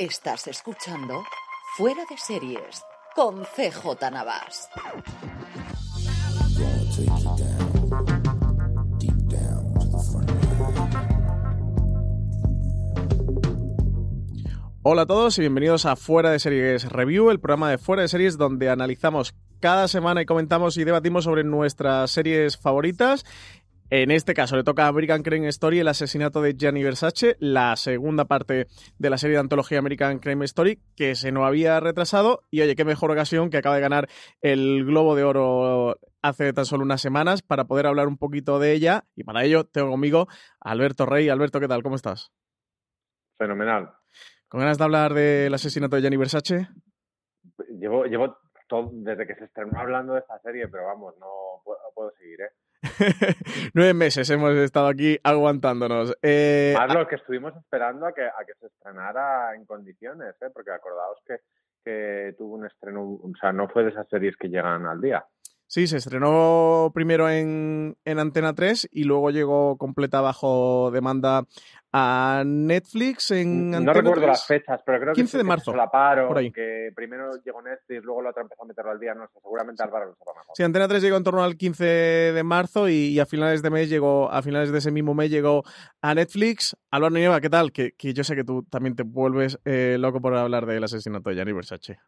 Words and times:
Estás 0.00 0.46
escuchando 0.46 1.24
Fuera 1.76 2.06
de 2.08 2.16
Series 2.16 2.82
con 3.14 3.44
CJ 3.44 4.10
Navas. 4.10 4.70
Hola 14.82 15.02
a 15.02 15.06
todos 15.06 15.36
y 15.36 15.42
bienvenidos 15.42 15.84
a 15.84 15.96
Fuera 15.96 16.30
de 16.30 16.38
Series 16.38 16.90
Review, 16.90 17.28
el 17.28 17.38
programa 17.38 17.68
de 17.68 17.76
Fuera 17.76 18.00
de 18.00 18.08
Series 18.08 18.38
donde 18.38 18.70
analizamos 18.70 19.34
cada 19.60 19.86
semana 19.86 20.22
y 20.22 20.26
comentamos 20.26 20.78
y 20.78 20.84
debatimos 20.84 21.24
sobre 21.24 21.44
nuestras 21.44 22.10
series 22.10 22.56
favoritas. 22.56 23.26
En 23.92 24.12
este 24.12 24.34
caso 24.34 24.56
le 24.56 24.62
toca 24.62 24.84
a 24.84 24.86
American 24.86 25.24
Crime 25.24 25.48
Story 25.48 25.80
el 25.80 25.88
asesinato 25.88 26.40
de 26.40 26.54
Gianni 26.54 26.84
Versace, 26.84 27.36
la 27.40 27.74
segunda 27.74 28.24
parte 28.24 28.68
de 28.98 29.10
la 29.10 29.18
serie 29.18 29.34
de 29.34 29.40
antología 29.40 29.80
American 29.80 30.20
Crime 30.20 30.44
Story, 30.44 30.80
que 30.94 31.16
se 31.16 31.32
nos 31.32 31.44
había 31.44 31.80
retrasado. 31.80 32.44
Y 32.52 32.60
oye, 32.60 32.76
qué 32.76 32.84
mejor 32.84 33.10
ocasión 33.10 33.50
que 33.50 33.56
acaba 33.56 33.74
de 33.74 33.80
ganar 33.80 34.08
el 34.42 34.84
Globo 34.84 35.16
de 35.16 35.24
Oro 35.24 35.96
hace 36.22 36.52
tan 36.52 36.66
solo 36.66 36.84
unas 36.84 37.00
semanas 37.00 37.42
para 37.42 37.64
poder 37.64 37.88
hablar 37.88 38.06
un 38.06 38.16
poquito 38.16 38.60
de 38.60 38.74
ella. 38.74 39.06
Y 39.16 39.24
para 39.24 39.42
ello 39.42 39.64
tengo 39.64 39.90
conmigo 39.90 40.28
a 40.60 40.70
Alberto 40.70 41.04
Rey. 41.04 41.28
Alberto, 41.28 41.58
¿qué 41.58 41.66
tal? 41.66 41.82
¿Cómo 41.82 41.96
estás? 41.96 42.30
Fenomenal. 43.38 43.92
¿Con 44.46 44.60
ganas 44.60 44.78
de 44.78 44.84
hablar 44.84 45.14
del 45.14 45.52
asesinato 45.52 45.96
de 45.96 46.02
Gianni 46.02 46.16
Versace? 46.16 46.68
Llevo, 47.76 48.04
llevo 48.04 48.36
todo, 48.68 48.90
desde 48.92 49.26
que 49.26 49.34
se 49.34 49.46
estrenó 49.46 49.80
hablando 49.80 50.12
de 50.12 50.20
esta 50.20 50.38
serie, 50.42 50.68
pero 50.68 50.86
vamos, 50.86 51.16
no 51.18 51.26
puedo, 51.64 51.80
no 51.82 51.92
puedo 51.92 52.12
seguir, 52.12 52.40
¿eh? 52.42 52.50
Nueve 53.74 53.94
meses 53.94 54.28
hemos 54.30 54.54
estado 54.54 54.86
aquí 54.88 55.18
aguantándonos. 55.22 56.16
Eh, 56.22 56.74
Más 56.76 56.94
lo 56.94 57.06
que 57.06 57.16
estuvimos 57.16 57.54
esperando 57.56 58.06
a 58.06 58.12
que, 58.12 58.22
a 58.22 58.44
que 58.46 58.54
se 58.58 58.66
estrenara 58.66 59.54
en 59.54 59.66
condiciones, 59.66 60.34
¿eh? 60.40 60.50
porque 60.52 60.70
acordaos 60.70 61.18
que, 61.26 61.36
que 61.84 62.34
tuvo 62.38 62.54
un 62.54 62.66
estreno, 62.66 63.02
o 63.02 63.32
sea, 63.40 63.52
no 63.52 63.68
fue 63.68 63.84
de 63.84 63.90
esas 63.90 64.08
series 64.08 64.36
que 64.36 64.48
llegan 64.48 64.86
al 64.86 65.00
día. 65.00 65.24
Sí, 65.70 65.86
se 65.86 65.98
estrenó 65.98 66.90
primero 66.92 67.30
en, 67.30 67.96
en, 68.04 68.18
Antena 68.18 68.56
3 68.56 68.88
y 68.90 69.04
luego 69.04 69.30
llegó 69.30 69.78
completa 69.78 70.20
bajo 70.20 70.90
demanda 70.90 71.44
a 71.92 72.42
Netflix 72.44 73.30
en 73.30 73.70
No 73.70 73.76
Antena 73.76 73.92
recuerdo 73.92 74.22
3. 74.22 74.26
las 74.26 74.46
fechas, 74.46 74.82
pero 74.84 74.98
creo 74.98 75.14
15 75.14 75.30
que, 75.30 75.38
de 75.38 75.44
marzo, 75.44 75.66
se 75.66 75.70
solaparon, 75.70 76.26
por 76.26 76.38
ahí. 76.38 76.50
que 76.50 76.90
primero 76.96 77.30
llegó 77.44 77.62
Netflix, 77.62 78.02
luego 78.02 78.20
la 78.20 78.30
otra 78.30 78.42
empezó 78.42 78.64
a 78.64 78.66
meterlo 78.66 78.90
al 78.90 78.98
día, 78.98 79.14
no 79.14 79.28
sé, 79.28 79.34
seguramente 79.40 79.84
Álvaro 79.84 80.06
lo 80.06 80.14
sepa 80.16 80.32
mejor. 80.32 80.56
Sí, 80.56 80.64
Antena 80.64 80.88
3 80.88 81.02
llegó 81.02 81.16
en 81.16 81.22
torno 81.22 81.44
al 81.44 81.56
15 81.56 81.84
de 81.84 82.42
marzo 82.42 82.88
y, 82.88 82.94
y 83.06 83.20
a 83.20 83.26
finales 83.26 83.62
de 83.62 83.70
mes 83.70 83.88
llegó, 83.88 84.28
a 84.28 84.42
finales 84.42 84.72
de 84.72 84.78
ese 84.78 84.90
mismo 84.90 85.14
mes 85.14 85.30
llegó 85.30 85.62
a 86.02 86.16
Netflix. 86.16 86.76
Álvaro 86.90 87.14
Nieva, 87.14 87.40
¿qué 87.40 87.48
tal? 87.48 87.70
Que, 87.70 87.92
que 87.92 88.12
yo 88.12 88.24
sé 88.24 88.34
que 88.34 88.42
tú 88.42 88.64
también 88.64 88.96
te 88.96 89.04
vuelves 89.04 89.56
eh, 89.64 89.98
loco 90.00 90.20
por 90.20 90.34
hablar 90.34 90.66
del 90.66 90.82
asesinato 90.82 91.30
de 91.30 91.36
Gianni 91.36 91.52
Versace. 91.52 92.00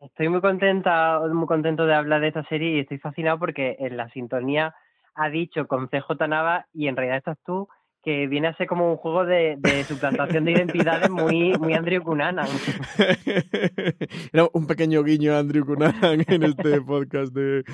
Estoy 0.00 0.28
muy 0.28 0.40
contenta, 0.40 1.20
muy 1.32 1.46
contento 1.46 1.84
de 1.84 1.94
hablar 1.94 2.20
de 2.20 2.28
esta 2.28 2.44
serie 2.44 2.76
y 2.76 2.80
estoy 2.80 2.98
fascinado 2.98 3.38
porque 3.38 3.76
en 3.80 3.96
la 3.96 4.08
sintonía 4.10 4.74
ha 5.14 5.28
dicho 5.28 5.66
con 5.66 5.88
CJ 5.88 6.28
Nava 6.28 6.66
y 6.72 6.86
en 6.86 6.94
realidad 6.94 7.18
estás 7.18 7.38
tú 7.44 7.68
que 8.04 8.28
viene 8.28 8.46
a 8.46 8.56
ser 8.56 8.68
como 8.68 8.92
un 8.92 8.96
juego 8.96 9.24
de, 9.24 9.56
de 9.58 9.82
suplantación 9.82 10.44
de 10.44 10.52
identidades 10.52 11.10
muy, 11.10 11.58
muy 11.58 11.74
Andrew 11.74 12.00
Cunanan. 12.04 12.46
Era 14.32 14.46
un 14.52 14.68
pequeño 14.68 15.02
guiño 15.02 15.34
a 15.34 15.40
Andrew 15.40 15.66
Cunanan 15.66 16.24
en 16.28 16.42
este 16.44 16.80
podcast 16.80 17.34
de, 17.34 17.64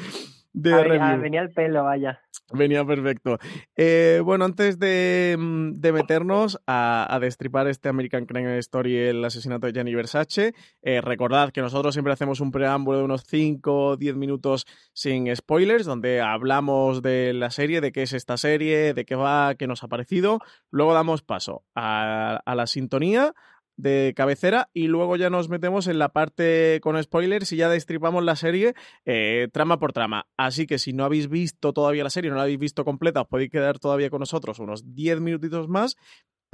de 0.55 0.73
Ah, 0.73 0.83
review. 0.83 1.21
venía 1.21 1.43
el 1.43 1.51
pelo, 1.51 1.85
vaya. 1.85 2.21
Venía 2.53 2.85
perfecto. 2.85 3.39
Eh, 3.77 4.21
bueno, 4.25 4.45
antes 4.45 4.79
de, 4.79 5.35
mm, 5.39 5.73
de 5.81 5.93
meternos 5.93 6.59
a, 6.67 7.07
a, 7.13 7.19
destripar 7.19 7.67
este 7.69 7.89
American 7.89 8.27
Crime 8.27 8.59
Story, 8.59 8.97
el 8.97 9.25
asesinato 9.25 9.67
de 9.67 9.73
Gianni 9.73 9.95
Versace, 9.95 10.55
eh, 10.83 11.01
recordad 11.01 11.51
que 11.51 11.61
nosotros 11.63 11.95
siempre 11.95 12.13
hacemos 12.13 12.41
un 12.41 12.53
preámbulo 12.53 12.99
de 12.99 13.05
unos 13.05 13.25
5 13.25 13.87
o 13.89 13.97
10 13.97 14.15
minutos 14.17 14.67
sin 14.93 15.35
spoilers, 15.35 15.85
donde 15.87 16.21
hablamos 16.21 17.03
de 17.03 17.33
la 17.35 17.51
serie, 17.51 17.81
de 17.81 17.93
qué 17.93 18.03
es 18.03 18.13
esta 18.13 18.37
serie, 18.37 18.95
de 18.95 19.05
qué 19.05 19.17
va, 19.17 19.55
qué 19.57 19.67
nos 19.67 19.83
ha 19.83 19.89
parecido. 19.89 20.39
Luego 20.71 20.95
damos 20.95 21.23
paso 21.23 21.65
a, 21.75 22.41
a 22.45 22.55
la 22.55 22.67
sintonía, 22.67 23.35
de 23.77 24.13
cabecera 24.17 24.71
y 24.73 24.87
luego 24.87 25.17
ya 25.17 25.31
nos 25.31 25.49
metemos 25.49 25.87
en 25.87 25.99
la 25.99 26.11
parte 26.11 26.81
con 26.83 27.03
spoilers 27.03 27.53
y 27.53 27.57
ya 27.57 27.69
destripamos 27.69 28.25
la 28.25 28.37
serie 28.37 28.75
eh, 29.05 29.49
trama 29.53 29.79
por 29.79 29.93
trama. 29.93 30.27
Así 30.37 30.67
que 30.67 30.79
si 30.79 30.93
no 30.93 31.05
habéis 31.05 31.29
visto 31.29 31.73
todavía 31.73 32.05
la 32.05 32.11
serie, 32.11 32.31
no 32.31 32.37
la 32.37 32.43
habéis 32.43 32.59
visto 32.59 32.85
completa, 32.85 33.23
os 33.23 33.29
podéis 33.29 33.51
quedar 33.51 33.79
todavía 33.79 34.11
con 34.11 34.21
nosotros 34.21 34.59
unos 34.59 34.95
10 34.95 35.21
minutitos 35.21 35.69
más. 35.69 35.97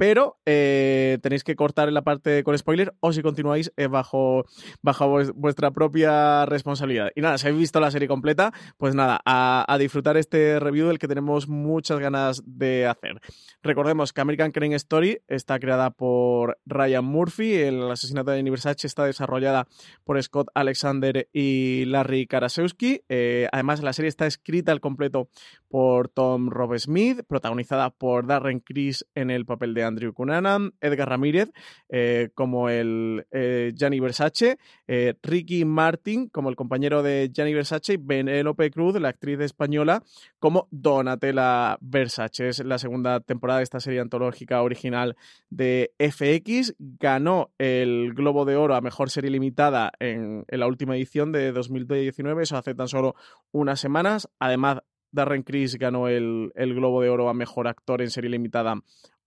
Pero 0.01 0.39
eh, 0.47 1.19
tenéis 1.21 1.43
que 1.43 1.55
cortar 1.55 1.87
en 1.87 1.93
la 1.93 2.01
parte 2.01 2.43
con 2.43 2.57
spoiler 2.57 2.91
o 3.01 3.13
si 3.13 3.21
continuáis 3.21 3.71
eh, 3.77 3.85
bajo, 3.85 4.45
bajo 4.81 5.07
vuestra 5.35 5.69
propia 5.69 6.43
responsabilidad. 6.47 7.11
Y 7.13 7.21
nada, 7.21 7.37
si 7.37 7.45
habéis 7.45 7.59
visto 7.59 7.79
la 7.79 7.91
serie 7.91 8.07
completa, 8.07 8.51
pues 8.79 8.95
nada, 8.95 9.21
a, 9.23 9.77
disfrutar 9.77 10.17
este 10.17 10.59
review 10.59 10.87
del 10.87 10.97
que 10.97 11.07
tenemos 11.07 11.47
muchas 11.47 11.99
ganas 11.99 12.41
de 12.47 12.87
hacer. 12.87 13.21
Recordemos 13.61 14.11
que 14.11 14.21
American 14.21 14.51
Crime 14.51 14.73
Story 14.73 15.21
está 15.27 15.59
creada 15.59 15.91
por 15.91 16.57
Ryan 16.65 17.05
Murphy, 17.05 17.53
el 17.53 17.91
asesinato 17.91 18.31
de 18.31 18.41
Versace 18.41 18.87
está 18.87 19.05
desarrollada 19.05 19.67
por 20.03 20.19
Scott 20.23 20.47
Alexander 20.55 21.29
y 21.31 21.85
Larry 21.85 22.25
Karasewski. 22.25 23.03
Eh, 23.07 23.47
además, 23.51 23.83
la 23.83 23.93
serie 23.93 24.09
está 24.09 24.25
escrita 24.25 24.71
al 24.71 24.81
completo 24.81 25.29
por 25.69 26.09
Tom 26.09 26.49
Rob 26.49 26.75
Smith, 26.79 27.21
protagonizada 27.27 27.91
por 27.91 28.25
Darren 28.25 28.61
Criss 28.61 29.05
en 29.13 29.29
el 29.29 29.45
papel 29.45 29.75
de 29.75 29.90
Andrew 29.91 30.13
Cunanan, 30.13 30.73
Edgar 30.81 31.09
Ramírez 31.09 31.51
eh, 31.89 32.29
como 32.33 32.69
el 32.69 33.25
eh, 33.31 33.73
Gianni 33.75 33.99
Versace, 33.99 34.57
eh, 34.87 35.13
Ricky 35.21 35.65
Martin 35.65 36.27
como 36.29 36.49
el 36.49 36.55
compañero 36.55 37.03
de 37.03 37.29
Gianni 37.33 37.53
Versace 37.53 37.93
y 37.93 37.97
Benélope 37.97 38.71
Cruz, 38.71 38.99
la 38.99 39.09
actriz 39.09 39.39
española, 39.39 40.03
como 40.39 40.67
Donatella 40.71 41.77
Versace. 41.81 42.49
Es 42.49 42.63
la 42.65 42.77
segunda 42.77 43.19
temporada 43.19 43.59
de 43.59 43.63
esta 43.63 43.79
serie 43.79 43.99
antológica 43.99 44.61
original 44.61 45.15
de 45.49 45.93
FX. 45.99 46.75
Ganó 46.79 47.51
el 47.57 48.13
Globo 48.13 48.45
de 48.45 48.55
Oro 48.55 48.75
a 48.75 48.81
Mejor 48.81 49.09
Serie 49.09 49.31
Limitada 49.31 49.91
en, 49.99 50.45
en 50.47 50.59
la 50.59 50.67
última 50.67 50.95
edición 50.95 51.31
de 51.31 51.51
2019, 51.51 52.43
eso 52.43 52.57
hace 52.57 52.73
tan 52.73 52.87
solo 52.87 53.15
unas 53.51 53.79
semanas. 53.79 54.29
Además, 54.39 54.79
Darren 55.11 55.43
Criss 55.43 55.75
ganó 55.77 56.07
el, 56.07 56.51
el, 56.55 56.73
Globo 56.73 57.01
de 57.01 57.09
Oro 57.09 57.29
a 57.29 57.33
Mejor 57.33 57.67
Actor 57.67 58.01
en 58.01 58.09
Serie 58.09 58.29
Limitada 58.29 58.75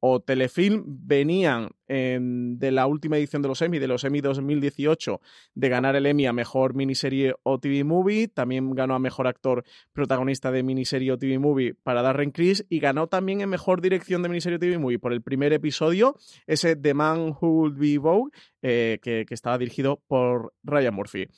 o 0.07 0.21
Telefilm 0.21 0.85
venían 0.87 1.71
en, 1.89 2.59
de 2.59 2.71
la 2.73 2.87
última 2.87 3.17
edición 3.17 3.41
de 3.41 3.49
los 3.49 3.63
Emmy, 3.63 3.79
de 3.79 3.89
los 3.89 4.05
Emmy 4.05 4.21
2018, 4.21 5.19
de 5.55 5.69
ganar 5.71 5.97
el 5.97 6.05
Emmy 6.05 6.27
a 6.27 6.35
Mejor 6.35 6.75
Miniserie 6.75 7.35
o 7.43 7.59
TV 7.59 7.85
Movie. 7.85 8.29
También 8.29 8.71
ganó 8.73 8.95
a 8.95 8.99
Mejor 8.99 9.27
Actor 9.27 9.65
Protagonista 9.95 10.51
de 10.51 10.63
Miniserie 10.63 11.11
o 11.11 11.17
TV 11.17 11.39
Movie 11.39 11.73
para 11.73 12.03
Darren 12.03 12.33
Criss 12.33 12.67
y 12.69 12.81
ganó 12.81 13.07
también 13.07 13.41
en 13.41 13.49
Mejor 13.49 13.81
Dirección 13.81 14.23
de 14.23 14.29
Miniserie 14.29 14.57
o 14.57 14.59
TV 14.61 14.77
Movie 14.77 14.99
por 14.99 15.15
el 15.15 15.23
primer 15.23 15.55
episodio, 15.55 16.19
ese 16.47 16.77
The 16.77 16.93
Man 16.93 17.35
Who 17.41 17.49
Would 17.49 17.79
Be 17.79 17.97
Vogue, 17.97 18.31
eh, 18.61 18.99
que, 19.01 19.25
que 19.27 19.33
estaba 19.33 19.57
dirigido 19.57 20.03
por 20.07 20.53
Ryan 20.65 20.93
Murphy. 20.93 21.29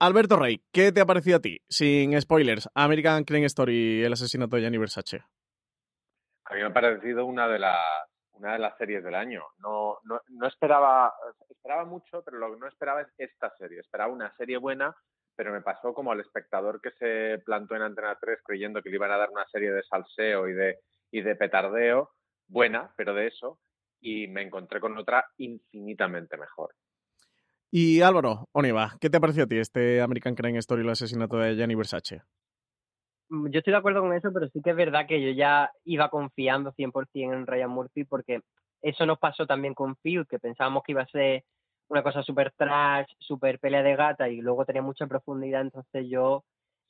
Alberto 0.00 0.36
Rey, 0.36 0.60
¿qué 0.70 0.92
te 0.92 1.00
ha 1.00 1.06
parecido 1.06 1.38
a 1.38 1.40
ti? 1.40 1.62
Sin 1.66 2.20
spoilers, 2.20 2.68
American 2.74 3.24
Crime 3.24 3.46
Story, 3.46 4.02
el 4.02 4.12
asesinato 4.12 4.56
de 4.56 4.60
Gianni 4.60 4.76
Versace. 4.76 5.22
A 6.46 6.54
mí 6.54 6.60
me 6.60 6.66
ha 6.66 6.72
parecido 6.72 7.26
una 7.26 7.48
de 7.48 7.58
las 7.58 8.08
una 8.34 8.54
de 8.54 8.58
las 8.58 8.76
series 8.76 9.02
del 9.02 9.14
año. 9.14 9.42
No, 9.58 9.98
no, 10.04 10.20
no 10.28 10.46
esperaba, 10.46 11.12
esperaba 11.48 11.84
mucho, 11.84 12.22
pero 12.24 12.38
lo 12.38 12.52
que 12.52 12.60
no 12.60 12.66
esperaba 12.66 13.02
es 13.02 13.08
esta 13.16 13.54
serie. 13.56 13.80
Esperaba 13.80 14.12
una 14.12 14.34
serie 14.36 14.58
buena, 14.58 14.94
pero 15.36 15.52
me 15.52 15.62
pasó 15.62 15.94
como 15.94 16.12
al 16.12 16.20
espectador 16.20 16.80
que 16.80 16.90
se 16.92 17.42
plantó 17.44 17.76
en 17.76 17.82
Antena 17.82 18.18
3 18.20 18.40
creyendo 18.44 18.82
que 18.82 18.90
le 18.90 18.96
iban 18.96 19.12
a 19.12 19.18
dar 19.18 19.30
una 19.30 19.46
serie 19.46 19.70
de 19.70 19.82
salseo 19.84 20.48
y 20.48 20.52
de, 20.52 20.80
y 21.10 21.22
de 21.22 21.36
petardeo, 21.36 22.10
buena, 22.48 22.92
pero 22.96 23.14
de 23.14 23.28
eso, 23.28 23.60
y 24.00 24.26
me 24.28 24.42
encontré 24.42 24.80
con 24.80 24.96
otra 24.98 25.24
infinitamente 25.38 26.36
mejor. 26.36 26.74
Y 27.70 28.02
Álvaro, 28.02 28.48
Oniva, 28.52 28.96
¿qué 29.00 29.10
te 29.10 29.20
pareció 29.20 29.44
a 29.44 29.46
ti 29.46 29.58
este 29.58 30.00
American 30.00 30.34
Crime 30.34 30.58
Story, 30.58 30.82
el 30.82 30.90
asesinato 30.90 31.38
de 31.38 31.56
Gianni 31.56 31.74
Versace? 31.74 32.22
Mm, 33.30 33.48
yo 33.50 33.58
estoy 33.58 33.72
de 33.72 33.78
acuerdo 33.78 34.00
con 34.00 34.12
eso, 34.14 34.30
pero 34.32 34.48
sí 34.48 34.60
que 34.62 34.70
es 34.70 34.76
verdad 34.76 35.06
que 35.06 35.20
yo 35.22 35.30
ya 35.30 35.70
iba 35.84 36.08
confiando 36.10 36.72
100% 36.72 37.34
en 37.34 37.46
Ryan 37.46 37.70
Murphy 37.70 38.04
porque 38.04 38.40
eso 38.82 39.06
nos 39.06 39.18
pasó 39.18 39.46
también 39.46 39.74
con 39.74 39.96
Phil, 39.96 40.26
que 40.28 40.38
pensábamos 40.38 40.82
que 40.84 40.92
iba 40.92 41.02
a 41.02 41.06
ser 41.06 41.44
una 41.88 42.02
cosa 42.02 42.22
súper 42.22 42.52
trash, 42.52 43.06
súper 43.18 43.58
pelea 43.58 43.82
de 43.82 43.96
gata 43.96 44.28
y 44.28 44.40
luego 44.40 44.64
tenía 44.64 44.82
mucha 44.82 45.06
profundidad, 45.06 45.62
entonces 45.62 46.06
yo 46.08 46.44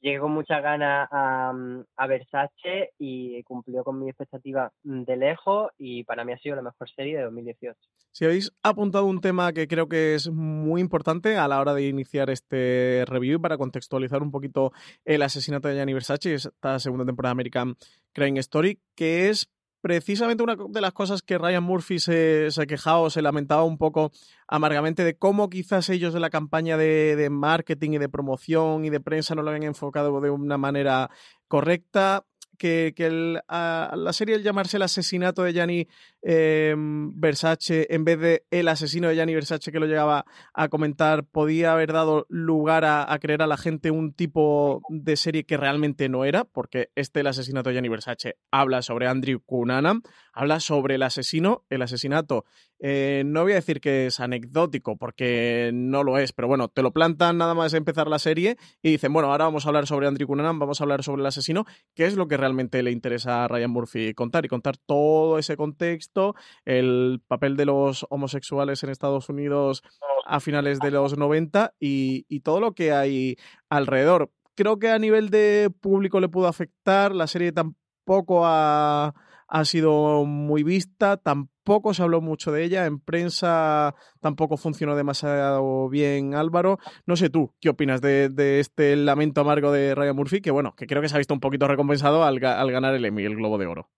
llegué 0.05 0.19
con 0.19 0.33
muchas 0.33 0.62
ganas 0.62 1.09
a, 1.11 1.53
mm, 1.53 1.85
a, 1.97 2.06
Versace 2.06 2.91
y 2.99 3.43
cumplió 3.45 3.83
con 3.83 3.99
mi 3.99 4.11
expectativa 4.11 4.71
de 4.83 5.17
lejos 5.17 5.73
y 5.79 6.05
para 6.05 6.25
mí 6.25 6.33
ha 6.33 6.39
sido 6.39 6.56
la 6.56 6.62
mejor 6.62 6.91
serie 6.91 7.17
de 7.17 7.25
2018. 7.25 7.75
Si 8.12 8.27
habéis 8.27 8.53
apuntado 8.62 9.06
un 9.06 9.23
tema 9.23 9.53
que 9.55 9.67
creo 9.67 9.89
que 9.89 10.15
es 10.15 10.31
muy 10.31 10.83
importante 10.83 11.39
a 11.39 11.49
la 11.49 11.59
hora 11.59 11.73
de 11.73 11.89
iniciar 11.89 12.29
este 12.29 13.05
review 13.06 13.41
para 13.41 13.56
contextualizar 13.56 14.23
un 14.23 14.31
poquito 14.31 14.73
el 15.06 15.23
asesinato 15.23 15.69
de 15.69 15.77
Gianni 15.77 15.95
Versace, 15.95 16.35
esta 16.35 16.79
segunda 16.79 17.06
temporada 17.06 17.31
de 17.31 17.37
American 17.37 17.75
Crime 18.12 18.39
Story, 18.41 18.79
que 18.95 19.31
es 19.31 19.51
precisamente 19.84 20.42
una 20.42 20.56
de 20.56 20.81
las 20.81 20.94
cosas 20.94 21.20
que 21.20 21.36
Ryan 21.36 21.62
Murphy 21.62 21.98
se, 21.98 22.50
se 22.50 22.66
quejaba 22.66 23.00
o 23.00 23.10
se 23.10 23.20
lamentaba 23.20 23.64
un 23.64 23.76
poco 23.76 24.12
amargamente 24.48 25.04
de 25.04 25.19
cómo 25.19 25.50
quizás 25.50 25.90
ellos 25.90 26.14
de 26.14 26.20
la 26.20 26.31
campaña 26.31 26.78
de, 26.78 27.16
de, 27.16 27.28
marketing 27.28 27.90
y 27.90 27.98
de 27.98 28.08
promoción 28.08 28.86
y 28.86 28.88
de 28.88 29.00
prensa 29.00 29.34
no 29.34 29.42
lo 29.42 29.50
habían 29.50 29.64
enfocado 29.64 30.22
de 30.22 30.31
una 30.31 30.56
manera 30.56 31.10
correcta 31.48 32.25
que, 32.59 32.93
que 32.97 33.06
el, 33.06 33.41
a, 33.49 33.95
la 33.97 34.12
serie 34.12 34.35
el 34.37 34.43
llamarse 34.43 34.77
el 34.77 34.83
asesinato 34.83 35.43
de 35.43 35.53
Gianni 35.53 35.89
eh, 36.23 36.75
Versace 36.77 37.87
en 37.91 38.05
vez 38.05 38.19
de 38.19 38.45
el 38.51 38.69
asesino 38.69 39.09
de 39.09 39.17
Gianni 39.17 39.35
Versace 39.35 39.73
que 39.73 39.81
lo 39.81 39.87
llegaba 39.87 40.25
a 40.53 40.69
comentar 40.69 41.25
podía 41.25 41.73
haber 41.73 41.93
dado 41.93 42.27
lugar 42.29 42.85
a, 42.85 43.12
a, 43.12 43.19
creer 43.19 43.43
a 43.43 43.47
la 43.47 43.56
gente 43.56 43.91
un 43.91 44.12
tipo 44.12 44.83
de 44.89 45.17
serie 45.17 45.45
que 45.45 45.56
realmente 45.56 46.09
no 46.09 46.25
era, 46.25 46.45
porque 46.45 46.91
este 46.95 47.21
el 47.21 47.27
asesinato 47.27 47.71
de 47.71 47.75
Gianni 47.75 47.89
Versace 47.89 48.37
habla 48.51 48.83
sobre 48.83 49.09
Andrew 49.09 49.41
Cunanan, 49.45 50.03
habla 50.33 50.61
sobre 50.61 50.97
el 50.97 51.03
asesino, 51.03 51.65
el 51.71 51.83
asesinato 51.83 52.45
eh, 52.81 53.23
no 53.25 53.43
voy 53.43 53.53
a 53.53 53.56
decir 53.56 53.81
que 53.81 54.06
es 54.06 54.21
anecdótico, 54.21 54.97
porque 54.97 55.71
no 55.73 56.03
lo 56.05 56.19
es, 56.19 56.32
pero 56.32 56.49
bueno, 56.49 56.69
te 56.69 56.82
lo 56.82 56.93
plantan 56.93 57.38
nada 57.38 57.55
más 57.55 57.75
empezar 57.75 58.09
la 58.09 58.19
serie 58.19 58.56
y 58.82 58.91
dicen, 58.91 59.12
bueno, 59.12 59.31
ahora 59.31 59.44
vamos 59.44 59.65
a 59.65 59.69
hablar 59.69 59.87
sobre 59.87 60.06
Andrew 60.06 60.26
Cunanan, 60.26 60.59
vamos 60.59 60.81
a 60.81 60.85
hablar 60.85 61.03
sobre 61.03 61.21
el 61.21 61.26
asesino, 61.26 61.65
que 61.94 62.06
es 62.06 62.17
lo 62.17 62.29
que 62.29 62.37
realmente 62.37 62.82
le 62.82 62.91
interesa 62.91 63.44
a 63.44 63.49
Ryan 63.49 63.71
Murphy 63.71 64.15
contar 64.15 64.44
y 64.44 64.49
contar 64.49 64.76
todo 64.76 65.38
ese 65.38 65.56
contexto, 65.56 66.35
el 66.65 67.23
papel 67.26 67.56
de 67.56 67.67
los 67.67 68.06
homosexuales 68.11 68.82
en 68.82 68.91
Estados 68.91 69.29
Unidos 69.29 69.82
a 70.27 70.41
finales 70.41 70.79
de 70.81 70.91
los 70.91 71.17
90 71.17 71.75
y, 71.79 72.41
todo 72.41 72.61
lo 72.61 72.75
que 72.75 72.93
hay 72.93 73.37
alrededor. 73.69 74.31
Creo 74.55 74.79
que 74.79 74.91
a 74.91 74.99
nivel 74.99 75.31
de 75.31 75.70
público 75.81 76.20
le 76.20 76.29
pudo 76.29 76.49
afectar, 76.49 77.15
la 77.15 77.27
serie 77.27 77.53
tampoco 77.53 78.43
ha 78.44 79.15
ha 79.55 79.65
sido 79.65 80.25
muy 80.25 80.65
vista, 80.65 81.17
tampoco 81.17 81.95
se 81.95 82.03
habló 82.03 82.21
mucho 82.21 82.51
de 82.51 82.65
ella, 82.65 82.87
en 82.87 82.99
prensa 82.99 83.95
tampoco 84.21 84.56
funcionó 84.56 84.97
demasiado 84.97 85.89
bien 85.89 86.35
Álvaro. 86.35 86.79
No 87.06 87.15
sé 87.15 87.31
tú, 87.31 87.55
¿qué 87.61 87.69
opinas 87.69 88.01
de, 88.01 88.31
de 88.31 88.59
este 88.59 88.97
lamento 88.97 89.43
amargo 89.43 89.71
de 89.71 89.95
Ryan 89.95 90.17
Murphy? 90.17 90.41
Que 90.41 90.51
bueno, 90.51 90.75
que 90.77 90.89
creo 90.89 91.01
que 91.01 91.09
se 91.09 91.15
ha 91.15 91.19
visto 91.19 91.35
un 91.35 91.39
poquito 91.39 91.69
recompensado 91.69 92.25
al, 92.25 92.45
al 92.45 92.73
ganar 92.73 92.97
el 92.97 93.05
Emmy, 93.05 93.23
el 93.23 93.37
Globo 93.37 93.56
de 93.56 93.67
Oro. 93.69 93.89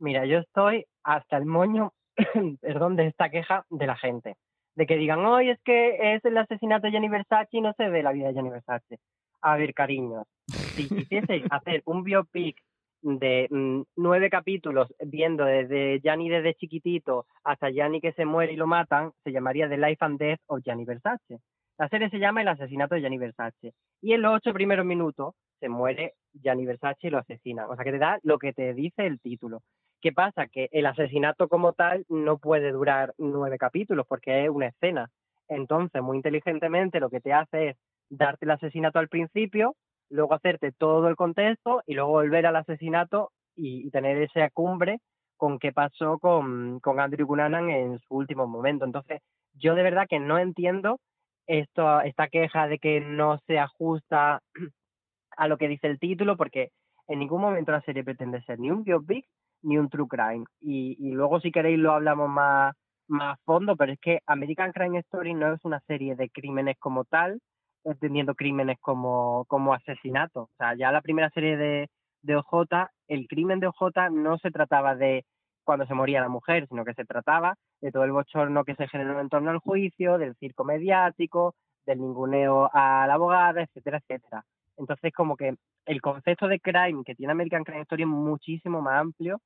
Mira, 0.00 0.26
yo 0.26 0.36
estoy 0.40 0.84
hasta 1.02 1.38
el 1.38 1.46
moño, 1.46 1.94
perdón, 2.60 2.96
de 2.96 3.06
esta 3.06 3.30
queja 3.30 3.64
de 3.70 3.86
la 3.86 3.96
gente. 3.96 4.36
De 4.74 4.84
que 4.86 4.98
digan, 4.98 5.24
hoy 5.24 5.48
es 5.48 5.58
que 5.64 6.14
es 6.14 6.22
el 6.26 6.36
asesinato 6.36 6.88
de 6.88 6.90
Gianni 6.90 7.08
Versace 7.08 7.56
y 7.56 7.62
no 7.62 7.72
se 7.78 7.88
ve 7.88 8.02
la 8.02 8.12
vida 8.12 8.26
de 8.26 8.34
Gianni 8.34 8.50
Versace. 8.50 8.98
A 9.40 9.56
ver, 9.56 9.72
cariños, 9.72 10.26
si 10.46 10.90
quisieseis 10.90 11.44
hacer 11.50 11.80
un 11.86 12.04
biopic 12.04 12.58
de 13.04 13.46
mm, 13.50 13.82
nueve 13.96 14.30
capítulos 14.30 14.92
viendo 15.00 15.44
desde 15.44 16.00
Gianni 16.00 16.30
desde 16.30 16.54
chiquitito 16.54 17.26
hasta 17.44 17.70
Gianni 17.70 18.00
que 18.00 18.12
se 18.12 18.24
muere 18.24 18.54
y 18.54 18.56
lo 18.56 18.66
matan, 18.66 19.12
se 19.22 19.30
llamaría 19.30 19.68
The 19.68 19.76
Life 19.76 19.98
and 20.00 20.18
Death 20.18 20.40
of 20.46 20.62
Gianni 20.64 20.84
Versace. 20.84 21.38
La 21.78 21.88
serie 21.88 22.08
se 22.08 22.18
llama 22.18 22.40
El 22.40 22.48
asesinato 22.48 22.94
de 22.94 23.02
Gianni 23.02 23.18
Versace. 23.18 23.74
Y 24.00 24.14
en 24.14 24.22
los 24.22 24.34
ocho 24.34 24.52
primeros 24.52 24.86
minutos 24.86 25.34
se 25.60 25.68
muere 25.68 26.14
Gianni 26.32 26.64
Versace 26.64 27.08
y 27.08 27.10
lo 27.10 27.18
asesina. 27.18 27.68
O 27.68 27.76
sea 27.76 27.84
que 27.84 27.92
te 27.92 27.98
da 27.98 28.18
lo 28.22 28.38
que 28.38 28.52
te 28.52 28.72
dice 28.74 29.06
el 29.06 29.20
título. 29.20 29.60
¿Qué 30.00 30.12
pasa? 30.12 30.46
Que 30.46 30.68
el 30.72 30.86
asesinato 30.86 31.48
como 31.48 31.72
tal 31.72 32.04
no 32.08 32.38
puede 32.38 32.72
durar 32.72 33.14
nueve 33.18 33.58
capítulos 33.58 34.06
porque 34.08 34.44
es 34.44 34.50
una 34.50 34.68
escena. 34.68 35.10
Entonces, 35.48 36.02
muy 36.02 36.16
inteligentemente, 36.16 37.00
lo 37.00 37.10
que 37.10 37.20
te 37.20 37.32
hace 37.32 37.68
es 37.70 37.76
darte 38.08 38.44
el 38.44 38.52
asesinato 38.52 38.98
al 38.98 39.08
principio, 39.08 39.74
luego 40.14 40.34
hacerte 40.34 40.72
todo 40.72 41.08
el 41.08 41.16
contexto 41.16 41.82
y 41.86 41.94
luego 41.94 42.10
volver 42.10 42.46
al 42.46 42.56
asesinato 42.56 43.32
y, 43.56 43.90
tener 43.90 44.22
esa 44.22 44.48
cumbre 44.50 45.00
con 45.36 45.58
qué 45.58 45.72
pasó 45.72 46.18
con, 46.18 46.80
con 46.80 47.00
Andrew 47.00 47.26
Cunanan 47.26 47.68
en 47.70 47.98
su 48.00 48.14
último 48.14 48.46
momento. 48.46 48.84
Entonces, 48.84 49.20
yo 49.54 49.74
de 49.74 49.82
verdad 49.82 50.06
que 50.08 50.20
no 50.20 50.38
entiendo 50.38 51.00
esto, 51.46 52.00
esta 52.02 52.28
queja 52.28 52.68
de 52.68 52.78
que 52.78 53.00
no 53.00 53.38
se 53.46 53.58
ajusta 53.58 54.40
a 55.36 55.48
lo 55.48 55.58
que 55.58 55.68
dice 55.68 55.88
el 55.88 55.98
título, 55.98 56.36
porque 56.36 56.70
en 57.08 57.18
ningún 57.18 57.40
momento 57.40 57.72
la 57.72 57.82
serie 57.82 58.04
pretende 58.04 58.42
ser 58.42 58.60
ni 58.60 58.70
un 58.70 58.84
biopic 58.84 59.26
ni 59.62 59.78
un 59.78 59.88
true 59.88 60.06
crime. 60.08 60.44
Y, 60.60 60.96
y 61.00 61.12
luego, 61.12 61.40
si 61.40 61.50
queréis, 61.50 61.78
lo 61.78 61.92
hablamos 61.92 62.28
más, 62.28 62.74
más 63.08 63.34
a 63.34 63.40
fondo, 63.44 63.76
pero 63.76 63.92
es 63.92 63.98
que 64.00 64.20
American 64.26 64.72
Crime 64.72 65.00
Story 65.00 65.34
no 65.34 65.52
es 65.52 65.64
una 65.64 65.80
serie 65.80 66.14
de 66.14 66.30
crímenes 66.30 66.76
como 66.78 67.04
tal, 67.04 67.40
entendiendo 67.84 68.34
crímenes 68.34 68.78
como, 68.80 69.44
como 69.46 69.74
asesinato. 69.74 70.42
O 70.42 70.50
sea, 70.58 70.74
ya 70.74 70.90
la 70.92 71.02
primera 71.02 71.30
serie 71.30 71.56
de, 71.56 71.88
de 72.22 72.36
OJ, 72.36 72.88
el 73.08 73.26
crimen 73.28 73.60
de 73.60 73.68
OJ 73.68 74.10
no 74.10 74.38
se 74.38 74.50
trataba 74.50 74.94
de 74.94 75.24
cuando 75.64 75.86
se 75.86 75.94
moría 75.94 76.20
la 76.20 76.28
mujer, 76.28 76.66
sino 76.68 76.84
que 76.84 76.94
se 76.94 77.04
trataba 77.04 77.56
de 77.80 77.90
todo 77.90 78.04
el 78.04 78.12
bochorno 78.12 78.64
que 78.64 78.74
se 78.74 78.88
generó 78.88 79.20
en 79.20 79.28
torno 79.28 79.50
al 79.50 79.58
juicio, 79.58 80.18
del 80.18 80.36
circo 80.36 80.64
mediático, 80.64 81.54
del 81.86 82.00
ninguneo 82.00 82.70
a 82.72 83.06
la 83.06 83.14
abogada, 83.14 83.62
etcétera, 83.62 83.98
etcétera. 83.98 84.44
Entonces, 84.76 85.12
como 85.12 85.36
que 85.36 85.54
el 85.86 86.00
concepto 86.00 86.48
de 86.48 86.60
crime 86.60 87.02
que 87.04 87.14
tiene 87.14 87.32
American 87.32 87.64
Crime 87.64 87.82
Story 87.82 88.02
es 88.02 88.08
muchísimo 88.08 88.80
más 88.80 89.00
amplio 89.00 89.40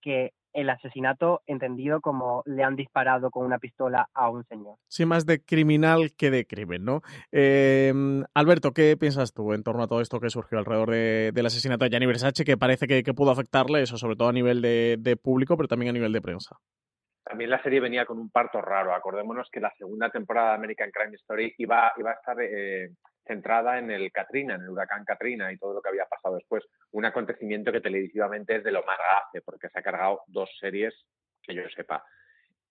que 0.00 0.32
el 0.54 0.70
asesinato 0.70 1.42
entendido 1.46 2.00
como 2.00 2.42
le 2.46 2.62
han 2.62 2.76
disparado 2.76 3.30
con 3.30 3.44
una 3.44 3.58
pistola 3.58 4.08
a 4.14 4.30
un 4.30 4.44
señor. 4.44 4.76
Sí, 4.88 5.04
más 5.04 5.26
de 5.26 5.44
criminal 5.44 6.12
que 6.16 6.30
de 6.30 6.46
crimen, 6.46 6.84
¿no? 6.84 7.02
Eh, 7.32 7.92
Alberto, 8.34 8.72
¿qué 8.72 8.96
piensas 8.96 9.34
tú 9.34 9.52
en 9.52 9.62
torno 9.62 9.82
a 9.82 9.88
todo 9.88 10.00
esto 10.00 10.20
que 10.20 10.30
surgió 10.30 10.58
alrededor 10.58 10.90
de, 10.90 11.32
del 11.34 11.46
asesinato 11.46 11.84
de 11.84 11.90
Gianni 11.90 12.06
Versace, 12.06 12.44
que 12.44 12.56
parece 12.56 12.86
que, 12.86 13.02
que, 13.02 13.14
pudo 13.14 13.30
afectarle 13.30 13.82
eso, 13.82 13.96
sobre 13.96 14.16
todo 14.16 14.28
a 14.28 14.32
nivel 14.32 14.62
de, 14.62 14.96
de, 14.98 15.16
público, 15.16 15.56
pero 15.56 15.68
también 15.68 15.90
a 15.90 15.92
nivel 15.92 16.12
de 16.12 16.22
prensa? 16.22 16.56
También 17.24 17.50
la 17.50 17.62
serie 17.62 17.80
venía 17.80 18.04
con 18.04 18.18
un 18.18 18.30
parto 18.30 18.60
raro. 18.60 18.94
Acordémonos 18.94 19.48
que 19.50 19.60
la 19.60 19.72
segunda 19.78 20.10
temporada 20.10 20.50
de 20.50 20.56
American 20.56 20.90
Crime 20.90 21.16
Story 21.16 21.54
iba, 21.58 21.92
iba 21.96 22.10
a 22.10 22.14
estar 22.14 22.36
eh, 22.40 22.90
centrada 23.26 23.78
en 23.78 23.90
el 23.90 24.12
Katrina, 24.12 24.54
en 24.54 24.62
el 24.62 24.70
huracán 24.70 25.04
Katrina 25.04 25.52
y 25.52 25.58
todo 25.58 25.74
lo 25.74 25.82
que 25.82 25.88
había 25.88 26.06
pasado 26.06 26.36
después. 26.36 26.64
Un 26.92 27.04
acontecimiento 27.04 27.72
que 27.72 27.80
televisivamente 27.80 28.56
es 28.56 28.64
de 28.64 28.72
lo 28.72 28.84
más 28.84 28.98
grave, 28.98 29.42
porque 29.44 29.68
se 29.68 29.78
ha 29.78 29.82
cargado 29.82 30.22
dos 30.26 30.50
series 30.60 30.94
que 31.42 31.54
yo 31.54 31.62
sepa. 31.74 32.04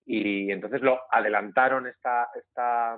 Y 0.05 0.51
entonces 0.51 0.81
lo 0.81 1.01
adelantaron 1.11 1.87
esta, 1.87 2.29
esta, 2.35 2.97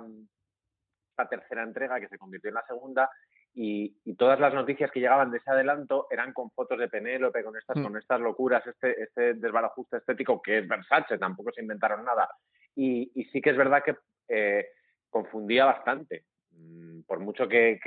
esta 1.10 1.28
tercera 1.28 1.62
entrega 1.62 2.00
que 2.00 2.08
se 2.08 2.18
convirtió 2.18 2.48
en 2.48 2.54
la 2.54 2.66
segunda 2.66 3.10
y, 3.58 3.96
y, 4.04 4.14
todas 4.16 4.38
las 4.38 4.52
noticias 4.52 4.90
que 4.90 5.00
llegaban 5.00 5.30
de 5.30 5.38
ese 5.38 5.50
adelanto 5.50 6.08
eran 6.10 6.34
con 6.34 6.50
fotos 6.50 6.78
de 6.78 6.88
Penélope, 6.88 7.42
con 7.42 7.56
estas, 7.56 7.78
mm. 7.78 7.82
con 7.82 7.96
estas 7.96 8.20
locuras, 8.20 8.66
este, 8.66 9.02
este 9.02 9.32
desbarajuste 9.34 9.96
estético 9.96 10.42
que 10.42 10.58
es 10.58 10.68
Versace, 10.68 11.16
tampoco 11.16 11.50
se 11.52 11.62
inventaron 11.62 12.04
nada. 12.04 12.28
Y, 12.74 13.10
y 13.14 13.24
sí 13.26 13.40
que 13.40 13.50
es 13.50 13.56
verdad 13.56 13.82
que 13.82 13.96
eh, 14.28 14.66
confundía 15.08 15.64
bastante. 15.64 16.24
Por 17.06 17.20
mucho 17.20 17.48
que, 17.48 17.78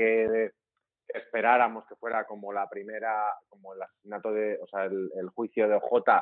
esperáramos 1.07 1.85
que 1.87 1.95
fuera 1.95 2.25
como 2.25 2.53
la 2.53 2.69
primera, 2.69 3.33
como 3.47 3.73
el 3.73 3.81
asesinato 3.81 4.31
de, 4.31 4.59
o 4.61 4.67
sea, 4.67 4.85
el, 4.85 5.29
juicio 5.33 5.67
de 5.67 5.75
OJ, 5.75 6.21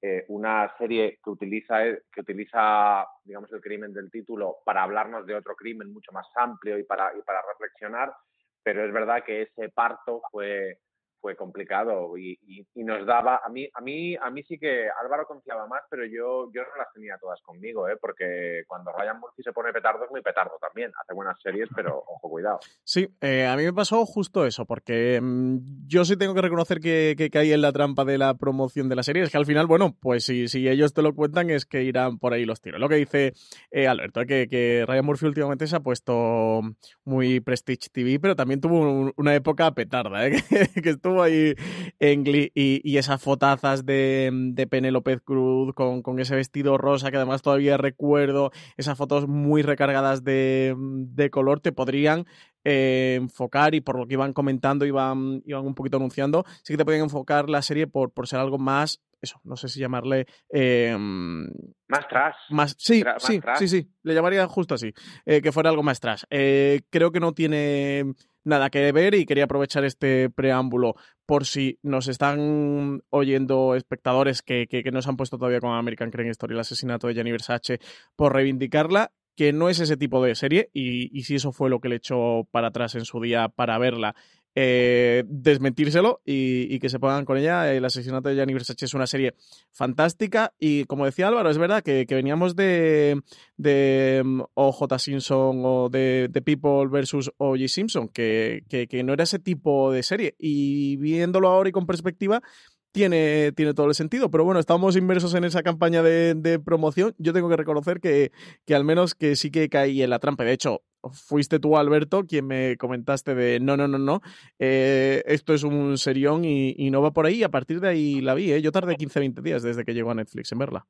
eh, 0.00 0.24
una 0.28 0.72
serie 0.78 1.18
que 1.22 1.30
utiliza, 1.30 1.82
que 1.82 2.20
utiliza, 2.20 3.04
digamos, 3.24 3.52
el 3.52 3.60
crimen 3.60 3.92
del 3.92 4.10
título 4.10 4.58
para 4.64 4.84
hablarnos 4.84 5.26
de 5.26 5.34
otro 5.34 5.56
crimen 5.56 5.92
mucho 5.92 6.12
más 6.12 6.26
amplio 6.36 6.78
y 6.78 6.84
para, 6.84 7.12
y 7.16 7.22
para 7.22 7.42
reflexionar, 7.42 8.14
pero 8.62 8.84
es 8.84 8.92
verdad 8.92 9.24
que 9.24 9.42
ese 9.42 9.70
parto 9.70 10.22
fue, 10.30 10.78
fue 11.20 11.36
complicado 11.36 12.16
y, 12.16 12.38
nos 12.74 13.04
daba 13.06 13.40
a 13.44 13.48
mí 13.50 13.68
a 13.74 13.80
mí 13.80 14.16
a 14.16 14.30
mí 14.30 14.42
sí 14.44 14.58
que 14.58 14.88
Álvaro 15.02 15.26
confiaba 15.26 15.66
más 15.66 15.82
pero 15.90 16.04
yo 16.06 16.50
yo 16.52 16.62
no 16.62 16.76
las 16.78 16.90
tenía 16.94 17.18
todas 17.20 17.40
conmigo 17.42 17.88
¿eh? 17.88 17.96
porque 18.00 18.62
cuando 18.66 18.92
Ryan 18.92 19.20
Murphy 19.20 19.42
se 19.42 19.52
pone 19.52 19.72
petardo 19.72 20.04
es 20.04 20.10
muy 20.10 20.22
petardo 20.22 20.56
también 20.60 20.90
hace 21.02 21.12
buenas 21.12 21.38
series 21.42 21.68
pero 21.76 21.98
ojo 22.06 22.30
cuidado 22.30 22.60
sí 22.84 23.08
eh, 23.20 23.46
a 23.46 23.56
mí 23.56 23.64
me 23.64 23.72
pasó 23.72 24.06
justo 24.06 24.46
eso 24.46 24.64
porque 24.64 25.20
mm, 25.20 25.86
yo 25.86 26.04
sí 26.04 26.16
tengo 26.16 26.34
que 26.34 26.40
reconocer 26.40 26.80
que, 26.80 27.14
que, 27.18 27.30
caí 27.30 27.52
en 27.52 27.60
la 27.60 27.72
trampa 27.72 28.04
de 28.04 28.16
la 28.16 28.34
promoción 28.34 28.88
de 28.88 28.96
la 28.96 29.02
serie 29.02 29.22
es 29.22 29.30
que 29.30 29.38
al 29.38 29.46
final 29.46 29.66
bueno 29.66 29.94
pues 30.00 30.24
si, 30.24 30.48
si 30.48 30.68
ellos 30.68 30.94
te 30.94 31.02
lo 31.02 31.14
cuentan 31.14 31.50
es 31.50 31.66
que 31.66 31.82
irán 31.82 32.18
por 32.18 32.32
ahí 32.32 32.46
los 32.46 32.60
tiros 32.60 32.80
lo 32.80 32.88
que 32.88 32.96
dice 32.96 33.34
eh, 33.70 33.86
Alberto 33.86 34.20
que, 34.24 34.48
que 34.48 34.84
Ryan 34.86 35.04
Murphy 35.04 35.26
últimamente 35.26 35.66
se 35.66 35.76
ha 35.76 35.80
puesto 35.80 36.62
muy 37.04 37.40
Prestige 37.40 37.90
TV 37.92 38.18
pero 38.18 38.36
también 38.36 38.60
tuvo 38.60 39.12
una 39.16 39.34
época 39.34 39.70
petarda 39.72 40.26
¿eh? 40.26 40.32
que 40.82 40.90
estuvo 40.90 41.07
ahí 41.22 41.54
en 41.98 42.24
y, 42.26 42.96
esas 42.96 43.22
fotazas 43.22 43.84
de, 43.84 44.30
de 44.32 44.66
Penélope 44.66 45.20
Cruz 45.20 45.74
con, 45.74 46.02
con, 46.02 46.18
ese 46.20 46.36
vestido 46.36 46.78
rosa 46.78 47.10
que 47.10 47.16
además 47.16 47.42
todavía 47.42 47.76
recuerdo, 47.76 48.50
esas 48.76 48.98
fotos 48.98 49.26
muy 49.26 49.62
recargadas 49.62 50.24
de, 50.24 50.74
de 50.76 51.30
color, 51.30 51.60
te 51.60 51.72
podrían 51.72 52.26
eh, 52.64 53.14
enfocar 53.14 53.74
y 53.74 53.80
por 53.80 53.98
lo 53.98 54.06
que 54.06 54.14
iban 54.14 54.32
comentando, 54.32 54.84
iban, 54.84 55.42
iban 55.46 55.64
un 55.64 55.74
poquito 55.74 55.96
anunciando, 55.96 56.44
sí 56.62 56.74
que 56.74 56.76
te 56.76 56.84
podían 56.84 57.04
enfocar 57.04 57.48
la 57.48 57.62
serie 57.62 57.86
por, 57.86 58.12
por 58.12 58.26
ser 58.26 58.40
algo 58.40 58.58
más 58.58 59.00
eso, 59.20 59.40
no 59.42 59.56
sé 59.56 59.68
si 59.68 59.80
llamarle... 59.80 60.26
Eh, 60.48 60.96
más 60.96 62.08
trash. 62.08 62.36
Más, 62.50 62.76
sí, 62.78 63.02
sí, 63.18 63.40
sí, 63.56 63.68
sí, 63.68 63.90
le 64.02 64.14
llamaría 64.14 64.46
justo 64.46 64.74
así, 64.74 64.92
eh, 65.26 65.40
que 65.40 65.50
fuera 65.50 65.70
algo 65.70 65.82
más 65.82 65.98
trash. 65.98 66.22
Creo 66.28 67.10
que 67.10 67.18
no 67.18 67.32
tiene 67.32 68.04
nada 68.48 68.70
que 68.70 68.90
ver 68.92 69.14
y 69.14 69.26
quería 69.26 69.44
aprovechar 69.44 69.84
este 69.84 70.30
preámbulo 70.30 70.94
por 71.26 71.46
si 71.46 71.78
nos 71.82 72.08
están 72.08 73.02
oyendo 73.10 73.74
espectadores 73.74 74.42
que, 74.42 74.66
que, 74.66 74.82
que 74.82 74.90
nos 74.90 75.06
han 75.06 75.16
puesto 75.16 75.38
todavía 75.38 75.60
con 75.60 75.72
American 75.74 76.10
Crime 76.10 76.30
Story 76.30 76.54
el 76.54 76.60
asesinato 76.60 77.06
de 77.06 77.14
Jenny 77.14 77.30
Versace 77.30 77.78
por 78.16 78.32
reivindicarla 78.32 79.12
que 79.36 79.52
no 79.52 79.68
es 79.68 79.78
ese 79.78 79.96
tipo 79.96 80.24
de 80.24 80.34
serie 80.34 80.70
y, 80.72 81.16
y 81.16 81.22
si 81.22 81.36
eso 81.36 81.52
fue 81.52 81.70
lo 81.70 81.78
que 81.78 81.88
le 81.88 81.96
echó 81.96 82.48
para 82.50 82.68
atrás 82.68 82.96
en 82.96 83.04
su 83.04 83.20
día 83.20 83.48
para 83.48 83.78
verla 83.78 84.16
eh, 84.54 85.24
desmentírselo 85.26 86.20
y, 86.24 86.78
que 86.78 86.88
se 86.88 86.98
pongan 86.98 87.24
con 87.24 87.36
ella. 87.36 87.72
El 87.72 87.84
asesinato 87.84 88.28
de 88.28 88.34
Gianni 88.34 88.54
Versace 88.54 88.84
es 88.84 88.94
una 88.94 89.06
serie 89.06 89.34
fantástica 89.72 90.52
y 90.58 90.84
como 90.84 91.04
decía 91.04 91.28
Álvaro, 91.28 91.50
es 91.50 91.58
verdad 91.58 91.82
que, 91.82 92.06
veníamos 92.08 92.56
de, 92.56 93.20
de 93.56 94.22
mm, 94.24 94.42
OJ 94.54 94.98
Simpson 94.98 95.62
o 95.64 95.88
de, 95.88 96.30
People 96.44 96.88
versus 96.90 97.30
O.J. 97.36 97.68
Simpson, 97.68 98.08
que, 98.08 98.62
no 99.04 99.12
era 99.12 99.24
ese 99.24 99.38
tipo 99.38 99.92
de 99.92 100.02
serie 100.02 100.34
y 100.38 100.96
viéndolo 100.96 101.48
ahora 101.48 101.68
y 101.68 101.72
con 101.72 101.86
perspectiva, 101.86 102.42
tiene, 102.90 103.52
tiene, 103.52 103.74
todo 103.74 103.86
el 103.86 103.94
sentido. 103.94 104.30
Pero 104.30 104.44
bueno, 104.44 104.60
estamos 104.60 104.96
inmersos 104.96 105.34
en 105.34 105.44
esa 105.44 105.62
campaña 105.62 106.02
de, 106.02 106.34
de 106.34 106.58
promoción. 106.58 107.14
Yo 107.18 107.32
tengo 107.32 107.48
que 107.48 107.56
reconocer 107.56 108.00
que, 108.00 108.32
que, 108.64 108.74
al 108.74 108.84
menos 108.84 109.14
que 109.14 109.36
sí 109.36 109.50
que 109.50 109.68
caí 109.68 110.02
en 110.02 110.10
la 110.10 110.18
trampa. 110.18 110.44
De 110.44 110.52
hecho, 110.52 110.82
fuiste 111.12 111.58
tú, 111.58 111.76
Alberto, 111.76 112.26
quien 112.26 112.46
me 112.46 112.76
comentaste 112.76 113.34
de 113.34 113.60
no, 113.60 113.76
no, 113.76 113.88
no, 113.88 113.98
no, 113.98 114.20
eh, 114.58 115.22
esto 115.26 115.54
es 115.54 115.62
un 115.62 115.98
serión 115.98 116.44
y, 116.44 116.90
no 116.90 117.02
va 117.02 117.10
por 117.12 117.26
ahí. 117.26 117.42
a 117.42 117.50
partir 117.50 117.80
de 117.80 117.88
ahí 117.88 118.20
la 118.20 118.34
vi, 118.34 118.52
¿eh? 118.52 118.62
Yo 118.62 118.72
tardé 118.72 118.96
15, 118.96 119.20
20 119.20 119.42
días 119.42 119.62
desde 119.62 119.84
que 119.84 119.94
llegó 119.94 120.10
a 120.10 120.14
Netflix 120.14 120.52
en 120.52 120.58
verla. 120.58 120.86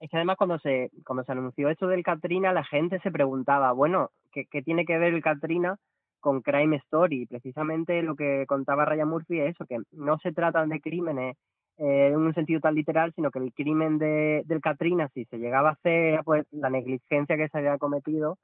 Es 0.00 0.10
que 0.10 0.16
además 0.16 0.36
cuando 0.38 0.58
se, 0.58 0.90
cuando 1.04 1.24
se 1.24 1.32
anunció 1.32 1.68
esto 1.68 1.86
del 1.86 2.02
Katrina, 2.02 2.52
la 2.52 2.64
gente 2.64 3.00
se 3.00 3.10
preguntaba, 3.10 3.72
bueno, 3.72 4.10
¿qué, 4.32 4.46
tiene 4.62 4.86
que 4.86 4.98
ver 4.98 5.12
el 5.12 5.22
Katrina 5.22 5.76
con 6.20 6.40
Crime 6.40 6.76
Story? 6.76 7.26
Precisamente 7.26 8.02
lo 8.02 8.16
que 8.16 8.46
contaba 8.46 8.86
Ryan 8.86 9.08
Murphy 9.08 9.40
es 9.40 9.54
eso, 9.54 9.66
que 9.66 9.78
no 9.92 10.18
se 10.18 10.32
tratan 10.32 10.70
de 10.70 10.80
crímenes 10.80 11.36
eh, 11.80 12.08
en 12.08 12.16
un 12.16 12.34
sentido 12.34 12.60
tan 12.60 12.74
literal, 12.74 13.10
sino 13.16 13.30
que 13.30 13.38
el 13.38 13.54
crimen 13.54 13.96
de, 13.98 14.42
del 14.44 14.60
Katrina, 14.60 15.08
si 15.14 15.24
se 15.24 15.38
llegaba 15.38 15.70
a 15.70 15.72
hacer, 15.72 16.20
pues 16.24 16.46
la 16.50 16.68
negligencia 16.68 17.38
que 17.38 17.48
se 17.48 17.56
había 17.56 17.78
cometido 17.78 18.36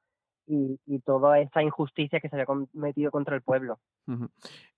y, 0.46 0.78
toda 1.04 1.38
esa 1.40 1.62
injusticia 1.62 2.18
que 2.18 2.30
se 2.30 2.36
había 2.36 2.46
cometido 2.46 3.10
contra 3.10 3.36
el 3.36 3.42
pueblo. 3.42 3.78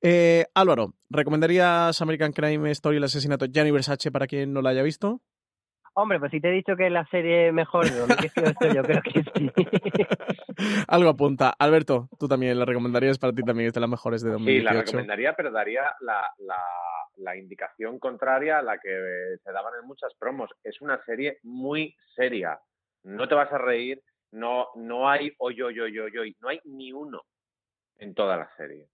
Eh, 0.03 0.47
Álvaro, 0.55 0.95
¿recomendarías 1.09 2.03
American 2.03 2.33
Crime 2.33 2.71
Story, 2.73 2.97
el 2.97 3.05
asesinato 3.05 3.47
de 3.47 3.53
Gianni 3.53 3.71
Versace 3.71 4.11
para 4.11 4.27
quien 4.27 4.53
no 4.53 4.61
la 4.61 4.71
haya 4.71 4.83
visto? 4.83 5.21
Hombre, 5.95 6.19
pues 6.19 6.33
si 6.33 6.41
te 6.41 6.49
he 6.49 6.53
dicho 6.53 6.75
que 6.77 6.87
es 6.87 6.93
la 6.93 7.07
serie 7.07 7.53
mejor 7.53 7.89
de 7.89 7.99
donde 7.99 8.15
esto, 8.35 8.75
yo 8.75 8.83
creo 8.83 9.03
que 9.03 9.23
sí. 9.35 9.51
Algo 10.89 11.11
apunta. 11.11 11.55
Alberto, 11.59 12.09
tú 12.19 12.27
también 12.27 12.59
la 12.59 12.65
recomendarías 12.65 13.19
para 13.19 13.33
ti 13.33 13.43
también, 13.43 13.69
es 13.69 13.75
de 13.75 13.81
las 13.81 13.91
mejores 13.91 14.23
de 14.23 14.31
2018. 14.31 14.59
Sí, 14.59 14.65
la 14.65 14.83
recomendaría, 14.83 15.33
pero 15.35 15.51
daría 15.51 15.83
la 16.01 16.23
la 16.39 16.57
indicación 17.37 17.99
contraria 17.99 18.59
a 18.59 18.63
la 18.63 18.79
que 18.79 19.37
se 19.43 19.53
daban 19.53 19.75
en 19.81 19.87
muchas 19.87 20.15
promos. 20.19 20.51
Es 20.63 20.81
una 20.81 21.03
serie 21.05 21.39
muy 21.43 21.95
seria. 22.15 22.61
No 23.03 23.29
te 23.29 23.35
vas 23.35 23.53
a 23.53 23.59
reír, 23.59 24.03
no, 24.33 24.69
no 24.75 25.09
hay 25.09 25.33
oy, 25.39 25.61
oy, 25.63 25.81
oy, 25.81 25.99
oy, 25.99 26.37
no 26.41 26.49
hay 26.49 26.61
ni 26.65 26.93
uno 26.93 27.23
en 27.97 28.15
toda 28.15 28.37
la 28.37 28.49
serie. 28.57 28.89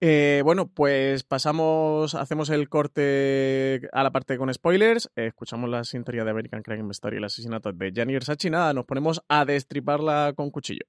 Eh, 0.00 0.40
bueno, 0.44 0.66
pues 0.66 1.24
pasamos, 1.24 2.14
hacemos 2.14 2.48
el 2.48 2.68
corte 2.68 3.88
a 3.92 4.02
la 4.02 4.10
parte 4.10 4.38
con 4.38 4.52
spoilers, 4.52 5.10
escuchamos 5.14 5.68
la 5.68 5.84
sintonía 5.84 6.24
de 6.24 6.30
American 6.30 6.62
Crime 6.62 6.90
Story, 6.92 7.18
el 7.18 7.24
asesinato 7.24 7.70
de 7.72 7.92
Gianni 7.92 8.14
Versace, 8.14 8.48
nada, 8.48 8.72
nos 8.72 8.86
ponemos 8.86 9.22
a 9.28 9.44
destriparla 9.44 10.32
con 10.34 10.50
cuchillo. 10.50 10.86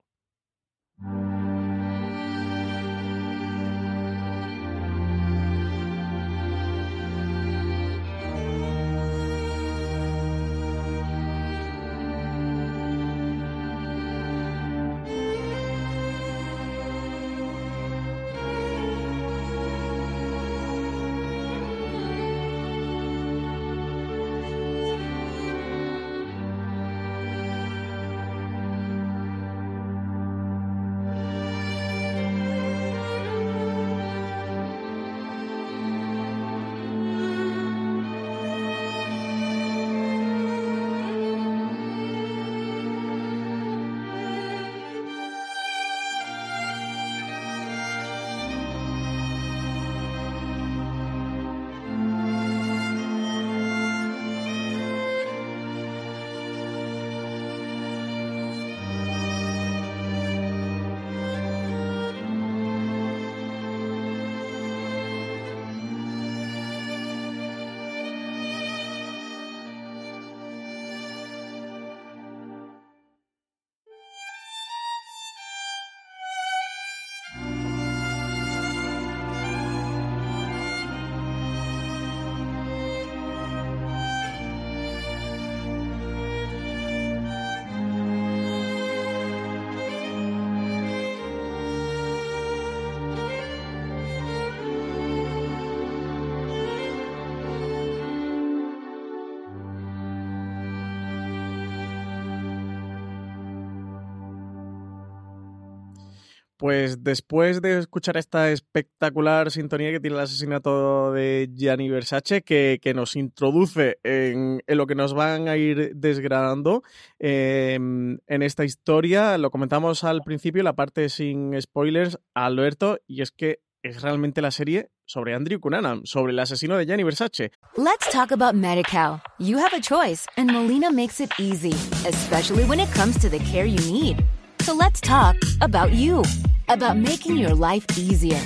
Pues 106.62 107.04
después 107.04 107.60
de 107.60 107.80
escuchar 107.80 108.18
esta 108.18 108.52
espectacular 108.52 109.50
sintonía 109.50 109.90
que 109.90 110.00
tiene 110.00 110.18
el 110.18 110.22
asesinato 110.22 111.12
de 111.12 111.50
Gianni 111.56 111.90
Versace, 111.90 112.44
que, 112.44 112.80
nos 112.94 113.16
introduce 113.16 113.98
en, 114.04 114.62
lo 114.68 114.86
que 114.86 114.94
nos 114.94 115.16
van 115.16 115.48
a 115.48 115.58
ir 115.58 115.96
desgranando 115.96 116.84
em, 117.18 118.20
en 118.28 118.44
esta 118.44 118.64
historia, 118.64 119.40
lo 119.40 119.50
comentamos 119.50 120.04
al 120.04 120.22
principio, 120.22 120.62
la 120.62 120.74
parte 120.74 121.10
sin 121.10 121.60
spoilers, 121.60 122.20
Alberto, 122.36 123.00
y 123.08 123.24
es 123.24 123.32
que 123.32 123.62
es 123.82 124.04
realmente 124.04 124.44
la 124.44 124.52
serie 124.52 124.92
sobre 125.08 125.34
Andrew 125.34 125.60
Cunanan, 125.60 126.02
sobre 126.06 126.32
el 126.32 126.38
asesino 126.38 126.78
de 126.78 126.86
Gianni 126.86 127.02
Versace. 127.02 127.54
Let's 127.76 128.08
talk 128.12 128.32
about 128.32 128.54
MediCal. 128.54 129.20
You 129.40 129.58
have 129.58 129.76
a 129.76 129.82
choice 129.82 130.28
and 130.38 130.52
Molina 130.52 130.92
makes 130.92 131.20
it 131.20 131.32
easy, 131.40 131.74
especially 132.08 132.66
when 132.66 132.80
it 132.80 132.94
comes 132.94 133.18
to 133.18 133.30
the 133.30 133.40
care 133.52 133.66
you 133.66 133.80
need. 133.92 134.24
So 134.62 134.74
let's 134.76 135.02
talk 135.02 135.36
about 135.62 135.92
you, 135.92 136.24
about 136.70 136.96
making 136.96 137.36
your 137.36 137.56
life 137.56 137.84
easier, 137.98 138.40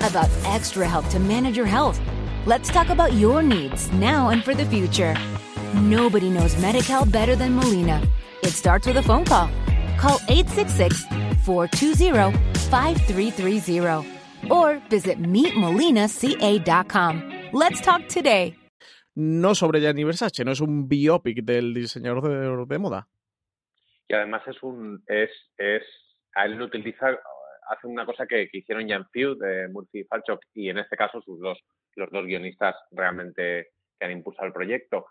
about 0.00 0.28
extra 0.44 0.88
help 0.88 1.08
to 1.10 1.20
manage 1.20 1.56
your 1.56 1.66
health. 1.66 2.00
Let's 2.44 2.70
talk 2.70 2.88
about 2.88 3.12
your 3.12 3.40
needs 3.40 3.92
now 3.92 4.30
and 4.30 4.42
for 4.42 4.52
the 4.52 4.64
future. 4.64 5.14
Nobody 5.74 6.28
knows 6.28 6.56
MediCal 6.56 7.12
better 7.12 7.36
than 7.36 7.54
Molina. 7.54 8.02
It 8.42 8.50
starts 8.50 8.88
with 8.88 8.96
a 8.96 9.02
phone 9.02 9.24
call. 9.24 9.48
Call 9.96 10.18
866 10.28 11.04
420 11.44 12.36
5330 12.68 14.50
or 14.50 14.82
visit 14.90 15.22
meetmolinaca.com. 15.22 17.32
Let's 17.52 17.80
talk 17.80 18.08
today. 18.08 18.56
No 19.14 19.54
sobre 19.54 19.80
Gianni 19.80 20.02
Versace, 20.02 20.44
no 20.44 20.50
es 20.50 20.60
un 20.60 20.88
biopic 20.88 21.44
del 21.44 21.74
diseñador 21.74 22.22
de, 22.22 22.66
de 22.66 22.78
moda. 22.78 23.06
Y 24.10 24.12
además 24.12 24.42
es 24.48 24.60
un 24.64 25.04
es 25.06 25.30
es 25.56 25.84
a 26.34 26.44
él 26.44 26.54
lo 26.54 26.64
utiliza 26.64 27.16
hace 27.68 27.86
una 27.86 28.04
cosa 28.04 28.26
que, 28.26 28.48
que 28.48 28.58
hicieron 28.58 28.88
Jan 28.88 29.06
Few 29.12 29.36
de 29.36 29.68
Murphy 29.68 30.02
Falchuk 30.02 30.40
y 30.52 30.68
en 30.68 30.78
este 30.78 30.96
caso 30.96 31.22
sus 31.22 31.38
dos 31.38 31.62
los 31.94 32.10
dos 32.10 32.26
guionistas 32.26 32.74
realmente 32.90 33.68
que 33.96 34.06
han 34.06 34.10
impulsado 34.10 34.48
el 34.48 34.52
proyecto, 34.52 35.06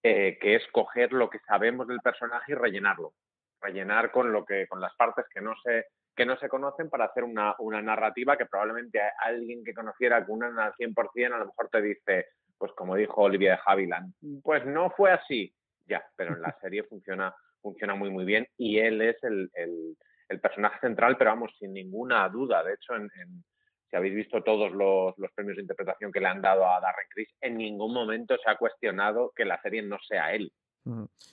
eh, 0.00 0.38
que 0.40 0.54
es 0.54 0.62
coger 0.70 1.12
lo 1.12 1.28
que 1.28 1.40
sabemos 1.40 1.88
del 1.88 1.98
personaje 1.98 2.52
y 2.52 2.54
rellenarlo, 2.54 3.14
rellenar 3.60 4.12
con 4.12 4.30
lo 4.30 4.44
que 4.44 4.68
con 4.68 4.80
las 4.80 4.94
partes 4.94 5.24
que 5.28 5.40
no 5.40 5.56
se 5.64 5.86
que 6.14 6.24
no 6.24 6.38
se 6.38 6.48
conocen 6.48 6.88
para 6.88 7.06
hacer 7.06 7.24
una, 7.24 7.56
una 7.58 7.82
narrativa 7.82 8.36
que 8.36 8.46
probablemente 8.46 9.00
alguien 9.24 9.64
que 9.64 9.74
conociera 9.74 10.24
Cunan 10.24 10.56
al 10.60 10.72
100% 10.74 11.34
a 11.34 11.38
lo 11.38 11.46
mejor 11.46 11.68
te 11.68 11.82
dice, 11.82 12.28
pues 12.56 12.70
como 12.76 12.94
dijo 12.94 13.22
Olivia 13.22 13.54
de 13.54 13.58
Havilland, 13.66 14.14
pues 14.44 14.64
no 14.64 14.90
fue 14.90 15.10
así, 15.10 15.52
ya, 15.84 16.06
pero 16.14 16.36
en 16.36 16.42
la 16.42 16.56
serie 16.60 16.84
funciona, 16.84 17.34
funciona 17.66 17.96
muy 17.96 18.10
muy 18.10 18.24
bien 18.24 18.46
y 18.56 18.78
él 18.78 19.00
es 19.00 19.16
el, 19.24 19.50
el, 19.54 20.40
personaje 20.40 20.78
central, 20.80 21.16
pero 21.16 21.30
vamos, 21.30 21.50
sin 21.58 21.72
ninguna 21.72 22.28
duda, 22.28 22.62
de 22.62 22.74
hecho, 22.74 22.94
en, 22.94 23.10
en 23.20 23.44
si 23.90 23.96
habéis 23.96 24.14
visto 24.14 24.42
todos 24.42 24.70
los, 24.72 25.16
los, 25.18 25.32
premios 25.32 25.56
de 25.56 25.62
interpretación 25.62 26.12
que 26.12 26.20
le 26.20 26.26
han 26.26 26.42
dado 26.42 26.64
a 26.66 26.80
Darren 26.80 27.06
Criss, 27.10 27.28
en 27.40 27.56
ningún 27.56 27.92
momento 27.92 28.36
se 28.36 28.50
ha 28.50 28.56
cuestionado 28.56 29.32
que 29.34 29.44
la 29.44 29.60
serie 29.62 29.82
no 29.82 29.98
sea 30.00 30.32
él. 30.34 30.52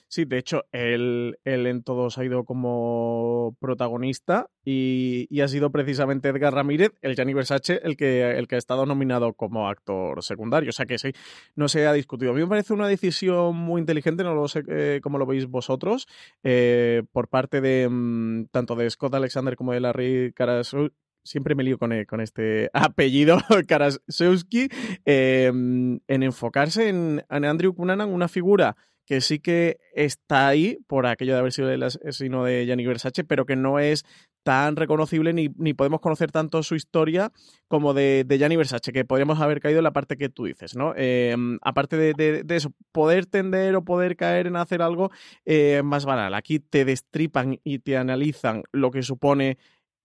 Sí, 0.08 0.24
de 0.24 0.38
hecho, 0.38 0.64
él, 0.72 1.38
él, 1.44 1.66
en 1.66 1.82
todos 1.84 2.18
ha 2.18 2.24
ido 2.24 2.44
como 2.44 3.56
protagonista 3.60 4.48
y, 4.64 5.28
ha 5.40 5.48
sido 5.48 5.70
precisamente 5.70 6.28
Edgar 6.28 6.54
Ramírez, 6.54 6.92
el 7.02 7.14
Gianni 7.14 7.34
Versace, 7.34 7.80
el 7.84 7.96
que, 7.96 8.36
el 8.36 8.48
que 8.48 8.56
ha 8.56 8.58
estado 8.58 8.84
nominado 8.84 9.32
como 9.34 9.68
actor 9.68 10.22
secundario. 10.24 10.70
O 10.70 10.72
sea 10.72 10.86
que 10.86 10.98
sí, 10.98 11.12
no 11.54 11.68
se 11.68 11.86
ha 11.86 11.92
discutido. 11.92 12.32
A 12.32 12.34
mí 12.34 12.40
me 12.40 12.48
parece 12.48 12.72
una 12.72 12.88
decisión 12.88 13.56
muy 13.56 13.80
inteligente, 13.80 14.24
no 14.24 14.34
lo 14.34 14.48
sé 14.48 14.64
eh, 14.68 15.00
cómo 15.02 15.18
lo 15.18 15.26
veis 15.26 15.46
vosotros, 15.46 16.06
eh, 16.42 17.02
por 17.12 17.28
parte 17.28 17.60
de 17.60 17.88
mm, 17.88 18.46
tanto 18.50 18.74
de 18.74 18.90
Scott 18.90 19.14
Alexander 19.14 19.56
como 19.56 19.72
de 19.72 19.80
Larry 19.80 20.32
Karasuk, 20.34 20.92
siempre 21.22 21.54
me 21.54 21.62
lío 21.64 21.78
con, 21.78 21.92
con 22.06 22.20
este 22.20 22.70
apellido, 22.72 23.38
Karasowski, 23.68 24.68
eh, 25.04 25.46
en 25.46 26.22
enfocarse 26.22 26.88
en, 26.88 27.24
en 27.30 27.44
Andrew 27.44 27.74
Cunanan, 27.74 28.12
una 28.12 28.28
figura 28.28 28.76
que 29.06 29.20
sí 29.20 29.38
que 29.38 29.78
está 29.94 30.48
ahí 30.48 30.78
por 30.86 31.06
aquello 31.06 31.34
de 31.34 31.38
haber 31.38 31.52
sido 31.52 31.70
el 31.70 31.82
asesino 31.82 32.44
de 32.44 32.66
Gianni 32.66 32.86
Versace, 32.86 33.24
pero 33.24 33.46
que 33.46 33.56
no 33.56 33.78
es 33.78 34.04
tan 34.44 34.76
reconocible 34.76 35.32
ni, 35.32 35.48
ni 35.56 35.74
podemos 35.74 36.00
conocer 36.00 36.30
tanto 36.30 36.62
su 36.62 36.74
historia 36.74 37.32
como 37.66 37.94
de, 37.94 38.24
de 38.26 38.38
Gianni 38.38 38.56
Versace, 38.56 38.92
que 38.92 39.04
podríamos 39.04 39.40
haber 39.40 39.60
caído 39.60 39.78
en 39.78 39.84
la 39.84 39.92
parte 39.92 40.16
que 40.16 40.28
tú 40.28 40.44
dices, 40.44 40.76
¿no? 40.76 40.92
Eh, 40.96 41.34
aparte 41.62 41.96
de, 41.96 42.44
eso, 42.50 42.72
poder 42.92 43.26
tender 43.26 43.74
o 43.74 43.84
poder 43.84 44.16
caer 44.16 44.46
en 44.46 44.56
hacer 44.56 44.82
algo 44.82 45.10
eh, 45.44 45.82
más 45.82 46.04
banal. 46.04 46.34
Aquí 46.34 46.60
te 46.60 46.84
destripan 46.84 47.58
y 47.64 47.78
te 47.78 47.96
analizan 47.96 48.62
lo 48.72 48.90
que 48.90 49.02
supone 49.02 49.58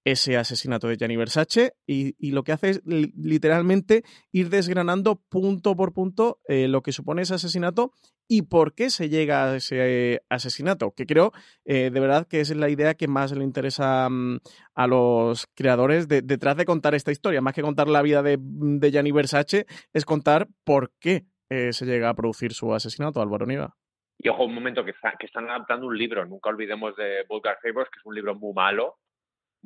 ese 0.06 0.38
asesinato 0.38 0.88
de 0.88 0.98
Gianni 0.98 1.18
Versace 1.18 1.74
y, 1.86 2.16
y, 2.18 2.32
lo 2.32 2.44
que 2.44 2.54
hace 2.54 2.70
es 2.70 2.82
literalmente 2.86 4.04
ir 4.32 4.50
desgranando 4.50 5.22
punto 5.30 5.76
por 5.76 5.94
punto 5.94 6.40
eh, 6.48 6.68
lo 6.68 6.82
que 6.82 6.94
supone 6.94 7.24
ese 7.24 7.36
asesinato 7.36 7.92
y 8.32 8.44
por 8.44 8.76
qué 8.76 8.92
se 8.92 9.10
llega 9.10 9.44
a 9.44 9.56
ese 9.56 10.22
asesinato, 10.30 10.94
que 10.96 11.08
creo 11.08 11.32
eh, 11.66 11.90
de 11.90 12.00
verdad 12.00 12.28
que 12.28 12.42
es 12.42 12.56
la 12.56 12.70
idea 12.70 12.94
que 12.94 13.08
más 13.08 13.32
le 13.32 13.44
interesa 13.44 14.08
um, 14.08 14.38
a 14.76 14.86
los 14.86 15.48
creadores 15.56 16.08
de, 16.08 16.22
detrás 16.22 16.56
de 16.56 16.66
contar 16.66 16.94
esta 16.94 17.12
historia, 17.12 17.42
más 17.42 17.56
que 17.56 17.64
contar 17.64 17.88
la 17.88 18.04
vida 18.04 18.22
de, 18.22 18.38
de 18.40 18.92
Gianni 18.92 19.12
Versace, 19.12 19.66
es 19.94 20.06
contar 20.06 20.48
por 20.64 20.92
qué 21.00 21.26
eh, 21.50 21.74
se 21.74 21.88
llega 21.88 22.10
a 22.10 22.14
producir 22.14 22.54
su 22.54 22.72
asesinato, 22.72 23.20
Álvaro 23.20 23.48
Niva. 23.48 23.76
Y 24.20 24.30
ojo, 24.30 24.46
un 24.46 24.54
momento 24.54 24.86
que, 24.86 24.92
está, 24.92 25.14
que 25.18 25.26
están 25.26 25.50
adaptando 25.50 25.88
un 25.88 25.98
libro, 25.98 26.24
nunca 26.26 26.52
olvidemos 26.52 26.96
de 26.98 27.26
Vulgar 27.28 27.58
Favors, 27.64 27.90
que 27.90 27.98
es 27.98 28.06
un 28.06 28.14
libro 28.14 28.36
muy 28.36 28.54
malo, 28.54 28.98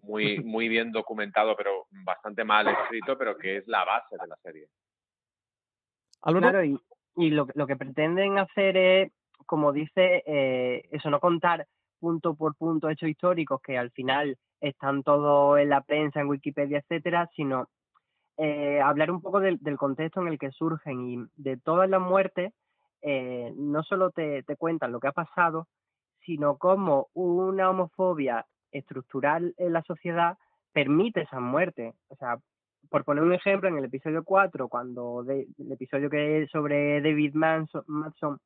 muy, 0.02 0.40
muy 0.44 0.70
bien 0.70 0.94
documentado, 0.94 1.54
pero 1.58 1.88
bastante 2.06 2.46
mal 2.46 2.66
escrito, 2.70 3.18
pero 3.18 3.38
que 3.38 3.58
es 3.58 3.68
la 3.68 3.84
base 3.84 4.16
de 4.18 4.28
la 4.28 4.38
serie. 4.38 4.68
¿Álvaro? 6.22 6.50
Claro, 6.50 6.64
y, 6.64 6.80
y 7.16 7.30
lo, 7.30 7.48
lo, 7.54 7.68
que 7.68 7.76
pretenden 7.76 8.38
hacer 8.38 8.78
es, 8.78 9.12
como 9.46 9.72
dice, 9.72 10.24
eh, 10.26 10.88
eso, 10.92 11.10
no 11.10 11.20
contar 11.20 11.68
punto 12.00 12.36
por 12.36 12.56
punto 12.56 12.90
hechos 12.90 13.10
históricos 13.10 13.62
que 13.62 13.78
al 13.78 13.92
final 13.92 14.38
están 14.60 15.04
todos 15.04 15.60
en 15.60 15.70
la 15.70 15.82
prensa, 15.82 16.20
en 16.20 16.28
Wikipedia, 16.28 16.80
etcétera, 16.80 17.30
sino 17.36 17.68
eh, 18.38 18.82
hablar 18.82 19.12
un 19.12 19.22
poco 19.22 19.40
del, 19.40 19.60
contexto 19.78 20.22
en 20.22 20.28
el 20.28 20.40
que 20.40 20.52
surgen 20.52 21.02
y 21.02 21.18
de 21.36 21.58
todas 21.58 21.90
las 21.90 22.02
muertes, 22.02 22.54
eh, 23.02 23.54
no 23.56 23.84
solo 23.84 24.12
te, 24.12 24.44
te 24.44 24.56
cuentan 24.56 24.92
lo 24.92 25.00
que 25.00 25.08
ha 25.08 25.12
pasado, 25.12 25.68
sino 26.26 26.58
cómo 26.58 27.10
una 27.14 27.70
homofobia 27.70 28.46
estructural 28.72 29.54
en 29.58 29.74
la 29.74 29.84
sociedad 29.84 30.38
permite 30.72 31.22
esa 31.22 31.40
muerte. 31.40 31.94
O 32.08 32.16
sea, 32.16 32.38
por 32.94 33.06
poner 33.06 33.24
un 33.24 33.34
ejemplo, 33.34 33.68
en 33.70 33.78
el 33.80 33.86
episodio 33.86 34.24
4, 34.24 34.68
cuando 34.70 35.26
el 35.28 35.72
episodio 35.72 36.12
que 36.12 36.44
es 36.44 36.52
sobre 36.52 37.02
David 37.02 37.34
Manson, 37.34 38.38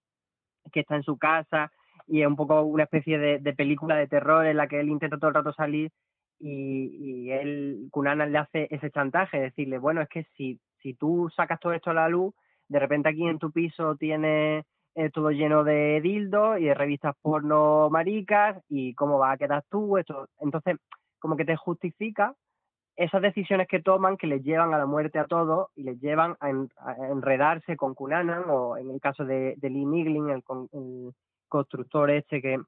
que 0.72 0.80
está 0.80 0.96
en 0.96 1.04
su 1.04 1.18
casa 1.18 1.70
y 2.08 2.22
es 2.22 2.28
un 2.28 2.38
poco 2.38 2.62
una 2.62 2.84
especie 2.84 3.18
de, 3.20 3.54
película 3.54 3.98
de 3.98 4.08
terror 4.08 4.46
en 4.46 4.56
la 4.56 4.70
que 4.70 4.80
él 4.80 4.88
intenta 4.88 5.18
todo 5.18 5.28
el 5.28 5.34
rato 5.34 5.52
salir 5.52 5.92
y, 6.40 7.26
y 7.28 7.32
él, 7.32 7.90
Cunanan 7.92 8.32
le 8.32 8.38
hace 8.38 8.70
ese 8.72 8.90
chantaje, 8.90 9.38
decirle, 9.38 9.80
bueno, 9.80 10.02
es 10.02 10.08
que 10.08 10.24
si, 10.38 10.62
si 10.82 10.94
tú 10.94 11.30
sacas 11.36 11.60
todo 11.60 11.74
esto 11.74 11.90
a 11.90 11.96
la 11.96 12.08
luz, 12.08 12.34
de 12.70 12.80
repente 12.80 13.10
aquí 13.10 13.28
en 13.28 13.40
tu 13.40 13.52
piso 13.52 13.98
tienes 13.98 14.64
eh, 14.96 15.10
todo 15.10 15.32
lleno 15.32 15.66
de 15.66 16.00
dildos 16.00 16.58
y 16.62 16.64
de 16.64 16.74
revistas 16.74 17.18
porno 17.22 17.90
maricas 17.90 18.64
y 18.70 18.94
cómo 18.94 19.20
va 19.20 19.34
a 19.34 19.38
quedar 19.38 19.66
tú, 19.70 19.98
esto. 19.98 20.30
Entonces, 20.40 20.78
como 21.20 21.36
que 21.36 21.44
te 21.44 21.58
justifica 21.58 22.34
esas 22.98 23.22
decisiones 23.22 23.68
que 23.68 23.80
toman 23.80 24.18
que 24.18 24.26
les 24.26 24.44
llevan 24.44 24.74
a 24.74 24.80
la 24.80 24.88
muerte 24.88 25.20
a 25.20 25.26
todos 25.26 25.70
y 25.76 25.84
les 25.84 26.02
llevan 26.02 26.36
a, 26.40 26.50
en, 26.50 26.68
a 26.78 26.96
enredarse 27.12 27.78
con 27.78 27.94
Cunanan 27.94 28.46
o 28.50 28.76
en 28.76 28.90
el 28.90 29.00
caso 29.00 29.24
de, 29.24 29.54
de 29.58 29.70
Lee 29.70 29.86
Niglin, 29.86 30.30
el, 30.30 30.44
el, 30.74 31.12
constructor 31.48 32.10
este 32.12 32.42
que, 32.42 32.60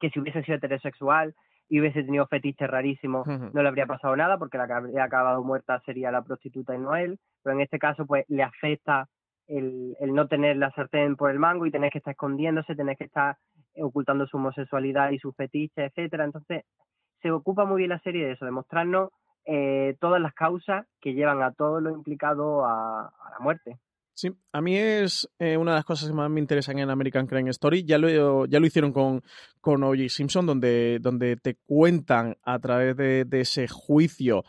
que 0.00 0.10
si 0.10 0.18
hubiese 0.18 0.42
sido 0.42 0.56
heterosexual 0.56 1.34
y 1.68 1.78
hubiese 1.78 2.02
tenido 2.02 2.26
fetiches 2.26 2.68
rarísimos, 2.68 3.24
uh 3.28 3.30
-huh. 3.30 3.50
no 3.52 3.62
le 3.62 3.68
habría 3.68 3.86
pasado 3.86 4.16
nada 4.16 4.38
porque 4.38 4.58
la 4.58 4.66
que 4.66 4.72
habría 4.72 5.04
acabado 5.04 5.44
muerta 5.44 5.80
sería 5.86 6.10
la 6.10 6.22
prostituta 6.22 6.74
y 6.74 6.78
no 6.78 6.96
él, 6.96 7.20
pero 7.44 7.54
en 7.54 7.60
este 7.60 7.78
caso 7.78 8.04
pues 8.04 8.24
le 8.28 8.42
afecta 8.42 9.06
el, 9.46 9.94
el, 10.00 10.14
no 10.14 10.26
tener 10.26 10.56
la 10.56 10.72
sartén 10.72 11.14
por 11.14 11.30
el 11.30 11.38
mango 11.38 11.64
y 11.66 11.70
tener 11.70 11.92
que 11.92 11.98
estar 11.98 12.12
escondiéndose, 12.12 12.74
tener 12.74 12.96
que 12.96 13.04
estar 13.04 13.36
ocultando 13.76 14.26
su 14.26 14.36
homosexualidad 14.38 15.10
y 15.10 15.18
sus 15.18 15.36
fetiches, 15.36 15.90
etcétera. 15.90 16.24
Entonces, 16.24 16.64
se 17.20 17.30
ocupa 17.30 17.64
muy 17.64 17.78
bien 17.78 17.90
la 17.90 18.00
serie 18.00 18.26
de 18.26 18.32
eso, 18.32 18.44
de 18.44 18.50
mostrarnos 18.50 19.10
eh, 19.44 19.96
todas 20.00 20.20
las 20.20 20.34
causas 20.34 20.86
que 21.00 21.14
llevan 21.14 21.42
a 21.42 21.52
todo 21.52 21.80
lo 21.80 21.90
implicado 21.90 22.64
a, 22.64 23.12
la 23.30 23.38
muerte. 23.40 23.78
Sí, 24.14 24.30
a 24.52 24.60
mí 24.60 24.76
es 24.76 25.28
eh, 25.38 25.56
una 25.56 25.72
de 25.72 25.76
las 25.78 25.84
cosas 25.84 26.08
que 26.08 26.14
más 26.14 26.30
me 26.30 26.40
interesan 26.40 26.78
en 26.78 26.90
American 26.90 27.26
Crime 27.26 27.50
Story. 27.50 27.84
Ya 27.84 27.98
lo, 27.98 28.44
ya 28.46 28.60
lo 28.60 28.66
hicieron 28.66 28.92
con, 28.92 29.22
con 29.60 29.82
O.J. 29.82 30.08
Simpson, 30.08 30.46
donde, 30.46 30.98
donde 31.00 31.36
te 31.36 31.56
cuentan 31.66 32.36
a 32.42 32.58
través 32.58 32.96
de, 32.96 33.24
de 33.24 33.40
ese 33.40 33.66
juicio 33.68 34.44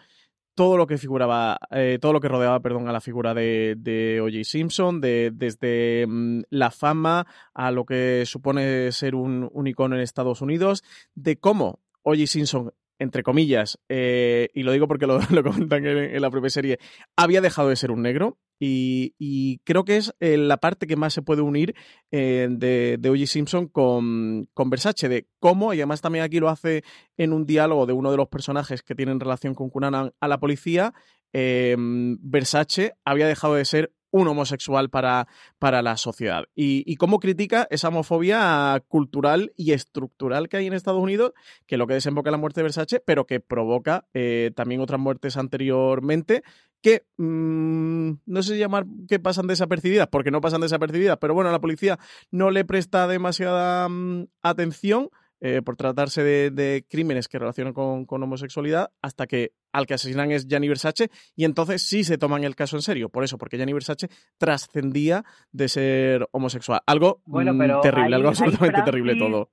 todo 0.56 0.78
lo 0.78 0.86
que 0.86 0.98
figuraba, 0.98 1.58
eh, 1.72 1.98
todo 2.00 2.14
lo 2.14 2.20
que 2.20 2.28
rodeaba, 2.28 2.60
perdón, 2.60 2.88
a 2.88 2.92
la 2.92 3.02
figura 3.02 3.34
de, 3.34 3.76
de 3.78 4.22
O.J. 4.22 4.44
Simpson, 4.44 5.02
de, 5.02 5.32
desde 5.34 6.06
mm, 6.08 6.42
la 6.50 6.72
fama 6.72 7.26
a 7.54 7.72
lo 7.72 7.86
que 7.86 8.24
supone 8.26 8.92
ser 8.92 9.16
un, 9.16 9.50
un 9.52 9.68
icono 9.68 9.96
en 9.96 10.02
Estados 10.02 10.42
Unidos, 10.42 10.84
de 11.16 11.38
cómo 11.38 11.80
O.J. 12.04 12.28
Simpson 12.28 12.72
entre 13.00 13.24
comillas, 13.24 13.80
eh, 13.90 14.50
y 14.54 14.64
lo 14.64 14.72
digo 14.72 14.88
porque 14.88 15.08
lo, 15.08 15.20
lo 15.32 15.44
comentan 15.44 15.86
en, 15.86 16.22
la 16.22 16.30
propia 16.30 16.50
serie, 16.50 16.80
había 17.16 17.42
dejado 17.42 17.70
de 17.70 17.76
ser 17.76 17.92
un 17.92 18.02
negro. 18.02 18.38
Y, 18.60 19.14
y 19.18 19.58
creo 19.66 19.84
que 19.84 19.98
es 19.98 20.14
eh, 20.22 20.38
la 20.38 20.58
parte 20.58 20.88
que 20.88 20.96
más 20.96 21.14
se 21.14 21.22
puede 21.22 21.42
unir 21.42 21.76
eh, 22.12 22.48
de, 22.50 22.98
de. 22.98 23.28
Simpson 23.28 23.68
con, 23.68 24.48
con, 24.54 24.70
Versace, 24.70 25.10
de 25.10 25.28
cómo, 25.40 25.74
y 25.74 25.80
además 25.80 26.02
también 26.02 26.24
aquí 26.24 26.40
lo 26.40 26.48
hace 26.48 26.84
en 27.18 27.34
un 27.34 27.46
diálogo 27.46 27.86
de 27.86 27.94
uno 27.94 28.12
de 28.12 28.18
los 28.18 28.30
personajes 28.30 28.82
que 28.82 28.96
tienen 28.96 29.20
relación 29.20 29.54
con 29.54 29.70
Cunanan 29.70 30.14
a 30.22 30.28
la 30.30 30.40
policía, 30.40 30.94
Versace 31.34 32.94
había 33.04 33.28
dejado 33.28 33.56
de 33.56 33.66
ser 33.66 33.92
un 34.14 34.28
homosexual 34.28 34.92
para, 34.92 35.28
para 35.58 35.82
la 35.82 35.98
sociedad. 35.98 36.46
Y, 36.56 36.96
cómo 36.98 37.20
critica 37.20 37.68
esa 37.72 37.88
homofobia 37.88 38.82
cultural 38.88 39.52
y 39.58 39.72
estructural 39.72 40.48
que 40.48 40.58
hay 40.58 40.68
en 40.68 40.74
Estados 40.74 41.02
Unidos, 41.02 41.34
que 41.66 41.78
lo 41.78 41.88
que 41.88 41.96
desemboca 41.96 42.30
en 42.30 42.34
la 42.34 42.38
muerte 42.38 42.60
de 42.60 42.64
Versace, 42.64 43.00
pero 43.00 43.26
que 43.26 43.40
provoca 43.40 44.06
eh, 44.14 44.52
también 44.56 44.82
otras 44.82 45.02
muertes 45.02 45.36
anteriormente 45.36 46.44
que 46.82 47.06
mm, 47.18 48.12
no 48.26 48.44
sé 48.44 48.58
llamar 48.58 48.86
que 49.08 49.18
pasan 49.18 49.48
desapercibidas, 49.48 50.10
porque 50.10 50.32
no 50.32 50.42
pasan 50.42 50.62
desapercibidas, 50.62 51.18
pero 51.18 51.34
bueno, 51.34 51.52
la 51.52 51.62
policía 51.62 51.98
no 52.30 52.52
le 52.52 52.66
presta 52.66 53.08
demasiada 53.08 53.90
mm, 53.90 54.28
atención 54.44 55.10
eh, 55.46 55.62
por 55.62 55.76
tratarse 55.76 56.24
de, 56.24 56.86
crímenes 56.90 57.28
que 57.28 57.38
relacionan 57.38 57.74
con, 57.74 58.06
homosexualidad, 58.08 58.92
hasta 59.02 59.28
que 59.28 59.52
al 59.74 59.86
que 59.86 59.96
asesinan 59.96 60.32
es 60.32 60.48
Gianni 60.48 60.70
Versace, 60.70 61.10
y 61.36 61.44
entonces 61.44 61.86
sí 61.86 62.06
se 62.06 62.18
toman 62.18 62.46
el 62.46 62.56
caso 62.56 62.78
en 62.78 62.82
serio. 62.82 63.10
Por 63.10 63.26
eso, 63.26 63.38
porque 63.38 63.58
Gianni 63.58 63.74
Versace 63.74 64.08
trascendía 64.38 65.26
de 65.52 65.68
ser 65.68 66.30
homosexual. 66.32 66.80
Algo 66.88 67.22
mm, 67.26 67.82
terrible, 67.82 68.16
algo 68.16 68.30
absolutamente 68.30 68.84
terrible 68.84 69.18
todo. 69.18 69.50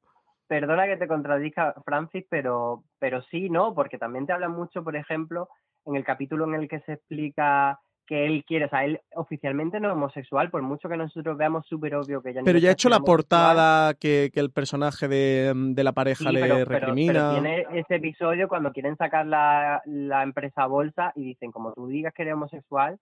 Perdona 0.46 0.86
que 0.86 0.96
te 0.96 1.08
contradiga, 1.08 1.74
Francis, 1.84 2.24
pero, 2.30 2.84
pero 3.00 3.22
sí, 3.22 3.50
¿no? 3.50 3.74
Porque 3.74 3.98
también 3.98 4.26
te 4.26 4.32
habla 4.32 4.48
mucho, 4.48 4.84
por 4.84 4.94
ejemplo, 4.94 5.48
en 5.86 5.96
el 5.96 6.04
capítulo 6.04 6.44
en 6.46 6.54
el 6.54 6.68
que 6.68 6.78
se 6.82 6.92
explica 6.92 7.80
que 8.10 8.26
él 8.26 8.44
quiere, 8.44 8.64
o 8.64 8.68
sea, 8.68 8.84
él 8.84 9.00
oficialmente 9.14 9.78
no 9.78 9.86
es 9.86 9.94
homosexual, 9.94 10.50
por 10.50 10.62
mucho 10.62 10.88
que 10.88 10.96
nosotros 10.96 11.38
veamos 11.38 11.64
súper 11.68 11.94
obvio 11.94 12.20
que 12.20 12.34
ya 12.34 12.40
Pero 12.44 12.58
ya 12.58 12.70
ha 12.70 12.72
hecho 12.72 12.88
la 12.88 12.98
portada 12.98 13.94
que, 13.94 14.32
el 14.34 14.50
personaje 14.50 15.06
de, 15.06 15.54
la 15.76 15.92
pareja 15.92 16.32
le 16.32 16.64
recrimina. 16.64 17.12
Pero, 17.12 17.32
tiene 17.34 17.66
ese 17.72 17.94
episodio 17.94 18.48
cuando 18.48 18.72
quieren 18.72 18.96
sacar 18.96 19.26
la, 19.26 19.80
empresa 20.24 20.64
a 20.64 20.66
bolsa 20.66 21.12
y 21.14 21.22
dicen, 21.24 21.52
como 21.52 21.72
tú 21.72 21.86
digas 21.86 22.12
que 22.12 22.22
eres 22.22 22.34
homosexual, 22.34 22.98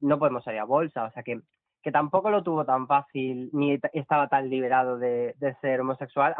no 0.00 0.18
podemos 0.18 0.44
salir 0.44 0.60
a 0.60 0.64
bolsa. 0.64 1.04
O 1.04 1.12
sea 1.12 1.22
que, 1.22 1.40
que 1.82 1.90
tampoco 1.90 2.28
lo 2.28 2.42
tuvo 2.42 2.66
tan 2.66 2.86
fácil, 2.86 3.48
ni 3.54 3.78
estaba 3.94 4.28
tan 4.28 4.50
liberado 4.50 4.98
de, 4.98 5.34
ser 5.62 5.80
homosexual, 5.80 6.34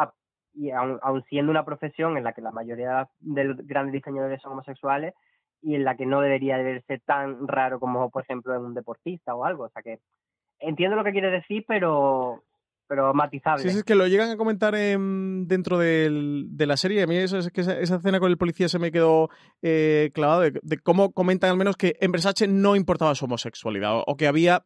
y 0.52 0.72
aun, 0.72 1.00
siendo 1.30 1.50
una 1.50 1.64
profesión 1.64 2.18
en 2.18 2.24
la 2.24 2.34
que 2.34 2.42
la 2.42 2.50
mayoría 2.50 3.08
de 3.20 3.44
los 3.44 3.56
grandes 3.66 3.94
diseñadores 3.94 4.42
son 4.42 4.52
homosexuales, 4.52 5.14
y 5.62 5.74
en 5.74 5.84
la 5.84 5.96
que 5.96 6.06
no 6.06 6.20
debería 6.20 6.56
de 6.56 6.64
verse 6.64 6.98
tan 6.98 7.46
raro 7.46 7.80
como, 7.80 8.10
por 8.10 8.22
ejemplo, 8.22 8.54
en 8.54 8.62
un 8.62 8.74
deportista 8.74 9.34
o 9.34 9.44
algo. 9.44 9.64
O 9.64 9.70
sea 9.70 9.82
que 9.82 9.98
entiendo 10.58 10.96
lo 10.96 11.04
que 11.04 11.12
quiere 11.12 11.30
decir, 11.30 11.64
pero 11.66 12.42
pero 12.90 13.14
matizable. 13.14 13.62
Sí, 13.62 13.68
es 13.68 13.84
que 13.84 13.94
lo 13.94 14.08
llegan 14.08 14.30
a 14.30 14.36
comentar 14.36 14.74
dentro 14.74 15.78
de 15.78 16.66
la 16.66 16.76
serie. 16.76 17.04
A 17.04 17.06
mí 17.06 17.16
eso, 17.16 17.38
es 17.38 17.48
que 17.52 17.60
esa, 17.60 17.78
escena 17.78 18.18
con 18.18 18.32
el 18.32 18.36
policía 18.36 18.68
se 18.68 18.80
me 18.80 18.90
quedó 18.90 19.30
eh, 19.62 20.10
clavado 20.12 20.40
de, 20.40 20.58
de, 20.60 20.78
cómo 20.78 21.12
comentan 21.12 21.50
al 21.50 21.56
menos 21.56 21.76
que 21.76 21.94
en 22.00 22.10
Versace 22.10 22.48
no 22.48 22.74
importaba 22.74 23.14
su 23.14 23.26
homosexualidad 23.26 24.02
o 24.04 24.16
que 24.16 24.26
había 24.26 24.64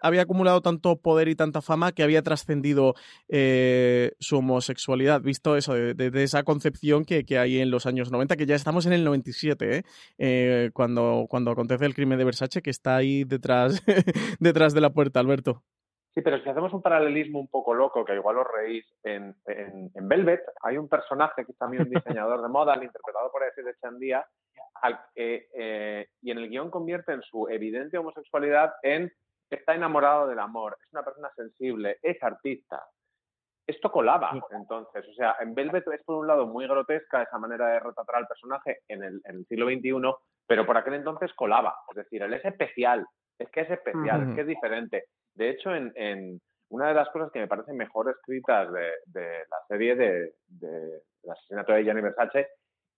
había 0.00 0.22
acumulado 0.22 0.60
tanto 0.60 0.96
poder 0.96 1.28
y 1.28 1.34
tanta 1.34 1.62
fama 1.62 1.92
que 1.92 2.02
había 2.02 2.22
trascendido 2.22 2.94
eh, 3.28 4.12
su 4.18 4.38
homosexualidad, 4.38 5.20
visto 5.20 5.56
eso, 5.56 5.74
de, 5.74 6.22
esa 6.22 6.42
concepción 6.42 7.04
que, 7.04 7.24
hay 7.38 7.60
en 7.60 7.70
los 7.70 7.86
años 7.86 8.10
90, 8.10 8.36
que 8.36 8.46
ya 8.46 8.54
estamos 8.54 8.86
en 8.86 8.92
el 8.92 9.04
97, 9.04 9.76
¿eh? 9.76 9.82
¿eh? 10.18 10.70
cuando, 10.72 11.26
cuando 11.28 11.50
acontece 11.50 11.86
el 11.86 11.94
crimen 11.94 12.18
de 12.18 12.24
Versace, 12.24 12.62
que 12.62 12.70
está 12.70 12.96
ahí 12.96 13.24
detrás, 13.24 13.82
detrás 14.40 14.74
de 14.74 14.80
la 14.80 14.90
puerta, 14.90 15.20
Alberto. 15.20 15.62
Sí, 16.12 16.22
pero 16.22 16.42
si 16.42 16.48
hacemos 16.48 16.72
un 16.72 16.82
paralelismo 16.82 17.38
un 17.38 17.46
poco 17.46 17.72
loco, 17.72 18.04
que 18.04 18.16
igual 18.16 18.38
os 18.38 18.46
reís, 18.52 18.84
en, 19.04 19.36
en, 19.46 20.08
Velvet 20.08 20.40
hay 20.60 20.76
un 20.76 20.88
personaje 20.88 21.44
que 21.44 21.52
es 21.52 21.58
también 21.58 21.84
un 21.84 21.90
diseñador 21.90 22.42
de 22.42 22.48
moda, 22.48 22.74
interpretado 22.74 23.30
por 23.30 23.44
ese 23.44 23.62
de 23.62 23.76
Chandía, 23.80 24.26
eh, 25.14 26.08
y 26.20 26.30
en 26.30 26.38
el 26.38 26.48
guion 26.48 26.70
convierte 26.70 27.12
en 27.12 27.22
su 27.22 27.48
evidente 27.48 27.98
homosexualidad 27.98 28.72
en 28.82 29.12
está 29.56 29.74
enamorado 29.74 30.28
del 30.28 30.38
amor, 30.38 30.76
es 30.80 30.92
una 30.92 31.02
persona 31.02 31.30
sensible, 31.34 31.98
es 32.02 32.22
artista. 32.22 32.84
Esto 33.66 33.92
colaba 33.92 34.32
entonces, 34.50 35.06
o 35.08 35.14
sea, 35.14 35.36
en 35.40 35.54
Velvet 35.54 35.86
es 35.88 36.02
por 36.02 36.16
un 36.16 36.26
lado 36.26 36.46
muy 36.46 36.66
grotesca 36.66 37.22
esa 37.22 37.38
manera 37.38 37.68
de 37.68 37.80
retratar 37.80 38.16
al 38.16 38.26
personaje 38.26 38.80
en 38.88 39.04
el, 39.04 39.46
siglo 39.46 39.66
XXI, 39.66 39.92
pero 40.46 40.66
por 40.66 40.76
aquel 40.76 40.94
entonces 40.94 41.32
colaba, 41.34 41.76
es 41.90 41.96
decir, 41.96 42.22
él 42.22 42.34
es 42.34 42.44
especial, 42.44 43.06
es 43.38 43.48
que 43.50 43.60
es 43.60 43.70
especial, 43.70 44.28
es 44.28 44.34
que 44.34 44.40
es 44.40 44.46
diferente. 44.46 45.04
De 45.34 45.50
hecho, 45.50 45.72
en, 45.74 46.40
una 46.70 46.88
de 46.88 46.94
las 46.94 47.08
cosas 47.10 47.30
que 47.32 47.38
me 47.38 47.48
parecen 47.48 47.76
mejor 47.76 48.10
escritas 48.10 48.72
de, 48.72 49.22
la 49.22 49.56
serie 49.68 49.94
de, 49.94 50.34
de, 50.48 51.02
asesinato 51.30 51.72
de 51.72 51.84
Gianni 51.84 52.00
Versace 52.00 52.48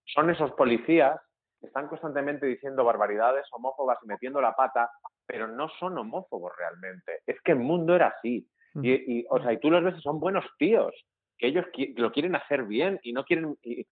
son 0.07 0.31
esos 0.31 0.53
policías 0.53 1.21
que 1.61 1.67
están 1.67 1.89
constantemente 1.89 2.47
diciendo 2.47 2.85
barbaridades 2.85 3.47
homófobas 3.53 3.99
y 4.03 4.09
metiendo 4.09 4.41
la 4.41 4.55
pata 4.55 4.91
pero 5.33 5.49
no 5.49 5.71
son 5.81 5.97
homófobos 5.97 6.53
realmente. 6.59 7.21
Es 7.27 7.41
que 7.41 7.53
el 7.53 7.59
mundo 7.59 7.97
era 7.97 8.09
así. 8.09 8.47
Y, 8.75 9.25
o 9.31 9.43
sea, 9.43 9.55
y 9.55 9.61
tú 9.61 9.71
los 9.71 9.83
ves 9.83 9.95
y 9.97 10.03
son 10.03 10.21
buenos 10.21 10.45
tíos, 10.59 10.93
que 11.39 11.47
ellos 11.47 11.65
lo 11.97 12.13
quieren 12.13 12.37
hacer 12.37 12.65
bien 12.65 13.01
y 13.03 13.15
no 13.15 13.25
quieren... 13.25 13.57
Y, 13.63 13.87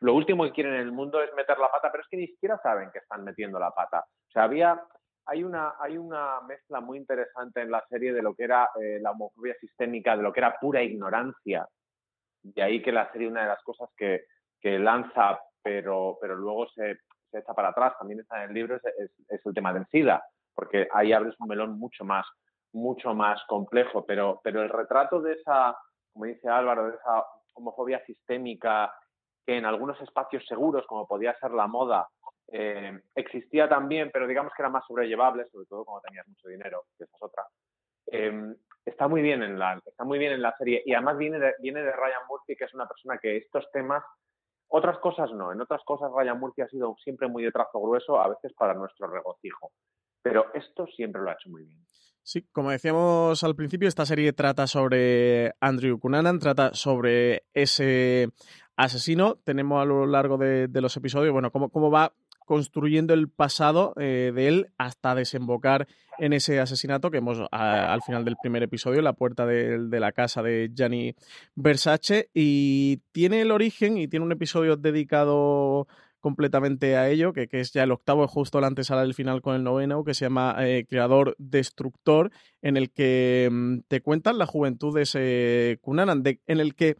lo 0.00 0.14
último 0.14 0.44
que 0.44 0.52
quieren 0.52 0.72
en 0.72 0.80
el 0.80 0.92
mundo 0.92 1.22
es 1.22 1.30
meter 1.34 1.58
la 1.58 1.70
pata, 1.70 1.90
pero 1.92 2.02
es 2.02 2.08
que 2.08 2.16
ni 2.16 2.26
siquiera 2.26 2.58
saben 2.62 2.90
que 2.90 3.00
están 3.00 3.22
metiendo 3.22 3.58
la 3.58 3.70
pata. 3.70 4.00
O 4.00 4.30
sea, 4.32 4.44
había... 4.44 4.82
Hay 5.26 5.44
una, 5.44 5.74
hay 5.78 5.98
una 5.98 6.40
mezcla 6.40 6.80
muy 6.80 6.96
interesante 6.96 7.60
en 7.60 7.70
la 7.70 7.84
serie 7.90 8.14
de 8.14 8.22
lo 8.22 8.34
que 8.34 8.44
era 8.44 8.70
eh, 8.80 8.98
la 8.98 9.10
homofobia 9.10 9.54
sistémica, 9.60 10.16
de 10.16 10.22
lo 10.22 10.32
que 10.32 10.40
era 10.40 10.56
pura 10.58 10.82
ignorancia. 10.82 11.68
De 12.42 12.62
ahí 12.62 12.80
que 12.80 12.92
la 12.92 13.12
serie, 13.12 13.28
una 13.28 13.42
de 13.42 13.48
las 13.48 13.62
cosas 13.62 13.90
que, 13.94 14.24
que 14.58 14.78
lanza, 14.78 15.38
pero, 15.62 16.16
pero 16.18 16.34
luego 16.34 16.66
se, 16.70 16.96
se 17.30 17.38
echa 17.38 17.54
para 17.54 17.68
atrás, 17.68 17.94
también 17.98 18.20
está 18.20 18.42
en 18.42 18.50
el 18.50 18.54
libro, 18.54 18.76
es, 18.76 19.10
el 19.44 19.54
tema 19.54 19.72
del 19.72 19.86
SIDA, 19.86 20.22
porque 20.54 20.88
ahí 20.92 21.12
abres 21.12 21.34
un 21.38 21.48
melón 21.48 21.78
mucho 21.78 22.04
más, 22.04 22.26
mucho 22.72 23.14
más 23.14 23.42
complejo, 23.46 24.04
pero, 24.04 24.40
pero 24.42 24.62
el 24.62 24.68
retrato 24.68 25.20
de 25.20 25.34
esa, 25.34 25.76
como 26.12 26.26
dice 26.26 26.48
Álvaro, 26.48 26.86
de 26.86 26.96
esa 26.96 27.24
homofobia 27.54 28.04
sistémica 28.04 28.92
que 29.46 29.56
en 29.56 29.64
algunos 29.64 30.00
espacios 30.00 30.44
seguros, 30.46 30.86
como 30.86 31.06
podía 31.06 31.36
ser 31.38 31.52
la 31.52 31.66
moda, 31.66 32.08
eh, 32.52 33.00
existía 33.14 33.68
también, 33.68 34.10
pero 34.12 34.26
digamos 34.26 34.52
que 34.54 34.62
era 34.62 34.70
más 34.70 34.84
sobrellevable, 34.86 35.46
sobre 35.46 35.66
todo 35.66 35.84
cuando 35.84 36.02
tenías 36.02 36.26
mucho 36.26 36.48
dinero, 36.48 36.84
que 36.98 37.04
esa 37.04 37.16
es 37.16 37.22
otra. 37.22 37.44
Eh, 38.12 38.54
está 38.84 39.08
muy 39.08 39.22
bien 39.22 39.42
en 39.42 39.58
la 39.58 39.80
está 39.84 40.04
muy 40.04 40.18
bien 40.18 40.32
en 40.32 40.42
la 40.42 40.56
serie 40.56 40.82
y 40.84 40.94
además 40.94 41.18
viene 41.18 41.38
viene 41.60 41.82
de 41.82 41.92
Ryan 41.92 42.26
Murphy 42.28 42.56
que 42.56 42.64
es 42.64 42.74
una 42.74 42.88
persona 42.88 43.18
que 43.18 43.36
estos 43.36 43.70
temas 43.72 44.02
otras 44.70 44.98
cosas 44.98 45.30
no, 45.32 45.52
en 45.52 45.60
otras 45.60 45.82
cosas 45.84 46.10
Ryan 46.16 46.38
Murphy 46.38 46.62
ha 46.62 46.68
sido 46.68 46.96
siempre 47.02 47.28
muy 47.28 47.42
de 47.42 47.52
trazo 47.52 47.80
grueso, 47.80 48.20
a 48.20 48.28
veces 48.28 48.52
para 48.54 48.74
nuestro 48.74 49.08
regocijo, 49.08 49.72
pero 50.22 50.46
esto 50.54 50.86
siempre 50.86 51.20
lo 51.20 51.30
ha 51.30 51.34
hecho 51.34 51.50
muy 51.50 51.64
bien. 51.64 51.80
Sí, 52.22 52.46
como 52.52 52.70
decíamos 52.70 53.42
al 53.42 53.56
principio, 53.56 53.88
esta 53.88 54.06
serie 54.06 54.32
trata 54.32 54.66
sobre 54.66 55.54
Andrew 55.60 55.98
Cunanan, 55.98 56.38
trata 56.38 56.74
sobre 56.74 57.44
ese 57.54 58.28
asesino. 58.76 59.36
Tenemos 59.42 59.82
a 59.82 59.84
lo 59.84 60.06
largo 60.06 60.36
de, 60.36 60.68
los 60.72 60.96
episodios, 60.96 61.32
bueno, 61.32 61.50
cómo, 61.50 61.70
cómo 61.70 61.90
va 61.90 62.12
construyendo 62.50 63.14
el 63.14 63.28
pasado 63.28 63.94
eh, 63.96 64.32
de 64.34 64.48
él 64.48 64.72
hasta 64.76 65.14
desembocar 65.14 65.86
en 66.18 66.32
ese 66.32 66.58
asesinato 66.58 67.08
que 67.08 67.18
hemos 67.18 67.38
al 67.52 68.02
final 68.02 68.24
del 68.24 68.34
primer 68.42 68.64
episodio, 68.64 69.02
la 69.02 69.12
puerta 69.12 69.46
de, 69.46 69.78
la 69.88 70.10
casa 70.10 70.42
de 70.42 70.68
Gianni 70.74 71.14
Versace. 71.54 72.28
Y 72.34 73.02
tiene 73.12 73.42
el 73.42 73.52
origen 73.52 73.98
y 73.98 74.08
tiene 74.08 74.26
un 74.26 74.32
episodio 74.32 74.76
dedicado 74.76 75.86
completamente 76.18 76.96
a 76.96 77.08
ello, 77.08 77.32
que, 77.32 77.48
es 77.52 77.70
ya 77.72 77.84
el 77.84 77.92
octavo, 77.92 78.26
justo 78.26 78.60
la 78.60 78.66
antesala 78.66 79.02
del 79.02 79.14
final 79.14 79.42
con 79.42 79.54
el 79.54 79.62
noveno, 79.62 80.02
que 80.02 80.14
se 80.14 80.24
llama 80.24 80.56
eh, 80.58 80.86
Creador 80.88 81.36
Destructor, 81.38 82.32
en 82.62 82.76
el 82.76 82.90
que 82.90 83.48
mm, 83.48 83.78
te 83.86 84.00
cuentan 84.00 84.38
la 84.38 84.46
juventud 84.46 84.92
de 84.92 85.02
ese 85.02 85.78
Cunanan, 85.82 86.24
en 86.24 86.58
el 86.58 86.74
que 86.74 86.96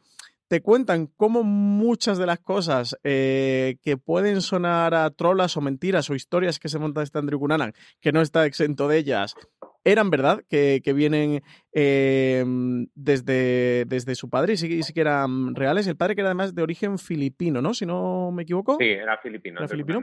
te 0.51 0.63
cuentan 0.63 1.07
cómo 1.07 1.45
muchas 1.45 2.19
de 2.19 2.27
las 2.27 2.41
cosas 2.41 2.99
eh, 3.05 3.77
que 3.83 3.97
pueden 3.97 4.41
sonar 4.41 4.95
a 4.95 5.09
trolas 5.11 5.57
o 5.57 5.61
mentiras 5.61 6.11
o 6.11 6.17
historias 6.17 6.59
que 6.59 6.69
se 6.69 6.81
monta 6.81 7.05
este 7.05 7.21
Andrew 7.21 7.39
Cunanan, 7.39 7.73
que 8.01 8.11
no 8.11 8.21
está 8.21 8.45
exento 8.47 8.89
de 8.89 8.99
ellas, 8.99 9.37
eran 9.85 10.11
verdad, 10.11 10.43
que, 10.49 10.83
vienen 10.93 11.45
em, 11.73 12.89
desde, 12.97 13.85
desde 13.87 14.17
su 14.17 14.29
padre 14.29 14.55
y 14.55 14.57
sí, 14.57 14.93
que 14.93 15.01
eran 15.01 15.55
reales. 15.55 15.87
El 15.87 15.97
padre 15.97 16.17
que 16.17 16.23
era 16.23 16.31
además 16.31 16.53
de 16.53 16.63
origen 16.63 16.99
filipino, 16.99 17.63
¿no? 17.63 17.73
Si 17.73 17.87
no 17.87 18.33
me 18.33 18.43
equivoco. 18.43 18.77
Sí, 18.81 18.87
era 18.89 19.19
filipino. 19.19 19.67
filipino. 19.69 20.01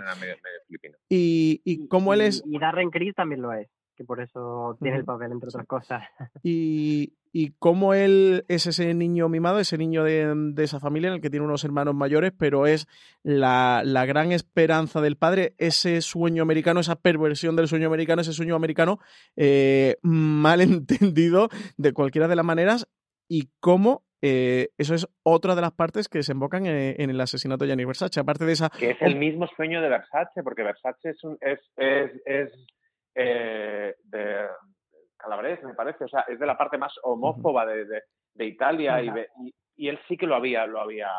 Y, 1.10 1.62
y 1.66 1.90
cómo 1.90 2.14
él 2.14 2.22
es... 2.22 2.42
Y 2.46 2.58
Darren 2.58 2.90
Criss 2.90 3.16
también 3.16 3.42
lo 3.42 3.52
es 3.52 3.68
que 3.98 4.06
por 4.06 4.22
eso 4.22 4.78
tiene 4.80 4.98
el 4.98 5.06
papel, 5.06 5.32
entre 5.32 5.50
otras 5.50 5.66
cosas. 5.66 6.04
Y, 6.44 7.14
y 7.40 7.54
cómo 7.60 7.94
él 7.94 8.46
es 8.48 8.66
ese 8.66 8.96
niño 8.96 9.30
mimado, 9.30 9.60
ese 9.60 9.78
niño 9.78 10.04
de, 10.04 10.56
esa 10.58 10.80
familia 10.80 11.10
en 11.10 11.14
el 11.14 11.22
que 11.22 11.30
tiene 11.30 11.46
unos 11.46 11.64
hermanos 11.64 11.94
mayores, 11.94 12.34
pero 12.36 12.66
es 12.66 12.88
la, 13.22 13.84
gran 14.08 14.32
esperanza 14.32 15.02
del 15.02 15.18
padre, 15.18 15.54
ese 15.60 16.02
sueño 16.02 16.42
americano, 16.42 16.80
esa 16.80 16.96
perversión 16.96 17.56
del 17.56 17.68
sueño 17.68 17.86
americano, 17.86 18.24
ese 18.24 18.34
sueño 18.34 18.56
americano 18.56 18.98
eh, 19.36 19.98
mal 20.02 20.62
entendido 20.62 21.50
de 21.78 21.94
cualquiera 21.94 22.28
de 22.28 22.38
las 22.38 22.44
maneras, 22.44 22.88
y 23.28 23.52
cómo 23.60 24.04
eh, 24.24 24.70
eso 24.80 24.96
es 24.96 25.08
otra 25.22 25.54
de 25.54 25.62
las 25.62 25.74
partes 25.74 26.10
que 26.10 26.24
se 26.24 26.32
embocan 26.32 26.66
en, 26.66 27.08
el 27.08 27.22
asesinato 27.22 27.66
de 27.66 27.68
Gianni 27.68 27.86
Versace. 27.86 28.20
Aparte 28.20 28.46
de 28.46 28.54
esa. 28.54 28.72
Que 28.72 28.90
es 28.92 29.02
el 29.02 29.16
mismo 29.16 29.46
sueño 29.56 29.80
de 29.84 29.90
Versace, 29.90 30.42
porque 30.42 30.64
Versace 30.64 31.12
es, 31.12 31.24
un, 31.24 31.38
es, 31.40 31.60
eh, 31.76 32.14
Calabrese, 35.28 35.66
me 35.66 35.74
parece, 35.74 36.06
o 36.06 36.08
sea, 36.08 36.22
es 36.22 36.40
de 36.40 36.46
la 36.46 36.58
parte 36.58 36.78
más 36.78 36.94
homófoba 37.04 37.66
de, 37.66 37.86
de, 37.86 38.46
Italia 38.46 39.02
y, 39.02 39.10
y, 39.10 39.56
y, 39.76 39.90
él 39.90 40.00
sí 40.08 40.16
que 40.16 40.26
lo 40.26 40.36
había, 40.36 40.66
lo 40.66 40.80
había, 40.80 41.10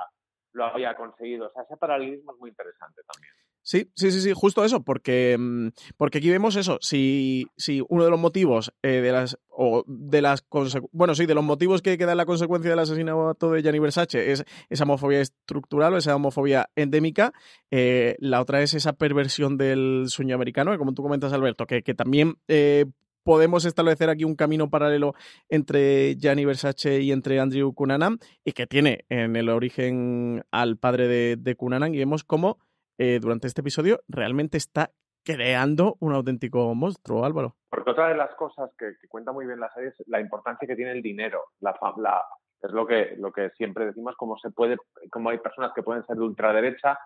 lo 0.53 0.65
había 0.65 0.95
conseguido. 0.95 1.49
O 1.49 1.53
sea, 1.53 1.65
ese 1.65 1.77
paralelismo 1.77 2.33
es 2.33 2.39
muy 2.39 2.49
interesante 2.49 3.03
también. 3.07 3.33
Sí, 3.69 3.91
sí, 3.97 4.11
sí, 4.11 4.23
sí, 4.23 4.33
justo 4.35 4.65
eso, 4.65 4.83
porque, 4.83 5.37
mm, 5.39 5.69
porque 5.99 6.19
aquí 6.19 6.31
vemos 6.31 6.57
eso, 6.57 6.79
si, 6.81 7.49
si 7.59 7.85
uno 7.91 8.05
de 8.05 8.11
los 8.11 8.19
motivos 8.19 8.73
eh, 8.83 9.03
de 9.03 9.13
las, 9.13 9.39
o 9.51 9.85
de 9.87 10.23
las 10.23 10.43
bueno, 10.91 11.15
sí, 11.15 11.27
de 11.27 11.35
los 11.35 11.45
motivos 11.45 11.83
que, 11.83 11.99
da 11.99 12.15
la 12.15 12.25
consecuencia 12.25 12.71
del 12.71 12.79
asesinato 12.79 13.51
de 13.51 13.63
Gianni 13.63 13.79
Versace 13.79 14.33
es 14.33 14.47
esa 14.71 14.85
homofobia 14.85 15.21
estructural 15.21 15.93
o 15.93 15.99
esa 15.99 16.17
homofobia 16.17 16.71
endémica, 16.77 17.35
eh, 17.71 18.17
la 18.21 18.41
otra 18.41 18.63
es 18.63 18.73
esa 18.73 18.95
perversión 18.95 19.59
del 19.59 20.05
sueño 20.07 20.35
americano, 20.35 20.73
que 20.73 20.79
como 20.79 20.95
tú 20.95 21.03
comentas, 21.03 21.35
Alberto, 21.35 21.67
que, 21.67 21.83
que 21.83 21.93
también 21.93 22.37
eh, 22.49 22.87
podemos 23.29 23.67
establecer 23.67 24.09
aquí 24.09 24.25
un 24.25 24.37
camino 24.37 24.71
paralelo 24.71 25.13
entre 25.51 26.17
Gianni 26.17 26.47
Versace 26.47 27.03
y 27.03 27.13
entre 27.13 27.39
Andrew 27.41 27.75
Cunanan 27.75 28.17
y 28.43 28.53
que 28.53 28.67
tiene 28.67 29.05
en 29.11 29.37
el 29.37 29.51
origen 29.51 30.47
al 30.51 30.79
padre 30.79 31.09
de, 31.09 31.37
de 31.37 31.55
Cunanan 31.55 31.95
y 31.95 31.99
vemos 31.99 32.25
cómo 32.25 32.57
eh, 32.97 33.19
durante 33.21 33.47
este 33.47 33.61
episodio 33.61 34.01
realmente 34.09 34.57
está 34.57 34.93
creando 35.23 35.99
un 36.01 36.15
auténtico 36.15 36.75
monstruo, 36.75 37.27
Álvaro. 37.27 37.55
Porque 37.69 37.91
otra 37.91 38.09
de 38.09 38.17
las 38.17 38.35
cosas 38.35 38.71
que, 38.79 38.95
cuenta 39.11 39.31
muy 39.31 39.45
bien 39.45 39.61
la 39.61 39.71
serie 39.75 39.91
es 39.91 40.03
la 40.07 40.23
importancia 40.23 40.67
que 40.67 40.75
tiene 40.75 40.93
el 40.93 41.03
dinero. 41.03 41.49
La, 41.61 41.79
la, 41.99 42.25
es 42.63 42.71
lo 42.73 42.87
que, 42.87 43.51
siempre 43.59 43.85
decimos, 43.85 44.17
como 44.17 44.39
se 44.39 44.53
puede, 44.53 44.79
como 45.11 45.29
hay 45.29 45.37
personas 45.37 45.73
que 45.75 45.83
pueden 45.83 46.03
ser 46.07 46.17
de 46.17 46.23
ultraderecha, 46.23 46.99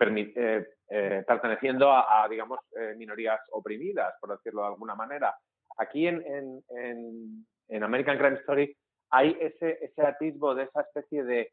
eh, 0.00 0.66
eh, 0.90 1.24
perteneciendo 1.24 1.92
a, 1.92 2.26
digamos, 2.28 2.58
minorías 2.96 3.38
oprimidas, 3.52 4.14
por 4.20 4.30
decirlo 4.30 4.62
de 4.62 4.68
alguna 4.68 4.96
manera. 4.96 5.32
Aquí 5.80 6.06
en, 6.06 6.22
en, 6.68 7.46
en, 7.68 7.82
American 7.82 8.18
Crime 8.18 8.36
Story 8.40 8.76
hay 9.10 9.34
ese, 9.40 9.82
ese 9.82 10.02
atisbo 10.02 10.54
de 10.54 10.64
esa 10.64 10.82
especie 10.82 11.24
de 11.24 11.52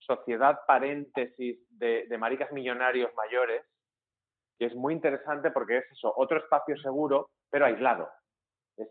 sociedad 0.00 0.58
paréntesis 0.66 1.58
de, 1.78 2.08
maricas 2.18 2.50
millonarios 2.50 3.12
mayores, 3.14 3.62
que 4.58 4.66
es 4.66 4.74
muy 4.74 4.94
interesante 4.94 5.52
porque 5.52 5.78
es 5.78 5.84
eso, 5.92 6.12
otro 6.16 6.38
espacio 6.38 6.76
seguro, 6.78 7.30
pero 7.50 7.66
aislado. 7.66 8.10
Es 8.76 8.88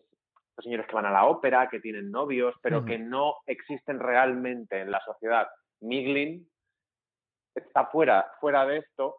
los 0.55 0.63
señores 0.63 0.87
que 0.87 0.95
van 0.95 1.05
a 1.05 1.11
la 1.11 1.25
ópera, 1.25 1.67
que 1.69 1.81
tienen 1.81 2.09
novios, 2.09 2.55
pero 2.61 2.85
que 2.85 2.97
no 2.97 3.35
existen 3.45 3.99
realmente 3.99 4.79
en 4.79 4.89
la 4.89 5.01
sociedad. 5.01 5.49
Miglin 5.81 6.49
está 7.53 7.87
fuera, 7.87 8.31
fuera 8.39 8.65
de 8.65 8.77
esto 8.77 9.17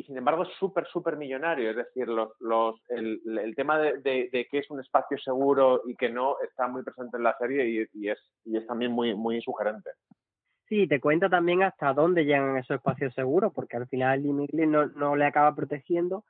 y 0.00 0.02
sin 0.04 0.16
embargo 0.16 0.44
es 0.44 0.48
súper, 0.58 0.86
súper 0.86 1.16
millonario. 1.16 1.70
Es 1.70 1.76
decir, 1.76 2.08
los, 2.08 2.30
los, 2.40 2.80
el, 2.88 3.20
el 3.38 3.54
tema 3.54 3.78
de, 3.78 3.98
de, 3.98 4.48
que 4.50 4.58
es 4.58 4.70
un 4.70 4.80
espacio 4.80 5.18
seguro 5.18 5.82
y 5.86 5.94
que 5.94 6.08
no 6.08 6.36
está 6.40 6.68
muy 6.68 6.82
presente 6.82 7.18
en 7.18 7.22
la 7.24 7.36
serie 7.36 7.68
y, 7.92 8.08
es, 8.08 8.18
y 8.46 8.56
es 8.56 8.66
también 8.66 8.92
muy, 8.92 9.14
muy 9.14 9.42
sugerente. 9.42 9.90
Sí, 10.68 10.88
te 10.88 11.00
cuenta 11.00 11.28
también 11.28 11.62
hasta 11.62 11.92
dónde 11.92 12.24
llegan 12.24 12.56
esos 12.56 12.76
espacios 12.76 13.12
seguros, 13.12 13.52
porque 13.54 13.76
al 13.76 13.88
final 13.88 14.22
Lee 14.22 14.66
no, 14.66 14.86
no 14.86 15.16
le 15.16 15.26
acaba 15.26 15.54
protegiendo. 15.54 16.24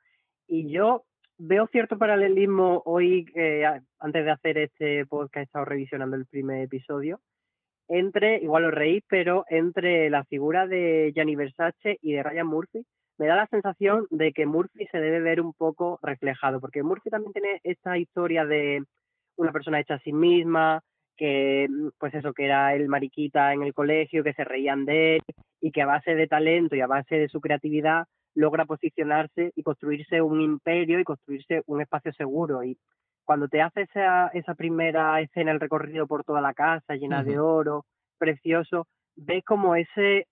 Y 0.47 0.69
yo 0.69 1.05
veo 1.37 1.67
cierto 1.67 1.97
paralelismo 1.97 2.81
hoy, 2.85 3.25
eh, 3.35 3.63
antes 3.99 4.25
de 4.25 4.31
hacer 4.31 4.57
este 4.57 5.05
podcast, 5.05 5.37
he 5.37 5.43
estado 5.43 5.63
revisionando 5.63 6.17
el 6.17 6.25
primer 6.25 6.63
episodio, 6.63 7.21
entre, 7.87 8.37
igual 8.37 8.63
lo 8.63 8.71
reí, 8.71 9.01
pero 9.07 9.45
entre 9.47 10.09
la 10.09 10.25
figura 10.25 10.67
de 10.67 11.13
Gianni 11.15 11.37
Versace 11.37 11.99
y 12.01 12.13
de 12.13 12.23
Ryan 12.23 12.47
Murphy. 12.47 12.85
Me 13.21 13.27
da 13.27 13.35
la 13.35 13.45
sensación 13.45 14.07
de 14.09 14.33
que 14.33 14.47
Murphy 14.47 14.87
se 14.87 14.99
debe 14.99 15.19
ver 15.19 15.41
un 15.41 15.53
poco 15.53 15.99
reflejado, 16.01 16.59
porque 16.59 16.81
Murphy 16.81 17.11
también 17.11 17.33
tiene 17.33 17.61
esta 17.63 17.95
historia 17.95 18.47
de 18.47 18.83
una 19.35 19.51
persona 19.51 19.79
hecha 19.79 19.93
a 19.93 19.99
sí 19.99 20.11
misma, 20.11 20.81
que 21.17 21.67
mm, 21.69 21.89
pues 21.99 22.15
eso, 22.15 22.33
que 22.33 22.45
era 22.45 22.73
el 22.73 22.87
mariquita 22.87 23.53
en 23.53 23.61
el 23.61 23.75
colegio, 23.75 24.23
que 24.23 24.33
se 24.33 24.43
reían 24.43 24.85
de 24.85 25.17
él 25.17 25.21
y 25.61 25.71
que 25.71 25.83
a 25.83 25.85
base 25.85 26.15
de 26.15 26.25
talento 26.25 26.75
y 26.75 26.81
a 26.81 26.87
base 26.87 27.15
de 27.15 27.29
su 27.29 27.41
creatividad 27.41 28.05
logra 28.33 28.65
posicionarse 28.65 29.51
y 29.55 29.61
construirse 29.61 30.19
un 30.23 30.41
imperio 30.41 30.99
y 30.99 31.03
construirse 31.03 31.61
un 31.67 31.79
espacio 31.79 32.11
seguro. 32.13 32.63
Y 32.63 32.75
cuando 33.23 33.47
te 33.47 33.61
hace 33.61 33.81
esa, 33.83 34.29
esa 34.29 34.55
primera 34.55 35.21
escena, 35.21 35.51
el 35.51 35.59
recorrido 35.59 36.07
por 36.07 36.23
toda 36.23 36.41
la 36.41 36.55
casa 36.55 36.95
llena 36.95 37.23
de 37.23 37.37
oro, 37.37 37.85
precioso, 38.17 38.87
ves 39.15 39.43
como 39.45 39.75
ese, 39.75 40.25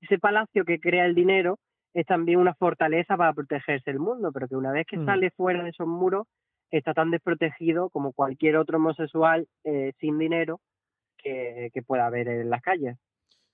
ese 0.00 0.18
palacio 0.18 0.64
que 0.64 0.80
crea 0.80 1.06
el 1.06 1.14
dinero 1.14 1.60
es 1.94 2.06
también 2.06 2.40
una 2.40 2.54
fortaleza 2.54 3.16
para 3.16 3.32
protegerse 3.32 3.90
el 3.90 4.00
mundo, 4.00 4.32
pero 4.32 4.48
que 4.48 4.56
una 4.56 4.72
vez 4.72 4.86
que 4.86 4.98
mm. 4.98 5.06
sale 5.06 5.30
fuera 5.30 5.62
de 5.62 5.70
esos 5.70 5.86
muros, 5.86 6.26
está 6.70 6.92
tan 6.92 7.10
desprotegido 7.10 7.88
como 7.88 8.12
cualquier 8.12 8.56
otro 8.56 8.78
homosexual 8.78 9.46
eh, 9.62 9.92
sin 10.00 10.18
dinero 10.18 10.60
que, 11.16 11.70
pueda 11.86 12.06
haber 12.06 12.28
en 12.28 12.50
las 12.50 12.60
calles. 12.60 12.98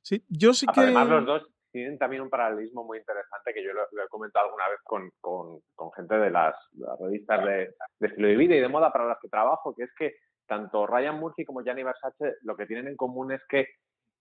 Sí, 0.03 0.25
yo 0.29 0.55
sí 0.55 0.67
que... 0.67 0.81
Además, 0.81 1.09
los 1.09 1.27
dos 1.27 1.47
tienen 1.71 1.99
también 1.99 2.23
un 2.23 2.31
paralelismo 2.31 2.83
muy 2.83 2.99
interesante 2.99 3.55
que 3.55 3.63
yo 3.63 3.73
lo, 3.73 3.83
he 3.83 4.09
comentado 4.09 4.47
alguna 4.47 4.69
vez 4.69 4.81
con, 4.83 5.11
con, 5.21 5.93
gente 5.93 6.17
de 6.17 6.31
las, 6.31 6.57
revistas 6.99 7.45
de, 7.45 7.75
de, 8.01 8.07
estilo 8.09 8.27
de 8.27 8.37
vida 8.37 8.57
y 8.57 8.61
de 8.61 8.69
moda 8.69 8.91
para 8.91 9.07
las 9.07 9.19
que 9.21 9.29
trabajo, 9.29 9.75
que 9.77 9.85
es 9.85 9.91
que 9.97 10.15
tanto 10.47 10.87
Ryan 10.87 11.21
Murphy 11.21 11.45
como 11.45 11.63
Gianni 11.63 11.85
Versace 11.85 12.37
lo 12.43 12.57
que 12.57 12.67
tienen 12.67 12.89
en 12.89 12.97
común 12.97 13.31
es 13.31 13.43
que 13.49 13.69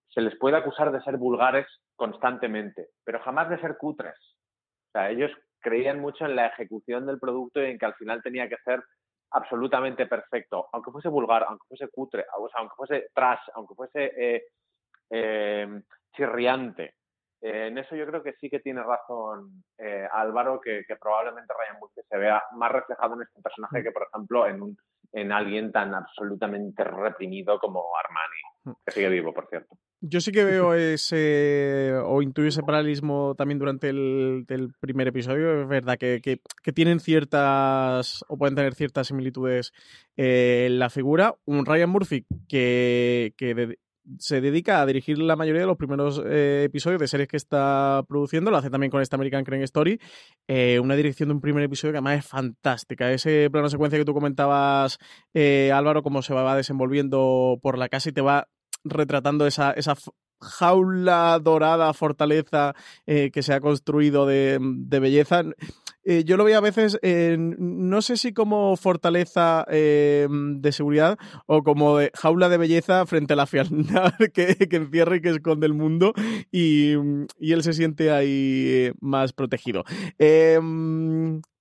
se 0.09 0.21
les 0.21 0.37
puede 0.37 0.57
acusar 0.57 0.91
de 0.91 1.01
ser 1.01 1.17
vulgares 1.17 1.67
constantemente, 1.95 2.89
pero 3.03 3.19
jamás 3.19 3.49
de 3.49 3.59
ser 3.59 3.77
cutres. 3.77 4.17
O 4.89 4.91
sea, 4.93 5.09
ellos 5.09 5.31
creían 5.59 5.99
mucho 5.99 6.25
en 6.25 6.35
la 6.35 6.47
ejecución 6.47 7.05
del 7.05 7.19
producto 7.19 7.61
y 7.61 7.65
en 7.65 7.77
que 7.77 7.85
al 7.85 7.95
final 7.95 8.21
tenía 8.23 8.49
que 8.49 8.57
ser 8.63 8.83
absolutamente 9.31 10.07
perfecto, 10.07 10.67
aunque 10.71 10.91
fuese 10.91 11.09
vulgar, 11.09 11.45
aunque 11.47 11.65
fuese 11.67 11.87
cutre, 11.89 12.25
aunque 12.55 12.75
fuese 12.75 13.09
trash, 13.13 13.41
aunque 13.53 13.75
fuese 13.75 14.11
eh, 14.17 14.43
eh, 15.11 15.81
chirriante. 16.15 16.95
Eh, 17.41 17.67
en 17.67 17.77
eso 17.77 17.95
yo 17.95 18.05
creo 18.07 18.23
que 18.23 18.33
sí 18.33 18.49
que 18.49 18.59
tiene 18.59 18.83
razón 18.83 19.63
Álvaro, 20.11 20.59
que, 20.59 20.83
probablemente 20.99 21.53
Ryan 21.53 21.79
Murphy 21.79 22.01
se 22.09 22.17
vea 22.17 22.43
más 22.53 22.71
reflejado 22.71 23.15
en 23.15 23.21
este 23.21 23.41
personaje 23.41 23.83
que, 23.83 23.91
por 23.91 24.07
ejemplo, 24.11 24.47
en, 24.47 24.61
un, 24.61 24.77
en 25.13 25.31
alguien 25.31 25.71
tan 25.71 25.93
absolutamente 25.93 26.83
reprimido 26.83 27.59
como 27.59 27.85
Armani, 27.97 28.41
que 28.85 28.91
sigue 28.91 29.09
vivo, 29.09 29.33
por 29.33 29.47
cierto. 29.47 29.77
Yo 30.01 30.21
sí 30.21 30.31
que 30.31 30.43
veo 30.43 30.73
ese, 30.75 31.93
o 32.03 32.21
intuyo 32.21 32.47
ese 32.47 32.63
paralelismo 32.63 33.35
también 33.35 33.59
durante 33.59 33.89
el, 33.89 34.45
primer 34.79 35.07
episodio. 35.07 35.61
Es 35.61 35.67
verdad 35.67 35.97
que, 35.97 36.21
que, 36.21 36.73
tienen 36.73 36.99
ciertas, 36.99 38.23
o 38.27 38.37
pueden 38.37 38.55
tener 38.55 38.75
ciertas 38.75 39.07
similitudes 39.07 39.73
eh, 40.15 40.67
en 40.67 40.79
la 40.79 40.89
figura. 40.89 41.35
Un 41.45 41.65
Ryan 41.65 41.89
Murphy 41.89 42.25
que, 42.47 43.33
que 43.35 43.77
se 44.17 44.41
dedica 44.41 44.81
a 44.81 44.85
dirigir 44.85 45.19
la 45.19 45.35
mayoría 45.35 45.61
de 45.61 45.67
los 45.67 45.77
primeros 45.77 46.21
eh, 46.25 46.63
episodios 46.65 47.01
de 47.01 47.07
series 47.07 47.27
que 47.27 47.37
está 47.37 48.03
produciendo. 48.07 48.51
Lo 48.51 48.57
hace 48.57 48.69
también 48.69 48.91
con 48.91 49.01
esta 49.01 49.17
American 49.17 49.43
Crime 49.43 49.65
Story. 49.65 49.99
Eh, 50.47 50.79
una 50.79 50.95
dirección 50.95 51.29
de 51.29 51.35
un 51.35 51.41
primer 51.41 51.63
episodio 51.63 51.91
que 51.91 51.97
además 51.97 52.19
es 52.19 52.25
fantástica. 52.25 53.11
Ese 53.11 53.49
plano 53.51 53.69
secuencia 53.69 53.99
que 53.99 54.05
tú 54.05 54.13
comentabas, 54.13 54.97
Álvaro, 55.73 56.03
cómo 56.03 56.21
se 56.21 56.33
va 56.33 56.55
desenvolviendo 56.55 57.59
por 57.61 57.77
la 57.77 57.89
casa 57.89 58.09
y 58.09 58.13
te 58.13 58.21
va 58.21 58.47
retratando 58.83 59.45
esa, 59.47 59.71
esa 59.71 59.95
jaula 60.41 61.39
dorada, 61.41 61.93
fortaleza 61.93 62.73
eh, 63.05 63.31
que 63.31 63.43
se 63.43 63.53
ha 63.53 63.59
construido 63.59 64.25
de, 64.25 64.57
de 64.61 64.99
belleza. 64.99 65.43
Eh, 66.03 66.23
yo 66.23 66.37
lo 66.37 66.45
veo 66.45 66.57
a 66.57 66.61
veces, 66.61 66.97
no 67.37 68.01
sé 68.01 68.17
si 68.17 68.33
como 68.33 68.75
fortaleza 68.77 69.65
eh, 69.69 70.27
de 70.29 70.71
seguridad 70.71 71.17
o 71.45 71.61
como 71.61 71.97
jaula 72.15 72.49
de 72.49 72.57
belleza 72.57 73.05
frente 73.05 73.33
a 73.33 73.35
la 73.35 73.45
fealdad 73.45 74.13
que, 74.33 74.55
que 74.55 74.75
encierra 74.77 75.17
y 75.17 75.21
que 75.21 75.29
esconde 75.29 75.67
el 75.67 75.73
mundo 75.73 76.13
y, 76.51 76.93
y 77.37 77.51
él 77.51 77.61
se 77.61 77.73
siente 77.73 78.11
ahí 78.11 78.91
más 79.01 79.33
protegido. 79.33 79.83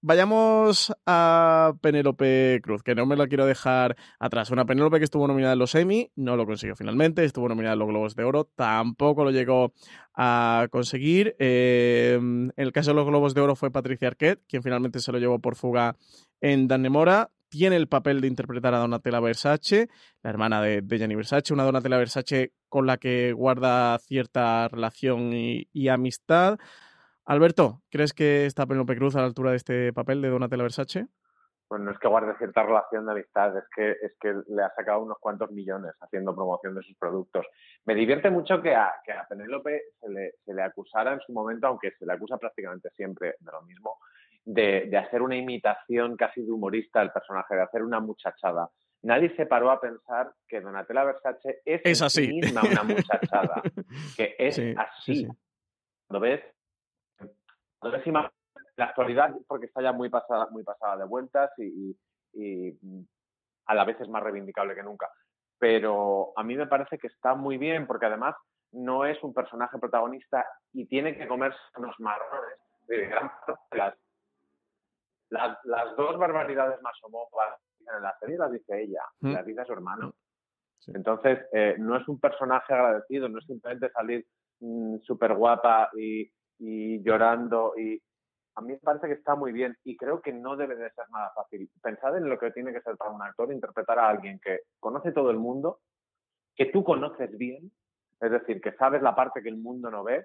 Vayamos 0.00 0.92
a 1.06 1.72
Penélope 1.80 2.60
Cruz, 2.62 2.84
que 2.84 2.94
no 2.94 3.04
me 3.04 3.16
la 3.16 3.26
quiero 3.26 3.46
dejar 3.46 3.96
atrás. 4.20 4.50
Una 4.52 4.64
Penélope 4.64 4.98
que 4.98 5.04
estuvo 5.04 5.26
nominada 5.26 5.54
en 5.54 5.58
los 5.58 5.74
Emmy, 5.74 6.12
no 6.14 6.36
lo 6.36 6.46
consiguió 6.46 6.76
finalmente, 6.76 7.24
estuvo 7.24 7.48
nominada 7.48 7.72
en 7.72 7.80
los 7.80 7.88
Globos 7.88 8.14
de 8.14 8.22
Oro, 8.22 8.44
tampoco 8.44 9.24
lo 9.24 9.32
llegó 9.32 9.72
a 10.14 10.68
conseguir. 10.70 11.34
Eh, 11.40 12.14
en 12.16 12.52
el 12.56 12.70
caso 12.70 12.92
de 12.92 12.94
los 12.94 13.06
Globos 13.06 13.34
de 13.34 13.40
Oro 13.40 13.56
fue 13.56 13.72
Patricia 13.72 14.06
Arquette, 14.06 14.40
quien 14.46 14.62
finalmente 14.62 15.00
se 15.00 15.10
lo 15.10 15.18
llevó 15.18 15.40
por 15.40 15.56
fuga 15.56 15.96
en 16.40 16.68
Danemora. 16.68 17.32
Tiene 17.48 17.74
el 17.74 17.88
papel 17.88 18.20
de 18.20 18.28
interpretar 18.28 18.74
a 18.74 18.78
Donatella 18.78 19.18
Versace, 19.18 19.88
la 20.22 20.30
hermana 20.30 20.62
de, 20.62 20.80
de 20.80 20.98
Gianni 20.98 21.16
Versace, 21.16 21.52
una 21.52 21.64
Donatella 21.64 21.96
Versace 21.96 22.52
con 22.68 22.86
la 22.86 22.98
que 22.98 23.32
guarda 23.32 23.98
cierta 23.98 24.68
relación 24.68 25.32
y 25.32 25.88
amistad. 25.88 26.58
Alberto, 27.28 27.82
¿crees 27.90 28.12
que 28.14 28.46
está 28.46 28.66
Penélope 28.66 28.96
Cruz 28.96 29.14
a 29.16 29.20
la 29.20 29.26
altura 29.26 29.50
de 29.50 29.56
este 29.58 29.92
papel 29.92 30.22
de 30.22 30.28
Donatella 30.30 30.62
Versace? 30.62 31.06
bueno, 31.70 31.84
no 31.84 31.90
es 31.90 31.98
que 31.98 32.08
guarde 32.08 32.34
cierta 32.38 32.62
relación 32.62 33.04
de 33.04 33.12
amistad, 33.12 33.54
es 33.58 33.64
que, 33.76 33.90
es 33.90 34.16
que 34.18 34.32
le 34.48 34.62
ha 34.62 34.70
sacado 34.74 35.02
unos 35.02 35.18
cuantos 35.20 35.50
millones 35.50 35.92
haciendo 36.00 36.34
promoción 36.34 36.74
de 36.74 36.80
sus 36.82 36.96
productos. 36.96 37.44
Me 37.84 37.94
divierte 37.94 38.30
mucho 38.30 38.62
que 38.62 38.74
a, 38.74 38.90
que 39.04 39.12
a 39.12 39.26
Penélope 39.28 39.82
se 40.00 40.08
le, 40.08 40.32
se 40.46 40.54
le 40.54 40.62
acusara 40.62 41.12
en 41.12 41.20
su 41.20 41.30
momento, 41.34 41.66
aunque 41.66 41.90
se 41.98 42.06
le 42.06 42.14
acusa 42.14 42.38
prácticamente 42.38 42.88
siempre 42.96 43.34
de 43.38 43.52
lo 43.52 43.60
mismo, 43.60 43.98
de, 44.46 44.86
de 44.88 44.96
hacer 44.96 45.20
una 45.20 45.36
imitación 45.36 46.16
casi 46.16 46.40
de 46.42 46.50
humorista 46.50 47.00
del 47.00 47.10
personaje, 47.12 47.54
de 47.54 47.60
hacer 47.62 47.82
una 47.82 48.00
muchachada. 48.00 48.70
Nadie 49.02 49.36
se 49.36 49.44
paró 49.44 49.70
a 49.70 49.78
pensar 49.78 50.32
que 50.48 50.62
Donatella 50.62 51.04
Versace 51.04 51.60
es, 51.66 51.82
Es 51.84 52.00
así. 52.00 52.24
sí 52.28 52.32
misma 52.32 52.62
una 52.62 52.82
muchachada, 52.82 53.60
que 54.16 54.34
es 54.38 54.54
Sí, 54.54 54.74
así. 54.74 55.02
sí, 55.04 55.14
sí. 55.26 55.28
Cuando 56.06 56.20
ves, 56.26 56.40
la 58.76 58.84
actualidad, 58.84 59.34
porque 59.46 59.66
está 59.66 59.82
ya 59.82 59.92
muy 59.92 60.08
pasada, 60.08 60.48
muy 60.50 60.62
pasada 60.64 60.96
de 60.98 61.04
vueltas 61.04 61.50
y, 61.58 61.64
y- 61.64 61.98
y, 62.32 62.78
mm, 62.80 63.02
a 63.66 63.74
la 63.74 63.84
vez 63.84 64.00
es 64.00 64.08
más 64.08 64.22
reivindicable 64.22 64.74
que 64.74 64.82
nunca. 64.82 65.10
Pero 65.58 66.32
a 66.36 66.42
mí 66.44 66.56
me 66.56 66.66
parece 66.66 66.98
que 66.98 67.08
está 67.08 67.34
muy 67.34 67.58
bien, 67.58 67.86
porque 67.86 68.06
además 68.06 68.34
no 68.72 69.04
es 69.04 69.20
un 69.22 69.34
personaje 69.34 69.78
protagonista 69.78 70.46
y 70.72 70.86
tiene 70.86 71.16
que 71.16 71.26
comerse 71.26 71.58
unos 71.76 71.98
marrones. 71.98 72.58
Las, 73.72 73.94
las, 75.30 75.58
las 75.64 75.96
dos 75.96 76.16
barbaridades 76.18 76.80
más 76.82 76.96
homófobas 77.02 77.58
en 77.80 78.02
la 78.02 78.16
serie 78.18 78.38
las 78.38 78.50
dice 78.52 78.82
ella, 78.82 79.02
Mm. 79.20 79.32
las 79.32 79.44
dice 79.46 79.64
su 79.64 79.72
hermano. 79.72 80.14
Sí. 80.78 80.92
Entonces, 80.94 81.40
eh, 81.52 81.74
no 81.78 81.96
es 81.96 82.06
un 82.08 82.20
personaje 82.20 82.72
agradecido, 82.72 83.28
no 83.28 83.38
es 83.40 83.46
simplemente 83.46 83.90
salir 83.90 84.26
súper 85.02 85.34
guapa 85.34 85.90
y, 85.96 86.30
y 86.58 87.02
llorando. 87.02 87.74
Y 87.76 88.00
a 88.56 88.60
mí 88.60 88.72
me 88.72 88.78
parece 88.78 89.06
que 89.06 89.14
está 89.14 89.34
muy 89.34 89.52
bien 89.52 89.76
y 89.84 89.96
creo 89.96 90.20
que 90.20 90.32
no 90.32 90.56
debe 90.56 90.76
de 90.76 90.90
ser 90.90 91.04
nada 91.10 91.30
fácil. 91.34 91.70
Pensad 91.80 92.16
en 92.16 92.28
lo 92.28 92.38
que 92.38 92.50
tiene 92.50 92.72
que 92.72 92.80
ser 92.80 92.96
para 92.96 93.10
un 93.10 93.22
actor 93.22 93.52
interpretar 93.52 93.98
a 93.98 94.08
alguien 94.08 94.40
que 94.40 94.60
conoce 94.80 95.12
todo 95.12 95.30
el 95.30 95.38
mundo, 95.38 95.80
que 96.56 96.66
tú 96.66 96.82
conoces 96.82 97.36
bien, 97.38 97.70
es 98.20 98.30
decir, 98.30 98.60
que 98.60 98.72
sabes 98.72 99.00
la 99.00 99.14
parte 99.14 99.42
que 99.42 99.48
el 99.48 99.58
mundo 99.58 99.90
no 99.90 100.02
ve 100.02 100.24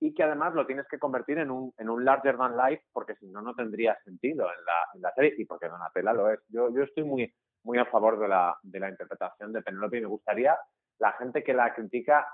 y 0.00 0.14
que 0.14 0.22
además 0.22 0.54
lo 0.54 0.66
tienes 0.66 0.86
que 0.88 0.98
convertir 0.98 1.38
en 1.38 1.50
un, 1.50 1.72
en 1.76 1.90
un 1.90 2.04
larger 2.04 2.38
than 2.38 2.56
life 2.56 2.84
porque 2.92 3.16
si 3.16 3.26
no, 3.28 3.42
no 3.42 3.54
tendría 3.54 3.98
sentido 4.04 4.46
en 4.46 4.64
la, 4.64 4.88
en 4.94 5.02
la 5.02 5.12
serie 5.12 5.34
y 5.36 5.44
porque 5.44 5.68
Donatella 5.68 6.12
lo 6.12 6.30
es. 6.30 6.40
Yo, 6.48 6.72
yo 6.72 6.84
estoy 6.84 7.04
muy, 7.04 7.34
muy 7.64 7.78
a 7.78 7.84
favor 7.86 8.18
de 8.18 8.28
la, 8.28 8.56
de 8.62 8.80
la 8.80 8.88
interpretación 8.88 9.52
de 9.52 9.62
Penélope 9.62 9.98
y 9.98 10.02
me 10.02 10.06
gustaría 10.06 10.56
la 10.98 11.12
gente 11.12 11.42
que 11.42 11.52
la 11.52 11.74
critica 11.74 12.26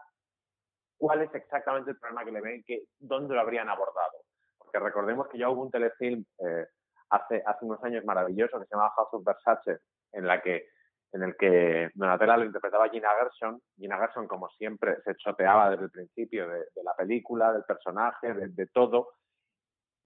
cuál 1.04 1.20
es 1.20 1.34
exactamente 1.34 1.90
el 1.90 1.98
problema 1.98 2.24
que 2.24 2.32
le 2.32 2.40
ven, 2.40 2.64
que, 2.66 2.84
dónde 2.98 3.34
lo 3.34 3.40
habrían 3.42 3.68
abordado. 3.68 4.22
Porque 4.56 4.78
recordemos 4.78 5.28
que 5.28 5.36
ya 5.36 5.50
hubo 5.50 5.60
un 5.60 5.70
telefilm 5.70 6.24
eh, 6.38 6.66
hace, 7.10 7.42
hace 7.44 7.62
unos 7.66 7.84
años 7.84 8.06
maravilloso 8.06 8.58
que 8.58 8.64
se 8.64 8.74
llamaba 8.74 8.94
House 8.96 9.22
Versace, 9.22 9.80
en, 10.12 10.26
la 10.26 10.40
que, 10.40 10.64
en 11.12 11.22
el 11.24 11.36
que 11.36 11.90
Donatella 11.92 12.38
lo 12.38 12.46
interpretaba 12.46 12.88
Gina 12.88 13.10
Gershon. 13.20 13.60
Gina 13.76 13.98
Gershon, 13.98 14.26
como 14.26 14.48
siempre, 14.56 14.96
se 15.04 15.14
choteaba 15.16 15.68
desde 15.68 15.84
el 15.84 15.90
principio 15.90 16.48
de, 16.48 16.60
de 16.74 16.82
la 16.82 16.94
película, 16.96 17.52
del 17.52 17.64
personaje, 17.64 18.32
de, 18.32 18.48
de 18.48 18.66
todo. 18.68 19.08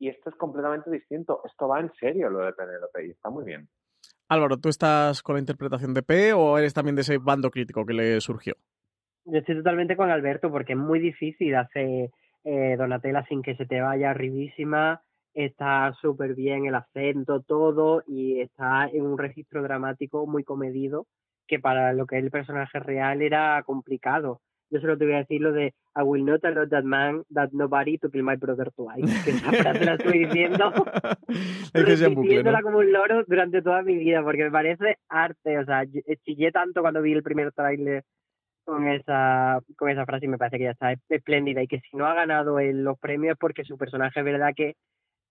Y 0.00 0.08
esto 0.08 0.30
es 0.30 0.34
completamente 0.34 0.90
distinto. 0.90 1.42
Esto 1.44 1.68
va 1.68 1.78
en 1.78 1.92
serio, 1.92 2.28
lo 2.28 2.40
de 2.40 2.54
Penélope, 2.54 3.06
y 3.06 3.11
está 3.11 3.30
muy 3.30 3.44
bien. 3.44 3.68
Álvaro, 4.28 4.56
¿tú 4.56 4.68
estás 4.68 5.22
con 5.22 5.37
la 5.37 5.40
interpretación 5.40 5.94
de 5.94 6.02
P 6.02 6.32
o 6.32 6.58
eres 6.58 6.74
también 6.74 6.96
de 6.96 7.02
ese 7.02 7.18
bando 7.18 7.52
crítico 7.52 7.87
que 7.87 7.94
le 7.94 8.20
surgió? 8.20 8.56
Yo 9.30 9.38
estoy 9.38 9.56
totalmente 9.56 9.96
con 9.96 10.10
Alberto 10.10 10.50
porque 10.50 10.72
es 10.72 10.78
muy 10.78 11.00
difícil 11.00 11.54
hacer 11.54 12.10
eh, 12.44 12.76
Donatella 12.78 13.24
sin 13.28 13.42
que 13.42 13.56
se 13.56 13.66
te 13.66 13.80
vaya 13.80 14.10
arribísima. 14.10 15.02
Está 15.34 15.92
súper 16.00 16.34
bien 16.34 16.64
el 16.64 16.74
acento, 16.74 17.42
todo, 17.42 18.02
y 18.06 18.40
está 18.40 18.88
en 18.88 19.04
un 19.04 19.18
registro 19.18 19.62
dramático 19.62 20.26
muy 20.26 20.44
comedido 20.44 21.06
que 21.46 21.58
para 21.58 21.92
lo 21.92 22.06
que 22.06 22.18
es 22.18 22.24
el 22.24 22.30
personaje 22.30 22.78
real 22.80 23.20
era 23.20 23.62
complicado. 23.64 24.40
Yo 24.70 24.80
solo 24.80 24.98
te 24.98 25.04
voy 25.04 25.14
a 25.14 25.18
decir 25.18 25.40
lo 25.40 25.52
de 25.52 25.74
I 25.96 26.02
will 26.02 26.24
not 26.24 26.44
allow 26.44 26.66
that 26.68 26.84
man, 26.84 27.22
that 27.32 27.50
nobody 27.52 27.98
to 27.98 28.10
kill 28.10 28.22
my 28.22 28.36
brother 28.36 28.70
twice. 28.72 29.24
Que 29.24 29.30
esa 29.30 29.50
frase 29.52 29.84
la 29.84 29.94
estoy 29.94 30.26
diciendo 30.26 30.72
Es 31.74 31.84
que 31.84 31.96
sea 31.96 32.08
en 32.08 32.14
bucle, 32.14 32.42
¿no? 32.42 32.52
repitiéndola 32.52 32.62
como 32.62 32.78
un 32.78 32.92
loro 32.92 33.24
durante 33.24 33.62
toda 33.62 33.82
mi 33.82 33.96
vida, 33.96 34.22
porque 34.22 34.44
me 34.44 34.50
parece 34.50 34.98
arte. 35.08 35.58
O 35.58 35.64
sea, 35.64 35.84
chillé 36.24 36.50
tanto 36.50 36.80
cuando 36.80 37.02
vi 37.02 37.12
el 37.12 37.22
primer 37.22 37.52
tráiler 37.52 38.04
con 38.68 38.87
esa, 38.87 39.61
con 39.78 39.88
esa 39.88 40.04
frase 40.04 40.26
y 40.26 40.28
me 40.28 40.37
parece 40.37 40.59
que 40.59 40.64
ya 40.64 40.72
está 40.72 40.92
espléndida. 41.09 41.62
Y 41.62 41.66
que 41.66 41.81
si 41.81 41.96
no 41.96 42.07
ha 42.07 42.12
ganado 42.12 42.61
en 42.61 42.85
los 42.85 42.98
premios 42.98 43.33
es 43.33 43.38
porque 43.38 43.64
su 43.64 43.78
personaje 43.78 44.20
es 44.20 44.24
verdad 44.24 44.52
que 44.54 44.76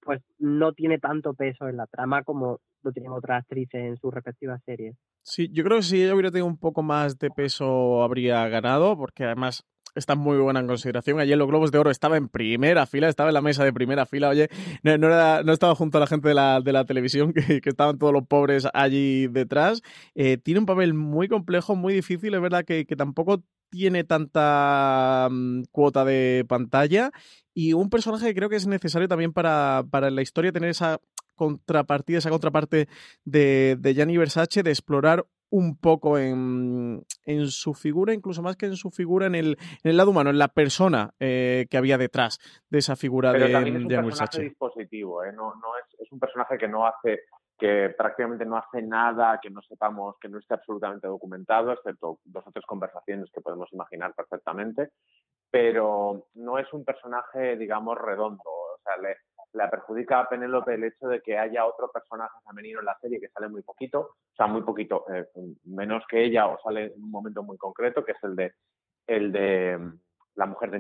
pues 0.02 0.23
no 0.39 0.73
tiene 0.73 0.97
tanto 0.97 1.36
peso 1.36 1.67
en 1.67 1.78
la 1.78 1.86
trama 1.86 2.23
como 2.23 2.60
lo 2.82 2.91
tienen 2.91 3.12
otras 3.12 3.41
actrices 3.41 3.82
en 3.82 3.97
sus 3.97 4.12
respectivas 4.12 4.60
series. 4.65 4.95
Sí, 5.21 5.50
yo 5.52 5.63
creo 5.63 5.78
que 5.78 5.84
si 5.84 6.02
ella 6.02 6.13
hubiera 6.13 6.32
tenido 6.32 6.47
un 6.47 6.58
poco 6.58 6.82
más 6.82 7.19
de 7.19 7.30
peso 7.30 8.02
habría 8.02 8.47
ganado, 8.47 8.97
porque 8.97 9.26
además 9.26 9.63
está 9.97 10.15
muy 10.15 10.38
buena 10.38 10.60
en 10.60 10.67
consideración. 10.67 11.19
Ayer 11.19 11.38
los 11.38 11.47
Globos 11.47 11.71
de 11.71 11.79
Oro 11.79 11.91
estaba 11.91 12.17
en 12.17 12.29
primera 12.29 12.86
fila, 12.86 13.10
estaba 13.10 13.29
en 13.29 13.33
la 13.33 13.41
mesa 13.41 13.63
de 13.63 13.73
primera 13.73 14.05
fila. 14.05 14.29
Oye, 14.29 14.49
no, 14.83 15.51
estaba 15.51 15.75
junto 15.75 15.97
a 15.97 16.01
la 16.01 16.07
gente 16.07 16.29
de 16.29 16.33
la, 16.33 16.86
televisión, 16.86 17.33
que, 17.33 17.62
estaban 17.63 17.97
todos 17.97 18.13
los 18.13 18.25
pobres 18.27 18.67
allí 18.73 19.27
detrás. 19.27 19.81
Eh, 20.15 20.38
tiene 20.38 20.60
un 20.60 20.65
papel 20.65 20.93
muy 20.93 21.27
complejo, 21.27 21.75
muy 21.75 21.93
difícil. 21.93 22.33
Es 22.33 22.41
verdad 22.41 22.63
que, 22.65 22.86
tampoco 22.97 23.43
tiene 23.69 24.03
tanta 24.03 25.27
mm, 25.29 25.63
cuota 25.71 26.05
de 26.05 26.45
pantalla 26.47 27.12
y 27.53 27.73
un 27.73 27.89
personaje 27.89 28.27
que 28.27 28.36
creo 28.36 28.49
que 28.49 28.55
es 28.55 28.65
necesario 28.65 29.07
también 29.07 29.33
para, 29.33 29.83
para 29.89 30.10
la 30.10 30.21
historia 30.21 30.53
tener 30.53 30.69
esa 30.69 31.01
contrapartida, 31.36 32.19
esa 32.19 32.29
contraparte 32.29 32.88
de, 33.25 33.77
de 33.79 33.93
Gianni 33.93 34.17
Versace, 34.17 34.63
de 34.63 34.71
explorar 34.71 35.25
un 35.49 35.77
poco 35.77 36.17
en, 36.17 37.05
en 37.25 37.47
su 37.47 37.73
figura, 37.73 38.13
incluso 38.13 38.41
más 38.41 38.57
que 38.57 38.65
en 38.65 38.75
su 38.75 38.91
figura, 38.91 39.27
en 39.27 39.36
el, 39.36 39.57
en 39.83 39.91
el 39.91 39.97
lado 39.97 40.12
humano, 40.12 40.29
en 40.29 40.38
la 40.38 40.49
persona 40.49 41.12
eh, 41.19 41.67
que 41.69 41.77
había 41.77 41.97
detrás 41.97 42.39
de 42.69 42.79
esa 42.79 42.95
figura 42.95 43.31
Pero 43.31 43.47
de 43.47 43.53
también 43.53 43.77
es 43.77 43.83
un 43.83 43.88
personaje 43.88 44.41
dispositivo, 44.41 45.23
¿eh? 45.23 45.31
no, 45.31 45.55
no 45.55 45.77
es, 45.77 45.99
es 45.99 46.12
un 46.12 46.19
personaje 46.19 46.57
que 46.57 46.67
no 46.67 46.86
hace, 46.86 47.21
que 47.57 47.93
prácticamente 47.97 48.45
no 48.45 48.57
hace 48.57 48.81
nada, 48.81 49.39
que 49.41 49.49
no 49.49 49.62
sepamos, 49.62 50.15
que 50.19 50.29
no 50.29 50.39
esté 50.39 50.53
absolutamente 50.53 51.07
documentado, 51.07 51.71
excepto 51.71 52.19
dos 52.25 52.45
o 52.45 52.51
tres 52.51 52.65
conversaciones 52.65 53.31
que 53.31 53.41
podemos 53.41 53.71
imaginar 53.73 54.13
perfectamente, 54.13 54.89
pero 55.49 56.27
no 56.36 56.60
es 56.60 56.71
un 56.73 56.83
personaje, 56.83 57.55
digamos, 57.57 57.97
redondo. 57.97 58.43
O 58.45 58.79
sea, 58.83 58.97
le, 58.97 59.17
le 59.58 59.67
perjudica 59.70 60.20
a 60.22 60.30
Penélope 60.30 60.74
el 60.76 60.84
hecho 60.86 61.08
de 61.08 61.22
que 61.22 61.38
haya 61.38 61.65
otro 61.65 61.91
personaje 61.91 62.38
femenino 62.48 62.80
en 62.80 62.86
la 62.86 62.98
serie 63.00 63.20
que 63.20 63.30
sale 63.30 63.50
muy 63.50 63.62
poquito, 63.63 64.00
o 64.02 64.36
sea, 64.36 64.48
muy 64.48 64.62
poquito, 64.62 65.06
eh, 65.13 65.28
menos 65.65 66.04
que 66.08 66.24
ella, 66.24 66.48
o 66.48 66.60
sale 66.62 66.93
en 66.93 67.04
un 67.04 67.12
momento 67.12 67.43
muy 67.43 67.58
concreto, 67.58 68.06
que 68.06 68.12
es 68.13 68.24
el 68.24 68.36
de, 68.36 68.54
el 69.08 69.32
de 69.32 69.80
la 70.36 70.46
mujer 70.46 70.72
de 70.72 70.80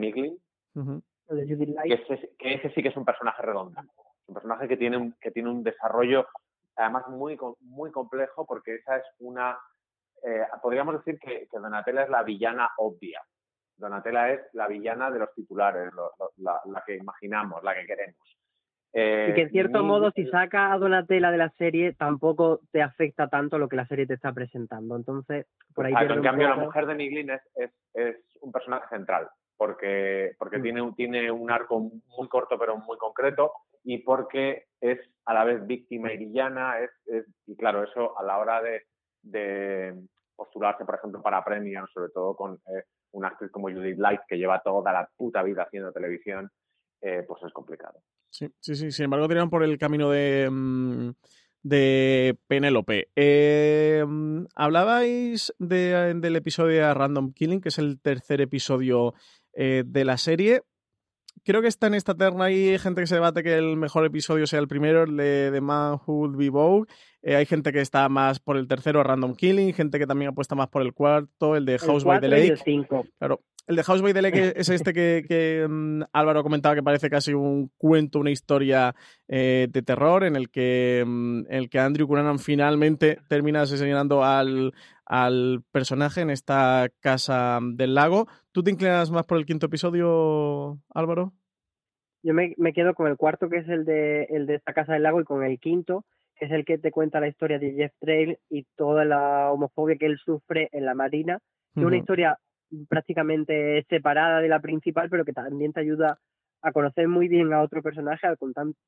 de 1.29 1.43
Judith 1.47 1.69
Light. 1.75 1.91
que 2.05 2.13
ese, 2.13 2.35
que 2.37 2.53
ese 2.53 2.69
sí 2.69 2.81
que 2.83 2.89
es 2.89 2.97
un 2.97 3.03
personaje 3.05 3.41
redondo. 3.41 3.81
Un 4.27 4.33
personaje 4.33 4.67
que 4.67 4.77
tiene 4.77 4.97
un, 4.97 5.13
que 5.19 5.31
tiene 5.31 5.49
un 5.49 5.63
desarrollo 5.63 6.27
además 6.75 7.07
muy, 7.07 7.35
co- 7.35 7.57
muy 7.61 7.91
complejo 7.91 8.45
porque 8.45 8.75
esa 8.75 8.97
es 8.97 9.03
una... 9.19 9.57
eh, 10.23 10.45
podríamos 10.61 10.93
decir 10.95 11.19
que, 11.19 11.47
que 11.49 11.57
Donatella 11.59 12.03
es 12.03 12.09
la 12.09 12.21
villana 12.23 12.69
obvia. 12.77 13.21
Donatella 13.77 14.31
es 14.33 14.41
la 14.53 14.67
villana 14.67 15.09
de 15.11 15.19
los 15.19 15.33
titulares, 15.33 15.91
lo- 15.93 16.11
lo- 16.19 16.31
la, 16.37 16.61
la 16.65 16.83
que 16.85 16.95
imaginamos, 16.97 17.63
la 17.63 17.73
que 17.75 17.85
queremos. 17.87 18.36
Eh, 18.93 19.27
Y 19.29 19.33
que 19.35 19.41
en 19.43 19.49
cierto 19.51 19.83
modo, 19.83 20.11
si 20.11 20.25
sacas 20.27 20.71
a 20.73 20.77
Donatella 20.77 21.29
de 21.31 21.37
la 21.37 21.49
serie, 21.51 21.93
tampoco 21.93 22.61
te 22.71 22.81
afecta 22.81 23.27
tanto 23.27 23.57
lo 23.59 23.67
que 23.69 23.75
la 23.75 23.85
serie 23.87 24.07
te 24.07 24.13
está 24.15 24.31
presentando. 24.33 24.95
Entonces, 24.95 25.45
por 25.75 25.85
ahí 25.85 25.93
pierde 25.95 26.15
en 26.15 26.23
cambio, 26.23 26.47
la 26.47 26.55
mujer 26.55 26.85
de 26.85 26.95
Miglin 26.95 27.29
es, 27.31 27.41
es, 27.55 27.71
es 27.93 28.15
un 28.41 28.51
personaje 28.51 28.87
central, 28.89 29.27
porque, 29.57 30.33
porque 30.39 30.57
Mm. 30.57 30.61
tiene, 30.63 30.81
un, 30.81 30.95
tiene 30.95 31.31
un 31.31 31.51
arco 31.51 31.79
muy 31.79 32.27
corto 32.29 32.57
pero 32.57 32.77
muy 32.77 32.97
concreto 32.97 33.51
y 33.83 33.99
porque 33.99 34.65
es 34.81 34.99
a 35.25 35.33
la 35.33 35.43
vez 35.43 35.65
víctima 35.67 36.11
y 36.13 36.17
villana, 36.17 36.79
es, 36.79 36.91
es- 37.07 37.25
y 37.45 37.55
claro, 37.55 37.83
eso 37.83 38.17
a 38.17 38.23
la 38.23 38.37
hora 38.37 38.61
de, 38.61 38.83
de 39.21 39.95
postularse, 40.35 40.85
por 40.85 40.95
ejemplo, 40.95 41.21
para 41.21 41.43
premios, 41.43 41.91
sobre 41.93 42.11
todo 42.11 42.35
con 42.35 42.53
eh, 42.67 42.83
una 43.11 43.29
actriz 43.29 43.51
como 43.51 43.69
Judith 43.69 43.97
Light, 43.97 44.21
que 44.27 44.37
lleva 44.37 44.61
toda 44.61 44.91
la 44.93 45.09
puta 45.17 45.43
vida 45.43 45.63
haciendo 45.63 45.91
televisión, 45.91 46.49
eh, 47.01 47.23
pues 47.27 47.43
es 47.43 47.51
complicado. 47.53 47.99
Sí, 48.29 48.47
sí, 48.59 48.75
sí. 48.75 48.91
Sin 48.91 49.05
embargo, 49.05 49.27
tiraron 49.27 49.49
por 49.49 49.63
el 49.63 49.77
camino 49.77 50.09
de, 50.11 50.49
mm, 50.51 51.09
de 51.63 52.37
Penélope. 52.47 53.09
Eh, 53.15 54.03
mm, 54.07 54.45
hablabais 54.55 55.53
de- 55.59 56.13
del 56.15 56.35
episodio 56.35 56.85
de 56.87 56.93
Random 56.93 57.33
Killing, 57.33 57.61
que 57.61 57.69
es 57.69 57.77
el 57.79 57.99
tercer 57.99 58.41
episodio 58.41 59.13
eh, 59.59 59.83
de 59.85 60.05
la 60.05 60.17
serie. 60.17 60.61
Creo 61.43 61.61
que 61.61 61.67
está 61.67 61.87
en 61.87 61.93
esta 61.95 62.13
terna 62.15 62.45
hay 62.45 62.77
gente 62.77 63.01
que 63.01 63.07
se 63.07 63.15
debate 63.15 63.41
que 63.41 63.55
el 63.57 63.75
mejor 63.77 64.05
episodio 64.05 64.45
sea 64.45 64.59
el 64.59 64.67
primero, 64.67 65.03
el 65.03 65.15
de 65.17 65.49
The 65.51 65.61
Man 65.61 65.93
Who 66.05 66.13
Would 66.13 66.35
Be 66.37 66.49
Vogue. 66.49 66.87
Eh, 67.23 67.35
hay 67.35 67.45
gente 67.45 67.71
que 67.71 67.79
está 67.81 68.07
más 68.09 68.39
por 68.39 68.57
el 68.57 68.67
tercero, 68.67 69.01
Random 69.03 69.33
Killing, 69.35 69.73
gente 69.73 69.97
que 69.97 70.05
también 70.07 70.29
apuesta 70.29 70.55
más 70.55 70.67
por 70.67 70.81
el 70.83 70.93
cuarto, 70.93 71.55
el 71.55 71.65
de 71.65 71.73
el 71.73 71.79
House 71.79 72.03
by 72.03 72.19
the 72.19 72.25
el 72.27 72.31
Lake. 72.31 72.47
Claro, 73.17 73.41
el 73.67 73.75
de 73.75 73.83
House 73.83 74.01
by 74.01 74.13
the 74.13 74.21
Lake 74.21 74.53
es 74.55 74.69
este 74.69 74.93
que, 74.93 75.67
mm, 75.69 76.03
Álvaro 76.13 76.41
comentaba 76.41 76.73
que 76.73 76.83
parece 76.83 77.09
casi 77.09 77.33
un 77.33 77.69
cuento, 77.77 78.19
una 78.19 78.31
historia 78.31 78.95
eh, 79.27 79.67
de 79.69 79.81
terror 79.81 80.23
en 80.23 80.37
el 80.37 80.49
que, 80.49 81.03
mm, 81.05 81.41
el 81.49 81.69
que 81.69 81.79
Andrew 81.79 82.07
Cunanan 82.07 82.39
finalmente 82.39 83.19
termina 83.27 83.61
asesinando 83.61 84.23
al, 84.23 84.73
al 85.05 85.63
personaje 85.71 86.21
en 86.21 86.29
esta 86.29 86.87
casa 87.01 87.59
del 87.61 87.93
lago. 87.93 88.27
¿Tú 88.53 88.63
te 88.63 88.71
inclinas 88.71 89.11
más 89.11 89.25
por 89.25 89.37
el 89.37 89.45
quinto 89.45 89.65
episodio, 89.65 90.79
Álvaro? 90.93 91.33
Yo 92.23 92.33
me, 92.33 92.55
me 92.57 92.71
quedo 92.71 92.93
con 92.93 93.07
el 93.07 93.17
cuarto, 93.17 93.49
que 93.49 93.57
es 93.57 93.67
el 93.67 93.83
de, 93.83 94.23
el 94.29 94.47
de 94.47 94.55
esta 94.55 94.73
casa 94.73 94.93
del 94.93 95.03
lago, 95.03 95.19
y 95.19 95.25
con 95.25 95.43
el 95.43 95.59
quinto, 95.59 96.05
que 96.35 96.45
es 96.45 96.51
el 96.51 96.63
que 96.63 96.77
te 96.77 96.91
cuenta 96.91 97.19
la 97.19 97.27
historia 97.27 97.59
de 97.59 97.73
Jeff 97.73 97.91
Trail 97.99 98.39
y 98.49 98.63
toda 98.77 99.03
la 99.03 99.51
homofobia 99.51 99.97
que 99.97 100.05
él 100.05 100.17
sufre 100.17 100.69
en 100.71 100.85
la 100.85 100.95
marina. 100.95 101.39
Es 101.75 101.83
una 101.83 101.97
historia 101.97 102.39
prácticamente 102.89 103.85
separada 103.89 104.41
de 104.41 104.49
la 104.49 104.59
principal, 104.59 105.09
pero 105.09 105.25
que 105.25 105.33
también 105.33 105.73
te 105.73 105.81
ayuda 105.81 106.19
a 106.61 106.71
conocer 106.71 107.07
muy 107.07 107.27
bien 107.27 107.53
a 107.53 107.61
otro 107.61 107.81
personaje, 107.81 108.27
a 108.27 108.35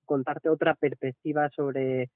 contarte 0.06 0.50
otra 0.50 0.76
perspectiva 0.76 1.50
sobre 1.56 2.10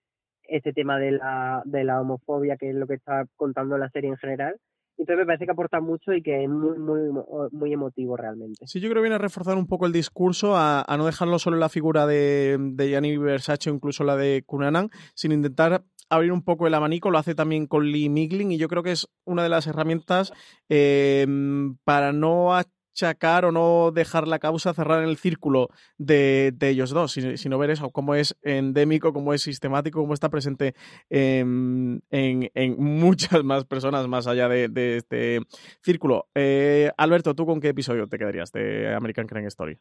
este 0.44 0.74
tema 0.74 1.00
de 1.00 1.12
la, 1.12 1.62
de 1.66 1.84
la 1.84 2.02
homofobia, 2.02 2.58
que 2.58 2.70
es 2.70 2.76
lo 2.76 2.88
que 2.88 2.96
está 2.96 3.26
contando 3.36 3.78
la 3.78 3.90
serie 3.90 4.10
en 4.10 4.18
general. 4.18 4.56
Entonces 4.98 5.18
me 5.18 5.26
parece 5.26 5.46
que 5.46 5.52
aporta 5.52 5.82
mucho 5.82 6.14
y 6.14 6.22
que 6.22 6.44
es 6.44 6.50
muy, 6.50 6.78
muy, 6.78 7.10
muy 7.52 7.74
emotivo 7.74 8.16
realmente. 8.16 8.68
Sí, 8.68 8.80
yo 8.80 8.90
creo 8.90 9.02
que 9.02 9.06
viene 9.10 9.16
a 9.16 9.20
reforzar 9.20 9.58
un 9.58 9.66
poco 9.66 9.88
el 9.88 9.92
discurso, 9.92 10.56
a, 10.56 10.86
no 10.98 11.06
dejarlo 11.06 11.40
solo 11.40 11.56
en 11.56 11.62
la 11.62 11.70
figura 11.70 12.06
de, 12.06 12.58
de 12.60 12.90
Gianni 12.90 13.18
Versace 13.18 13.72
o 13.72 13.74
incluso 13.74 14.04
la 14.04 14.16
de 14.16 14.44
Kunanan, 14.46 14.90
sin 15.16 15.32
intentar 15.32 15.84
abrir 16.16 16.32
un 16.32 16.44
poco 16.44 16.68
el 16.68 16.74
abanico, 16.74 17.12
lo 17.12 17.18
hace 17.18 17.36
también 17.36 17.68
con 17.68 17.92
Lee 17.92 18.10
Miglin 18.10 18.52
y 18.52 18.58
yo 18.58 18.68
creo 18.68 18.84
que 18.84 18.92
es 18.92 19.08
una 19.26 19.44
de 19.44 19.50
las 19.50 19.68
herramientas 19.68 20.34
eh, 20.70 21.26
para 21.84 22.14
no 22.14 22.54
achacar 22.56 23.46
o 23.46 23.52
no 23.52 23.92
dejar 23.92 24.28
la 24.28 24.40
causa 24.40 24.74
cerrada 24.74 25.04
en 25.04 25.10
el 25.10 25.18
círculo 25.18 25.70
de, 25.98 26.56
ellos 26.62 26.92
dos, 26.92 27.12
sino, 27.12 27.58
ver 27.58 27.72
eso, 27.72 27.90
cómo 27.90 28.16
es 28.16 28.38
endémico, 28.44 29.14
cómo 29.14 29.34
es 29.34 29.42
sistemático, 29.42 30.00
cómo 30.00 30.14
está 30.14 30.30
presente 30.30 30.76
en, 31.10 32.02
muchas 32.78 33.44
más 33.44 33.66
personas 33.66 34.08
más 34.08 34.28
allá 34.28 34.48
de, 34.48 34.98
este 34.98 35.40
círculo. 35.82 36.28
Eh, 36.36 36.92
Alberto, 36.98 37.34
¿tú 37.34 37.46
con 37.46 37.60
qué 37.60 37.70
episodio 37.70 38.08
te 38.08 38.18
quedarías 38.18 38.52
de 38.52 38.94
American 38.94 39.28
Crime 39.28 39.48
Story? 39.48 39.80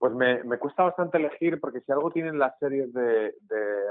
Pues 0.00 0.14
me, 0.14 0.58
cuesta 0.58 0.84
bastante 0.84 1.18
elegir 1.18 1.60
porque 1.60 1.82
si 1.82 1.92
algo 1.92 2.10
tienen 2.10 2.38
las 2.38 2.58
series 2.58 2.90
de, 2.94 3.34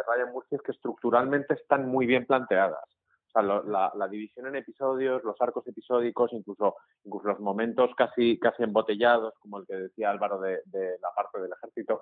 Ryan 0.07 0.32
Murphy 0.34 0.55
es 0.55 0.62
que 0.64 0.72
estructuralmente 0.72 1.53
están 1.53 1.88
muy 1.88 2.07
bien 2.07 2.26
planteadas. 2.26 2.84
O 3.28 3.32
sea, 3.32 3.43
la, 3.43 4.07
división 4.07 4.47
en 4.47 4.55
episodios, 4.55 5.24
los 5.24 5.39
arcos 5.39 5.68
episódicos, 5.68 6.34
incluso, 6.34 6.78
incluso 7.03 7.28
los 7.28 7.39
momentos 7.39 7.91
casi, 7.95 8.39
casi 8.39 8.64
embotellados, 8.64 9.36
como 9.38 9.60
el 9.60 9.68
que 9.68 9.76
decía 9.76 10.10
Álvaro 10.10 10.39
de, 10.39 10.64
la 10.99 11.12
parte 11.16 11.41
del 11.41 11.51
ejército. 11.51 12.01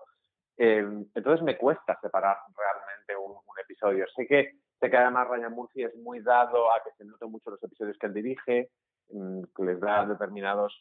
Eh, 0.55 0.87
entonces 1.13 1.43
me 1.43 1.57
cuesta 1.57 1.99
separar 2.01 2.37
realmente 2.57 3.17
un, 3.17 3.35
episodio. 3.61 4.05
Sé 4.15 4.25
que, 4.25 4.53
sé 4.79 4.89
que 4.89 4.95
además 4.95 5.27
Ryan 5.27 5.51
Murphy 5.51 5.83
es 5.83 5.95
muy 5.97 6.21
dado 6.21 6.71
a 6.71 6.81
que 6.81 6.91
se 6.97 7.03
noten 7.03 7.29
mucho 7.29 7.49
los 7.49 7.61
episodios 7.61 7.97
que 7.97 8.07
él 8.07 8.13
dirige, 8.13 8.69
que 9.09 9.63
les 9.63 9.79
da 9.79 10.05
determinadas 10.05 10.73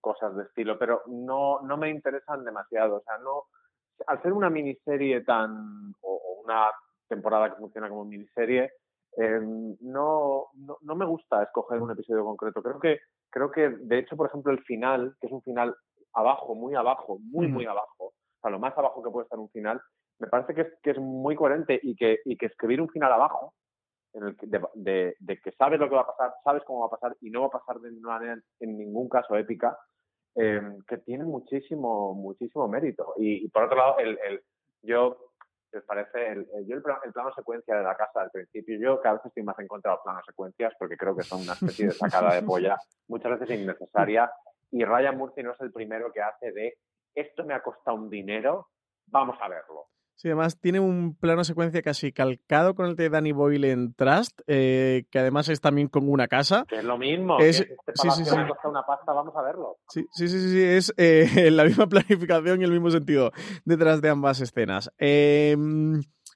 cosas 0.00 0.36
de 0.36 0.44
estilo, 0.44 0.78
pero 0.78 1.02
no, 1.06 1.60
no 1.60 1.76
me 1.76 1.90
interesan 1.90 2.44
demasiado. 2.44 2.96
O 2.96 3.02
sea, 3.02 3.18
no, 3.18 3.44
al 4.06 4.22
ser 4.22 4.32
una 4.32 4.50
miniserie 4.50 5.22
tan, 5.22 5.94
o 6.02 6.42
una 6.44 6.70
temporada 7.08 7.50
que 7.50 7.60
funciona 7.60 7.88
como 7.88 8.04
miniserie, 8.04 8.70
Em, 9.16 9.76
no, 9.80 10.46
no, 10.82 10.94
me 10.94 11.04
gusta 11.04 11.42
escoger 11.42 11.80
un 11.80 11.90
episodio 11.90 12.24
concreto. 12.24 12.62
Creo 12.62 12.78
que, 12.78 13.00
creo 13.30 13.50
que, 13.50 13.68
de 13.68 13.98
hecho, 13.98 14.16
por 14.16 14.28
ejemplo, 14.28 14.52
el 14.52 14.62
final, 14.62 15.16
que 15.20 15.26
es 15.26 15.32
un 15.32 15.42
final 15.42 15.74
abajo, 16.12 16.54
muy 16.54 16.74
abajo, 16.74 17.18
muy, 17.20 17.48
muy 17.48 17.66
abajo, 17.66 18.06
o 18.06 18.40
sea, 18.40 18.50
lo 18.50 18.58
más 18.58 18.76
abajo 18.76 19.02
que 19.02 19.10
puede 19.10 19.24
estar 19.24 19.38
un 19.38 19.50
final, 19.50 19.80
me 20.18 20.28
parece 20.28 20.54
que 20.54 20.62
es, 20.62 20.68
que 20.82 20.90
es 20.90 20.98
muy 20.98 21.34
coherente 21.36 21.78
y 21.82 21.94
que, 21.96 22.20
y 22.24 22.36
que 22.36 22.46
escribir 22.46 22.80
un 22.80 22.88
final 22.88 23.12
abajo, 23.12 23.54
en 24.12 24.24
el 24.24 24.36
de, 24.74 25.14
de, 25.18 25.40
que 25.40 25.52
sabes 25.52 25.78
lo 25.78 25.88
que 25.88 25.94
va 25.94 26.02
a 26.02 26.06
pasar, 26.06 26.34
sabes 26.42 26.62
cómo 26.64 26.80
va 26.80 26.86
a 26.86 26.98
pasar 26.98 27.16
y 27.20 27.30
no 27.30 27.42
va 27.42 27.46
a 27.46 27.60
pasar 27.60 27.80
de 27.80 27.92
manera 27.92 28.40
en 28.60 28.78
ningún 28.78 29.08
caso 29.08 29.36
épica, 29.36 29.78
em, 30.34 30.80
que 30.86 30.98
tiene 30.98 31.24
muchísimo, 31.24 32.14
muchísimo 32.14 32.68
mérito. 32.68 33.14
Y, 33.18 33.48
por 33.48 33.64
otro 33.64 33.76
lado, 33.76 33.98
el, 33.98 34.18
el, 34.26 34.42
yo 34.82 35.30
¿Os 35.72 35.84
parece? 35.84 36.26
El, 36.26 36.48
yo 36.66 36.76
el, 36.76 36.82
plano 36.82 37.32
secuencia 37.34 37.76
de 37.76 37.84
la 37.84 37.96
casa 37.96 38.22
al 38.22 38.30
principio, 38.30 38.76
yo 38.78 39.00
cada 39.00 39.16
vez 39.16 39.26
estoy 39.26 39.44
más 39.44 39.58
en 39.60 39.68
contra 39.68 39.92
de 39.92 39.96
los 39.96 40.02
planos 40.02 40.26
secuencias 40.26 40.74
porque 40.78 40.96
creo 40.96 41.14
que 41.14 41.22
son 41.22 41.42
una 41.42 41.52
especie 41.52 41.86
de 41.86 41.92
sacada 41.92 42.34
de 42.34 42.42
polla, 42.42 42.76
muchas 43.06 43.38
veces 43.38 43.60
innecesaria. 43.60 44.30
Y 44.72 44.84
Ryan 44.84 45.16
Murphy 45.16 45.42
no 45.42 45.52
es 45.52 45.60
el 45.60 45.72
primero 45.72 46.12
que 46.12 46.22
hace 46.22 46.50
de 46.52 46.76
esto 47.14 47.44
me 47.44 47.54
ha 47.54 47.62
costado 47.62 47.96
un 47.96 48.10
dinero, 48.10 48.68
vamos 49.06 49.36
a 49.40 49.48
verlo. 49.48 49.86
Sí, 50.20 50.28
además 50.28 50.60
tiene 50.60 50.80
un 50.80 51.14
plano 51.14 51.44
secuencia 51.44 51.80
casi 51.80 52.12
calcado 52.12 52.74
con 52.74 52.84
el 52.84 52.94
de 52.94 53.08
Danny 53.08 53.32
Boyle 53.32 53.64
en 53.64 53.94
Trust, 53.94 54.42
eh, 54.48 55.04
que 55.10 55.18
además 55.18 55.48
es 55.48 55.62
también 55.62 55.88
con 55.88 56.10
una 56.10 56.28
casa. 56.28 56.66
Que 56.68 56.76
es 56.76 56.84
lo 56.84 56.98
mismo. 56.98 57.38
Es, 57.38 57.60
este 57.60 57.74
sí, 57.94 58.10
sí, 58.10 58.24
sí. 58.26 58.36
una 58.64 58.82
pasta, 58.82 59.14
vamos 59.14 59.34
a 59.34 59.40
verlo. 59.40 59.78
Sí, 59.88 60.06
sí, 60.12 60.28
sí, 60.28 60.38
sí, 60.38 60.62
es 60.62 60.92
eh, 60.98 61.24
la 61.50 61.64
misma 61.64 61.86
planificación 61.86 62.60
y 62.60 62.64
el 62.64 62.70
mismo 62.70 62.90
sentido 62.90 63.32
detrás 63.64 64.02
de 64.02 64.10
ambas 64.10 64.42
escenas. 64.42 64.92
Eh, 64.98 65.56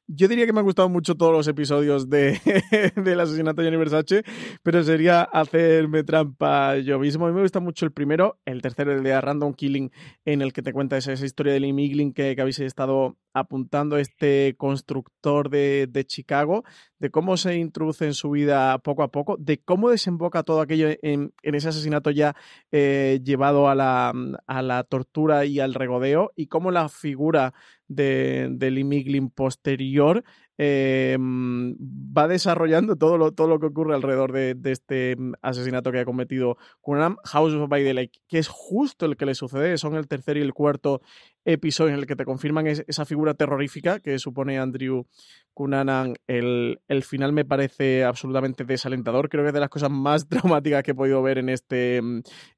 yo 0.07 0.28
diría 0.28 0.46
que 0.46 0.52
me 0.52 0.61
han 0.61 0.66
gustado 0.66 0.88
mucho 0.88 1.14
todos 1.14 1.32
los 1.32 1.48
episodios 1.48 2.11
de, 2.11 2.40
del 2.96 3.20
asesinato 3.20 3.62
de 3.62 3.68
Gianni 3.68 3.78
Versace, 3.78 4.22
pero 4.62 4.82
sería 4.82 5.22
hacerme 5.22 6.05
trampa 6.05 6.76
yo 6.78 6.98
mismo. 6.98 7.26
A 7.26 7.28
mí 7.30 7.34
me 7.34 7.42
gusta 7.42 7.61
mucho 7.61 7.86
el 7.86 7.92
primero, 7.92 8.38
el 8.44 8.61
tercero, 8.61 8.92
el 8.92 9.02
de 9.02 9.18
Random 9.20 9.55
Killing, 9.55 9.90
en 10.24 10.42
el 10.42 10.52
que 10.52 10.62
te 10.62 10.72
cuenta 10.72 10.96
esa, 10.96 11.12
historia 11.12 11.52
del 11.55 11.62
Lee 11.62 12.12
que, 12.14 12.34
que 12.34 12.40
habéis 12.40 12.61
estado 12.61 13.16
apuntando, 13.32 13.96
este 13.96 14.55
constructor 14.57 15.50
de, 15.50 15.88
de, 15.90 16.05
Chicago, 16.05 16.64
de 17.00 17.11
cómo 17.11 17.36
se 17.36 17.57
introduce 17.57 18.07
en 18.07 18.14
su 18.14 18.30
vida 18.30 18.78
poco 18.78 19.02
a 19.02 19.09
poco, 19.09 19.36
de 19.38 19.59
cómo 19.59 19.90
desemboca 19.90 20.44
todo 20.44 20.61
aquello 20.61 20.88
en, 21.02 21.32
en 21.42 21.55
ese 21.55 21.68
asesinato 21.68 22.11
ya 22.11 22.36
eh, 22.70 23.20
llevado 23.24 23.68
a 23.68 23.74
la, 23.74 24.12
a 24.46 24.62
la 24.62 24.84
tortura 24.84 25.46
y 25.46 25.59
al 25.59 25.74
regodeo, 25.74 26.32
y 26.36 26.46
cómo 26.46 26.70
la 26.70 26.88
figura 26.88 27.55
de, 27.95 28.49
del 28.51 28.74
Lee 28.74 29.20
posterior 29.34 30.24
eh, 30.57 31.16
va 31.18 32.28
desarrollando 32.28 32.95
todo 32.95 33.18
lo, 33.18 33.32
todo 33.32 33.49
lo 33.49 33.59
que 33.59 33.66
ocurre 33.66 33.95
alrededor 33.95 34.32
de, 34.32 34.57
este 34.64 35.16
asesinato 35.42 35.90
que 35.90 35.99
ha 35.99 36.05
cometido 36.05 36.57
Kunam, 36.80 37.16
House 37.24 37.55
of 37.55 37.68
by 37.68 37.82
the 37.82 37.95
Lake, 37.95 38.20
que 38.28 38.38
es 38.38 38.49
justo 38.49 39.07
el 39.07 39.16
que 39.16 39.26
le 39.26 39.34
sucede, 39.34 39.76
son 39.78 39.97
el 39.97 40.07
tercer 40.07 40.36
y 40.36 40.42
el 40.42 40.55
cuarto 40.55 41.01
episodio 41.45 41.95
en 41.95 42.01
el 42.01 42.07
que 42.07 42.16
te 42.16 42.24
confirman 42.24 42.66
esa 42.66 43.05
figura 43.05 43.34
terrorífica 43.34 43.99
que 43.99 44.18
supone 44.18 44.59
Andrew 44.59 45.07
Cunanan. 45.53 46.14
El, 46.26 46.80
el 46.88 47.03
final 47.03 47.32
me 47.32 47.45
parece 47.45 48.05
absolutamente 48.05 48.64
desalentador, 48.64 49.28
creo 49.28 49.42
que 49.42 49.49
es 49.49 49.55
de 49.55 49.61
las 49.61 49.70
cosas 49.70 49.90
más 49.90 50.28
dramáticas 50.28 50.84
que 50.84 50.92
he 50.92 50.95
podido 50.95 51.22
ver 51.22 51.38
en 51.38 51.49
este 51.49 52.01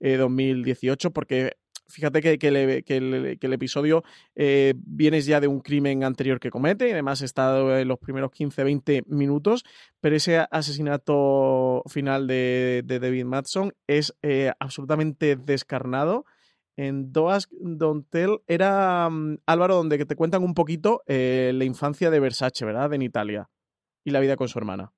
2018, 0.00 1.08
mm, 1.08 1.10
eh, 1.10 1.12
porque 1.12 1.52
fíjate 1.88 2.20
que, 2.20 2.48
el, 2.48 3.52
episodio 3.52 4.02
eh, 4.34 4.74
viene 4.76 5.20
ya 5.20 5.40
de 5.40 5.48
un 5.48 5.60
crimen 5.60 6.04
anterior 6.04 6.40
que 6.40 6.50
comete, 6.50 6.88
y 6.88 6.92
además 6.92 7.22
está 7.22 7.80
en 7.80 7.88
los 7.88 7.98
primeros 7.98 8.30
15-20 8.30 9.04
minutos, 9.06 9.64
pero 10.00 10.16
ese 10.16 10.46
asesinato 10.50 11.82
final 11.88 12.26
de, 12.26 12.82
David 12.86 13.24
Madson 13.24 13.72
es 13.86 14.16
eh, 14.22 14.52
absolutamente 14.58 15.36
descarnado. 15.36 16.24
En 16.78 17.10
Doas 17.10 17.48
Dontel 17.52 18.40
era 18.46 19.08
mm, 19.08 19.38
Álvaro, 19.46 19.76
donde 19.76 20.04
te 20.04 20.16
cuentan 20.16 20.42
un 20.42 20.54
poquito 20.54 21.02
eh, 21.06 21.52
la 21.54 21.64
infancia 21.64 22.10
de 22.10 22.20
Versace, 22.20 22.66
¿verdad? 22.66 22.92
En 22.92 23.02
Italia 23.02 23.48
y 24.04 24.10
la 24.10 24.20
vida 24.20 24.36
con 24.36 24.48
su 24.48 24.58
hermana. 24.58 24.92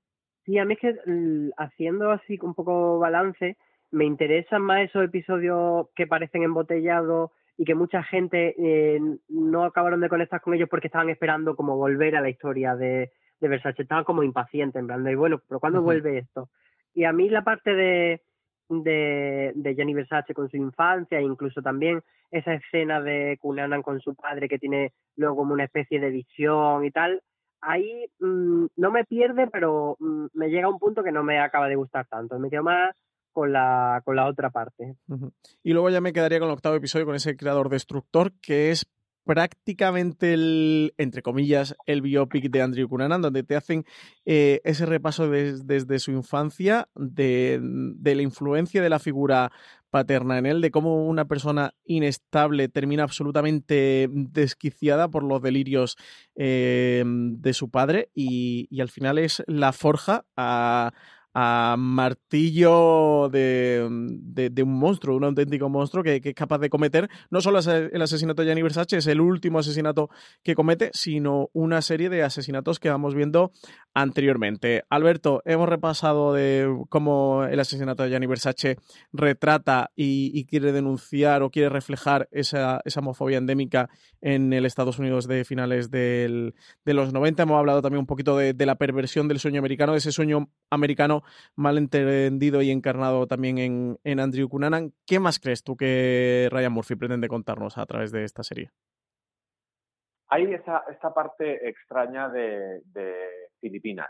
Sí, 0.44 0.58
a 0.58 0.64
mí 0.64 0.74
es 0.74 0.80
que 0.80 0.94
mm, 1.10 1.50
haciendo 1.56 2.10
así 2.10 2.38
un 2.42 2.54
poco 2.54 2.98
balance, 2.98 3.56
me 3.90 4.04
interesan 4.04 4.62
más 4.62 4.82
esos 4.82 5.04
episodios 5.04 5.88
que 5.94 6.06
parecen 6.06 6.42
embotellados 6.42 7.30
y 7.56 7.64
que 7.64 7.74
mucha 7.74 8.02
gente 8.02 8.54
eh, 8.58 9.00
no 9.28 9.64
acabaron 9.64 10.00
de 10.00 10.08
conectar 10.08 10.40
con 10.40 10.54
ellos 10.54 10.68
porque 10.68 10.86
estaban 10.86 11.10
esperando 11.10 11.56
como 11.56 11.76
volver 11.76 12.16
a 12.16 12.20
la 12.20 12.28
historia 12.28 12.76
de, 12.76 13.10
de 13.40 13.48
Versace, 13.48 13.82
estaban 13.82 14.04
como 14.04 14.22
impacientes, 14.22 14.78
en 14.78 14.86
plan 14.86 15.02
de, 15.02 15.16
bueno, 15.16 15.42
pero 15.48 15.58
¿cuándo 15.58 15.82
vuelve 15.82 16.18
esto? 16.18 16.50
Y 16.94 17.04
a 17.04 17.12
mí 17.12 17.28
la 17.28 17.42
parte 17.42 17.74
de, 17.74 18.22
de, 18.68 19.52
de 19.54 19.74
Jenny 19.74 19.94
Versace 19.94 20.34
con 20.34 20.48
su 20.48 20.56
infancia, 20.56 21.20
incluso 21.20 21.60
también 21.62 22.02
esa 22.30 22.54
escena 22.54 23.00
de 23.00 23.38
Cunanan 23.40 23.82
con 23.82 24.00
su 24.00 24.14
padre 24.14 24.48
que 24.48 24.58
tiene 24.58 24.92
luego 25.16 25.36
como 25.36 25.54
una 25.54 25.64
especie 25.64 25.98
de 25.98 26.10
visión 26.10 26.84
y 26.84 26.90
tal, 26.90 27.22
ahí 27.60 28.06
mm, 28.20 28.66
no 28.76 28.90
me 28.90 29.04
pierde, 29.04 29.48
pero 29.48 29.96
mm, 29.98 30.26
me 30.34 30.48
llega 30.48 30.66
a 30.66 30.70
un 30.70 30.78
punto 30.78 31.02
que 31.02 31.12
no 31.12 31.22
me 31.22 31.40
acaba 31.40 31.68
de 31.68 31.76
gustar 31.76 32.06
tanto. 32.06 32.38
Me 32.38 32.50
quedo 32.50 32.62
más 32.62 32.94
con 33.38 33.52
la, 33.52 34.02
con 34.04 34.16
la 34.16 34.26
otra 34.26 34.50
parte. 34.50 34.96
Y 35.62 35.72
luego 35.72 35.90
ya 35.90 36.00
me 36.00 36.12
quedaría 36.12 36.40
con 36.40 36.48
el 36.48 36.54
octavo 36.54 36.74
episodio 36.74 37.06
con 37.06 37.14
ese 37.14 37.36
creador 37.36 37.68
destructor 37.68 38.32
que 38.40 38.72
es 38.72 38.84
prácticamente 39.24 40.32
el, 40.32 40.94
entre 40.96 41.22
comillas, 41.22 41.76
el 41.86 42.02
biopic 42.02 42.50
de 42.50 42.62
Andrew 42.62 42.88
Cunanan, 42.88 43.22
donde 43.22 43.44
te 43.44 43.54
hacen 43.54 43.84
eh, 44.24 44.60
ese 44.64 44.86
repaso 44.86 45.28
desde 45.30 45.98
su 46.00 46.10
infancia 46.10 46.88
de, 46.96 47.60
la 48.02 48.22
influencia 48.22 48.82
de 48.82 48.88
la 48.88 48.98
figura 48.98 49.52
paterna 49.90 50.38
en 50.38 50.46
él, 50.46 50.60
de 50.60 50.72
cómo 50.72 51.06
una 51.06 51.26
persona 51.26 51.74
inestable 51.84 52.68
termina 52.68 53.04
absolutamente 53.04 54.08
desquiciada 54.10 55.08
por 55.08 55.22
los 55.22 55.40
delirios 55.42 55.96
eh, 56.34 57.04
de 57.06 57.52
su 57.52 57.70
padre 57.70 58.10
y, 58.14 58.66
y, 58.70 58.80
al 58.80 58.88
final 58.88 59.18
es 59.18 59.44
la 59.46 59.72
forja 59.72 60.24
a, 60.36 60.92
a 61.40 61.76
martillo 61.78 63.28
de, 63.28 63.86
de, 64.50 64.62
un 64.64 64.76
monstruo, 64.76 65.16
un 65.16 65.22
auténtico 65.22 65.68
monstruo 65.68 66.02
que, 66.02 66.20
es 66.20 66.34
capaz 66.34 66.58
de 66.58 66.68
cometer 66.68 67.08
no 67.30 67.40
solo 67.40 67.60
el 67.60 68.02
asesinato 68.02 68.42
de 68.42 68.46
Gianni 68.46 68.62
Versace, 68.62 68.96
es 68.96 69.06
el 69.06 69.20
último 69.20 69.60
asesinato 69.60 70.10
que 70.42 70.56
comete, 70.56 70.90
sino 70.94 71.48
una 71.52 71.80
serie 71.80 72.08
de 72.08 72.24
asesinatos 72.24 72.80
que 72.80 72.90
vamos 72.90 73.14
viendo 73.14 73.52
anteriormente. 73.94 74.82
Alberto, 74.90 75.40
hemos 75.44 75.68
repasado 75.68 76.32
de 76.32 76.68
cómo 76.88 77.44
el 77.44 77.60
asesinato 77.60 78.02
de 78.02 78.10
Gianni 78.10 78.26
Versace 78.26 78.76
retrata 79.12 79.92
y, 79.94 80.44
quiere 80.46 80.72
denunciar 80.72 81.44
o 81.44 81.50
quiere 81.50 81.68
reflejar 81.68 82.28
esa, 82.32 82.80
esa, 82.84 82.98
homofobia 82.98 83.38
endémica 83.38 83.90
en 84.20 84.52
el 84.52 84.66
Estados 84.66 84.98
Unidos 84.98 85.28
de 85.28 85.44
finales 85.44 85.90
del, 85.92 86.54
de 86.84 86.94
los 86.94 87.12
90. 87.12 87.44
Hemos 87.44 87.58
hablado 87.58 87.80
también 87.80 88.00
un 88.00 88.06
poquito 88.06 88.36
de 88.36 88.66
la 88.66 88.74
perversión 88.74 89.28
del 89.28 89.38
sueño 89.38 89.60
americano, 89.60 89.92
de 89.92 89.98
ese 89.98 90.10
sueño 90.10 90.48
americano 90.70 91.22
mal 91.56 91.78
entendido 91.78 92.62
y 92.62 92.70
encarnado 92.70 93.26
también 93.26 93.58
en, 93.58 93.98
en 94.04 94.20
Andrew 94.20 94.48
Cunanan. 94.48 94.92
¿Qué 95.06 95.20
más 95.20 95.38
crees 95.38 95.62
tú 95.62 95.76
que 95.76 96.48
Ryan 96.50 96.72
Murphy 96.72 96.96
pretende 96.96 97.28
contarnos 97.28 97.78
a 97.78 97.86
través 97.86 98.12
de 98.12 98.24
esta 98.24 98.42
serie? 98.42 98.70
Hay 100.28 100.52
esa, 100.52 100.84
esta 100.90 101.12
parte 101.14 101.68
extraña 101.68 102.28
de, 102.28 102.82
Filipinas, 103.60 104.08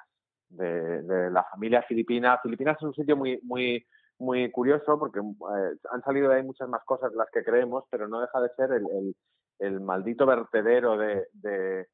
de, 0.48 1.30
la 1.30 1.44
familia 1.44 1.82
filipina. 1.82 2.38
Filipinas 2.42 2.76
es 2.78 2.82
un 2.82 2.94
sitio 2.94 3.16
muy, 3.16 3.38
muy, 3.42 3.86
muy 4.18 4.50
curioso 4.50 4.98
porque 4.98 5.20
eh, 5.20 5.76
han 5.92 6.02
salido 6.02 6.28
de 6.28 6.36
ahí 6.36 6.42
muchas 6.42 6.68
más 6.68 6.82
cosas 6.84 7.12
de 7.12 7.18
las 7.18 7.28
que 7.32 7.44
creemos, 7.44 7.84
pero 7.88 8.08
no 8.08 8.20
deja 8.20 8.40
de 8.40 8.48
ser 8.56 8.72
el, 8.72 8.84
el, 8.90 9.16
el 9.60 9.80
maldito 9.80 10.26
vertedero 10.26 10.98
de, 10.98 11.26
de, 11.34 11.86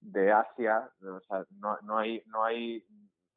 de 0.00 0.32
Asia. 0.32 0.90
O 1.00 1.20
sea, 1.20 1.44
no, 1.58 1.78
no, 1.82 1.98
hay, 1.98 2.22
no 2.26 2.44
hay 2.44 2.84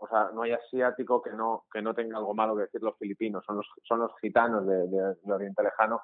o 0.05 0.07
sea, 0.07 0.29
no 0.33 0.43
hay 0.43 0.53
asiático 0.53 1.21
que 1.21 1.31
no, 1.31 1.65
que 1.71 1.81
no 1.81 1.93
tenga 1.93 2.17
algo 2.17 2.33
malo 2.33 2.55
que 2.55 2.63
decir 2.63 2.81
los 2.81 2.97
filipinos, 2.97 3.43
son 3.45 3.57
los, 3.57 3.67
son 3.83 3.99
los 3.99 4.11
gitanos 4.21 4.65
de, 4.65 4.87
de, 4.87 5.15
de 5.21 5.33
Oriente 5.33 5.61
Lejano. 5.63 6.01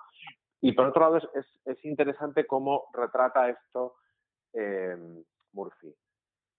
Y 0.60 0.74
por 0.74 0.88
otro 0.88 1.02
lado 1.02 1.18
es, 1.18 1.28
es, 1.34 1.46
es 1.66 1.86
interesante 1.86 2.46
cómo 2.46 2.86
retrata 2.94 3.50
esto 3.50 3.96
eh, 4.54 4.96
Murphy, 5.54 5.96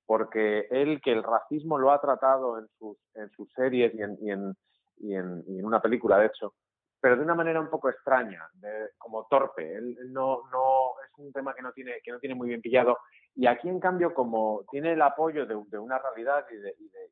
porque 0.06 0.66
él 0.70 1.00
que 1.02 1.12
el 1.12 1.22
racismo 1.22 1.78
lo 1.78 1.92
ha 1.92 2.00
tratado 2.00 2.58
en 2.58 2.68
sus, 2.78 2.96
en 3.14 3.30
sus 3.30 3.52
series 3.52 3.94
y 3.94 4.02
en, 4.02 4.18
y, 4.20 4.30
en, 4.30 4.56
y, 4.96 5.14
en, 5.14 5.44
y 5.46 5.58
en 5.58 5.64
una 5.64 5.80
película, 5.80 6.18
de 6.18 6.26
hecho, 6.26 6.54
pero 7.00 7.16
de 7.16 7.22
una 7.22 7.34
manera 7.34 7.60
un 7.60 7.68
poco 7.68 7.88
extraña, 7.88 8.48
de, 8.54 8.90
como 8.96 9.26
torpe. 9.26 9.74
Él, 9.74 9.96
no, 10.12 10.42
no, 10.52 10.92
es 11.04 11.18
un 11.18 11.32
tema 11.32 11.52
que 11.52 11.62
no, 11.62 11.72
tiene, 11.72 12.00
que 12.04 12.12
no 12.12 12.20
tiene 12.20 12.36
muy 12.36 12.48
bien 12.48 12.62
pillado. 12.62 12.98
Y 13.34 13.46
aquí, 13.46 13.68
en 13.68 13.80
cambio, 13.80 14.14
como 14.14 14.64
tiene 14.70 14.92
el 14.92 15.02
apoyo 15.02 15.44
de, 15.44 15.60
de 15.66 15.78
una 15.78 15.98
realidad 15.98 16.46
y 16.50 16.56
de, 16.56 16.76
y 16.78 16.88
de 16.88 17.10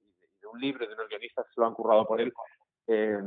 un 0.53 0.61
libro 0.61 0.87
de 0.87 0.95
unos 0.95 1.09
guionistas 1.09 1.47
que 1.47 1.53
se 1.55 1.61
lo 1.61 1.67
han 1.67 1.75
currado 1.75 2.07
por 2.07 2.21
él, 2.21 2.33
eh, 2.87 3.19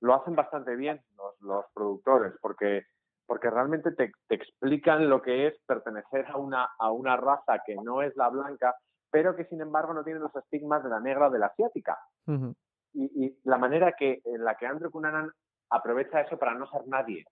lo 0.00 0.14
hacen 0.14 0.34
bastante 0.34 0.76
bien 0.76 1.00
los, 1.16 1.40
los 1.40 1.64
productores, 1.74 2.34
porque, 2.40 2.84
porque 3.26 3.50
realmente 3.50 3.92
te, 3.92 4.12
te, 4.28 4.34
explican 4.34 5.08
lo 5.08 5.22
que 5.22 5.48
es 5.48 5.58
pertenecer 5.66 6.26
a 6.28 6.36
una, 6.36 6.68
a 6.78 6.90
una 6.90 7.16
raza 7.16 7.60
que 7.66 7.74
no 7.76 8.02
es 8.02 8.16
la 8.16 8.28
blanca, 8.28 8.74
pero 9.10 9.34
que 9.34 9.46
sin 9.46 9.60
embargo 9.60 9.92
no 9.92 10.04
tiene 10.04 10.20
los 10.20 10.34
estigmas 10.36 10.82
de 10.82 10.90
la 10.90 11.00
negra 11.00 11.28
o 11.28 11.30
de 11.30 11.38
la 11.38 11.46
asiática. 11.46 11.98
Uh 12.26 12.32
-huh. 12.32 12.54
y, 12.92 13.26
y, 13.26 13.38
la 13.44 13.58
manera 13.58 13.92
que, 13.92 14.20
en 14.24 14.44
la 14.44 14.54
que 14.54 14.66
Andrew 14.66 14.90
Cunanan 14.90 15.30
aprovecha 15.70 16.20
eso 16.20 16.38
para 16.38 16.54
no 16.54 16.66
ser 16.70 16.86
nadie. 16.86 17.24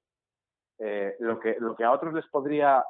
Eh, 0.78 1.16
lo, 1.20 1.40
que, 1.40 1.56
lo 1.58 1.74
que 1.74 1.84
a 1.84 1.92
otros 1.92 2.12
les 2.12 2.26
podría 2.28 2.84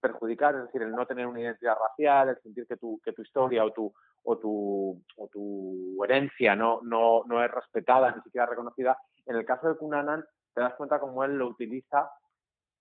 perjudicar, 0.00 0.54
es 0.54 0.64
decir, 0.64 0.82
el 0.82 0.92
no 0.92 1.06
tener 1.06 1.26
una 1.26 1.40
identidad 1.40 1.76
racial, 1.80 2.28
el 2.28 2.40
sentir 2.42 2.66
que 2.66 2.76
tu, 2.76 3.00
que 3.02 3.12
tu 3.12 3.22
historia 3.22 3.64
o 3.64 3.72
tu, 3.72 3.92
o 4.26 4.38
tu, 4.38 5.02
o 5.16 5.28
tu 5.28 6.04
herencia 6.04 6.56
no, 6.56 6.80
no, 6.82 7.22
no 7.26 7.44
es 7.44 7.50
respetada, 7.50 8.12
ni 8.14 8.22
siquiera 8.22 8.46
reconocida. 8.46 8.98
En 9.24 9.36
el 9.36 9.44
caso 9.44 9.68
de 9.68 9.76
Cunanan, 9.76 10.24
te 10.52 10.60
das 10.60 10.74
cuenta 10.74 10.98
cómo 10.98 11.24
él 11.24 11.36
lo 11.36 11.48
utiliza 11.48 12.10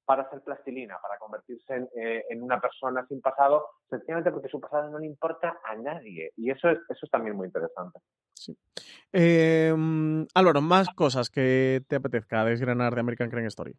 para 0.05 0.23
hacer 0.23 0.41
plastilina, 0.41 0.97
para 1.01 1.17
convertirse 1.17 1.73
en, 1.73 1.89
eh, 1.95 2.23
en, 2.29 2.41
una 2.41 2.59
persona 2.59 3.05
sin 3.07 3.21
pasado, 3.21 3.65
sencillamente 3.89 4.31
porque 4.31 4.49
su 4.49 4.59
pasado 4.59 4.89
no 4.89 4.99
le 4.99 5.07
importa 5.07 5.59
a 5.63 5.75
nadie. 5.75 6.31
Y 6.35 6.49
eso 6.49 6.69
es, 6.69 6.79
eso 6.89 7.05
es 7.05 7.11
también 7.11 7.35
muy 7.35 7.47
interesante. 7.47 7.99
Sí. 8.33 8.55
Eh, 9.13 9.73
Álvaro, 10.33 10.61
más 10.61 10.89
cosas 10.95 11.29
que 11.29 11.81
te 11.87 11.95
apetezca 11.95 12.43
desgranar 12.43 12.93
de 12.93 13.01
American 13.01 13.29
Crime 13.29 13.47
Story. 13.47 13.75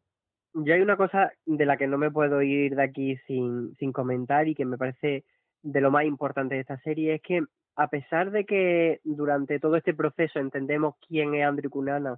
Yo 0.55 0.73
hay 0.73 0.81
una 0.81 0.97
cosa 0.97 1.33
de 1.45 1.67
la 1.67 1.77
que 1.77 1.87
no 1.87 1.99
me 1.99 2.11
puedo 2.11 2.41
ir 2.43 2.77
de 2.77 2.83
aquí 2.83 3.17
sin, 3.27 3.75
sin 3.77 3.93
comentar 3.93 4.49
y 4.49 4.55
que 4.55 4.65
me 4.65 4.79
parece 4.79 5.25
de 5.67 5.81
lo 5.81 5.91
más 5.91 6.05
importante 6.05 6.55
de 6.55 6.61
esta 6.61 6.79
serie, 6.79 7.15
es 7.15 7.23
que 7.23 7.43
a 7.77 7.89
pesar 7.89 8.31
de 8.31 8.45
que 8.45 9.01
durante 9.05 9.59
todo 9.59 9.77
este 9.77 9.95
proceso 9.95 10.39
entendemos 10.39 10.95
quién 11.07 11.35
es 11.35 11.45
Andrew 11.45 11.71
Cunanan, 11.71 12.17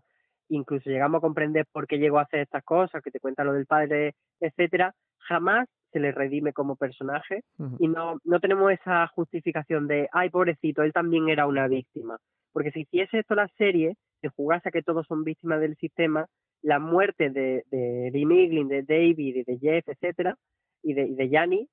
incluso 0.49 0.91
llegamos 0.91 1.19
a 1.19 1.23
comprender 1.23 1.67
por 1.73 1.87
qué 1.87 1.99
llegó 1.99 2.19
a 2.19 2.23
hacer 2.23 2.41
estas 2.41 2.65
cosas, 2.65 3.03
que 3.03 3.11
te 3.11 3.21
cuenta 3.21 3.45
lo 3.45 3.53
del 3.53 3.67
padre, 3.67 4.15
etcétera, 4.41 4.95
jamás 5.19 5.69
se 5.93 6.01
le 6.01 6.13
redime 6.13 6.53
como 6.53 6.77
personaje 6.77 7.43
uh 7.59 7.65
-huh. 7.65 7.77
y 7.81 7.89
no, 7.89 8.19
no 8.25 8.41
tenemos 8.41 8.71
esa 8.73 9.07
justificación 9.09 9.89
de, 9.89 10.09
ay, 10.13 10.29
pobrecito, 10.31 10.83
él 10.83 10.93
también 10.93 11.29
era 11.29 11.47
una 11.47 11.67
víctima. 11.67 12.19
Porque 12.53 12.71
si 12.71 12.81
hiciese 12.81 13.21
esto 13.21 13.35
la 13.35 13.49
serie, 13.57 13.97
se 14.21 14.29
jugase 14.29 14.69
a 14.69 14.73
que 14.73 14.83
todos 14.83 15.07
son 15.07 15.25
víctimas 15.25 15.61
del 15.61 15.77
sistema, 15.77 16.27
la 16.63 16.79
muerte 16.79 17.31
de, 17.31 17.65
de, 17.71 18.11
de 18.13 18.27
Miglin, 18.27 18.69
de 18.69 18.83
David 18.83 19.37
y 19.37 19.45
de 19.45 19.59
Jeff, 19.59 19.89
etcétera, 19.89 20.37
y 20.83 20.93
de, 20.95 21.03
y 21.09 21.15
de 21.15 21.29
Yanni, 21.29 21.69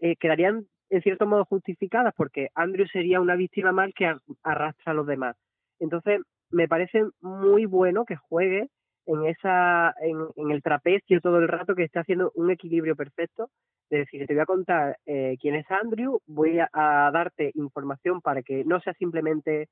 eh, 0.00 0.16
quedarían 0.16 0.66
en 0.90 1.02
cierto 1.02 1.26
modo 1.26 1.44
justificadas 1.44 2.12
porque 2.16 2.48
Andrew 2.54 2.86
sería 2.88 3.20
una 3.20 3.36
víctima 3.36 3.72
más 3.72 3.90
que 3.94 4.12
arrastra 4.42 4.92
a 4.92 4.94
los 4.94 5.06
demás. 5.06 5.36
Entonces, 5.78 6.20
me 6.50 6.68
parece 6.68 7.04
muy 7.20 7.64
bueno 7.64 8.04
que 8.04 8.16
juegue 8.16 8.68
en 9.06 9.24
esa 9.26 9.94
en, 10.02 10.18
en, 10.36 10.50
el 10.50 10.62
trapecio 10.62 11.20
todo 11.20 11.38
el 11.38 11.48
rato 11.48 11.74
que 11.74 11.84
esté 11.84 12.00
haciendo 12.00 12.32
un 12.34 12.50
equilibrio 12.50 12.96
perfecto 12.96 13.48
de 13.88 13.98
decir 13.98 14.26
te 14.26 14.34
voy 14.34 14.42
a 14.42 14.46
contar 14.46 14.98
eh, 15.06 15.36
quién 15.40 15.54
es 15.54 15.64
Andrew 15.70 16.20
voy 16.26 16.58
a, 16.60 17.10
darte 17.12 17.50
información 17.54 18.20
para 18.20 18.42
que 18.42 18.64
no 18.64 18.80
sea 18.80 18.92
simplemente 18.94 19.68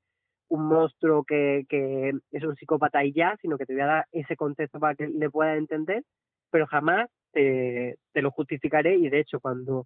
un 0.49 0.67
monstruo 0.67 1.23
que, 1.23 1.65
que 1.69 2.11
es 2.31 2.43
un 2.43 2.55
psicópata 2.55 3.03
y 3.05 3.13
ya 3.13 3.37
sino 3.41 3.57
que 3.57 3.65
te 3.65 3.73
voy 3.73 3.83
a 3.83 3.87
dar 3.87 4.05
ese 4.11 4.35
contexto 4.35 4.79
para 4.79 4.95
que 4.95 5.07
le 5.07 5.29
puedas 5.29 5.57
entender 5.57 6.03
pero 6.49 6.65
jamás 6.65 7.07
te 7.31 7.95
lo 8.15 8.31
justificaré 8.31 8.95
y 8.95 9.09
de 9.09 9.19
hecho 9.19 9.39
cuando 9.39 9.85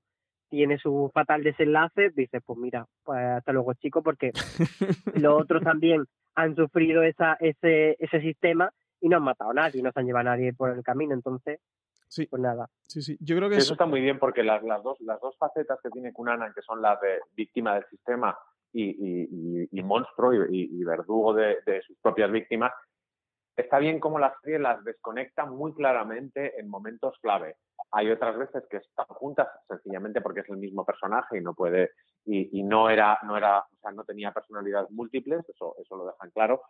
tiene 0.50 0.78
su 0.78 1.10
fatal 1.14 1.44
desenlace 1.44 2.12
dices 2.16 2.42
pues 2.46 2.60
mira 2.60 2.86
pues 3.04 3.20
hasta 3.20 3.52
luego 3.52 3.74
chico 3.74 4.04
porque 4.04 4.32
los 5.16 5.42
otros 5.42 5.64
también 5.64 6.06
han 6.36 6.56
sufrido 6.56 7.04
esa, 7.04 7.38
ese, 7.40 7.96
ese 8.00 8.22
sistema 8.22 8.72
y 9.02 9.10
no 9.10 9.18
han 9.18 9.24
matado 9.24 9.52
a 9.52 9.54
nadie, 9.54 9.82
no 9.82 9.92
se 9.92 10.00
han 10.00 10.06
llevado 10.06 10.30
a 10.30 10.36
nadie 10.36 10.54
por 10.54 10.70
el 10.72 10.84
camino, 10.84 11.14
entonces, 11.14 11.60
sí. 12.08 12.26
pues 12.28 12.42
nada. 12.42 12.68
Sí, 12.84 13.02
sí, 13.02 13.18
yo 13.20 13.36
creo 13.36 13.50
que 13.50 13.56
eso, 13.56 13.66
eso 13.66 13.74
está 13.74 13.86
muy 13.86 14.02
bien 14.02 14.20
porque 14.20 14.44
las, 14.44 14.64
las, 14.64 14.82
dos, 14.84 15.00
las 15.02 15.20
dos 15.20 15.38
facetas 15.38 15.80
que 15.82 15.90
tiene 15.90 16.14
Cunanan, 16.14 16.54
que 16.54 16.62
son 16.62 16.82
las 16.82 17.00
de 17.02 17.20
víctima 17.36 17.76
del 17.76 17.86
sistema 17.90 18.38
y, 18.72 18.84
y, 18.84 19.28
y, 19.30 19.70
y 19.72 19.84
monstruo 19.84 20.34
y, 20.34 20.84
verdugo 20.84 21.34
de, 21.34 21.58
de, 21.66 21.82
sus 21.82 21.98
propias 22.00 22.32
víctimas, 22.32 22.72
está 23.56 23.78
bien 23.78 24.00
como 24.00 24.20
la 24.20 24.34
serie 24.42 24.58
las 24.58 24.84
desconecta 24.84 25.46
muy 25.46 25.74
claramente 25.74 26.60
en 26.60 26.70
momentos 26.70 27.18
clave. 27.22 27.58
Hay 27.96 28.10
otras 28.10 28.38
veces 28.38 28.64
que 28.70 28.78
están 28.78 29.06
juntas 29.08 29.48
sencillamente 29.68 30.20
porque 30.20 30.42
es 30.42 30.50
el 30.50 30.58
mismo 30.58 30.84
personaje 30.84 31.38
y 31.38 31.42
no 31.42 31.54
puede 31.54 31.92
y, 32.26 32.64
no 32.64 32.90
era 32.90 33.20
no 33.24 33.38
era 33.38 33.60
o 33.60 33.78
sea 33.82 33.92
no 33.92 34.04
tenía 34.04 34.32
personalidades 34.32 34.90
múltiples 34.92 35.48
eso 35.48 35.76
eso 35.80 35.96
lo 35.98 36.06
dejan 36.08 36.32
claro 36.32 36.62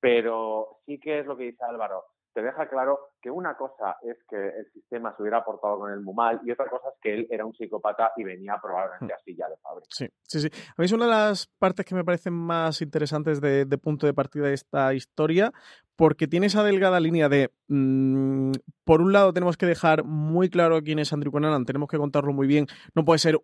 pero 0.00 0.80
sí 0.86 0.98
que 0.98 1.20
es 1.20 1.26
lo 1.26 1.36
que 1.36 1.44
dice 1.44 1.64
Álvaro 1.64 2.04
te 2.34 2.42
deja 2.42 2.68
claro 2.68 2.98
que 3.20 3.30
una 3.30 3.56
cosa 3.56 3.96
es 4.02 4.16
que 4.28 4.36
el 4.36 4.70
sistema 4.72 5.14
se 5.16 5.22
hubiera 5.22 5.44
portado 5.44 5.78
con 5.78 5.92
él 5.92 6.00
muy 6.00 6.14
mal 6.14 6.40
y 6.44 6.50
otra 6.50 6.68
cosa 6.68 6.88
es 6.88 6.94
que 7.00 7.14
él 7.14 7.26
era 7.30 7.44
un 7.44 7.54
psicópata 7.54 8.12
y 8.16 8.24
venía 8.24 8.58
probablemente 8.60 9.14
así 9.14 9.36
ya 9.36 9.48
de 9.48 9.56
fábrica. 9.58 9.88
Sí, 9.90 10.08
sí, 10.22 10.40
sí. 10.40 10.48
A 10.70 10.74
mí 10.78 10.84
es 10.84 10.92
una 10.92 11.04
de 11.04 11.10
las 11.10 11.46
partes 11.58 11.84
que 11.84 11.94
me 11.94 12.04
parecen 12.04 12.32
más 12.32 12.80
interesantes 12.82 13.40
de, 13.40 13.64
de 13.64 13.78
punto 13.78 14.06
de 14.06 14.14
partida 14.14 14.46
de 14.46 14.54
esta 14.54 14.92
historia 14.94 15.52
porque 15.96 16.26
tiene 16.26 16.46
esa 16.46 16.64
delgada 16.64 17.00
línea 17.00 17.28
de, 17.28 17.50
mmm, 17.68 18.52
por 18.84 19.02
un 19.02 19.12
lado 19.12 19.32
tenemos 19.32 19.56
que 19.56 19.66
dejar 19.66 20.04
muy 20.04 20.48
claro 20.48 20.82
quién 20.82 20.98
es 20.98 21.12
Andrew 21.12 21.32
Conan, 21.32 21.64
tenemos 21.64 21.88
que 21.88 21.98
contarlo 21.98 22.32
muy 22.32 22.46
bien, 22.46 22.66
no 22.94 23.04
puede 23.04 23.18
ser 23.18 23.38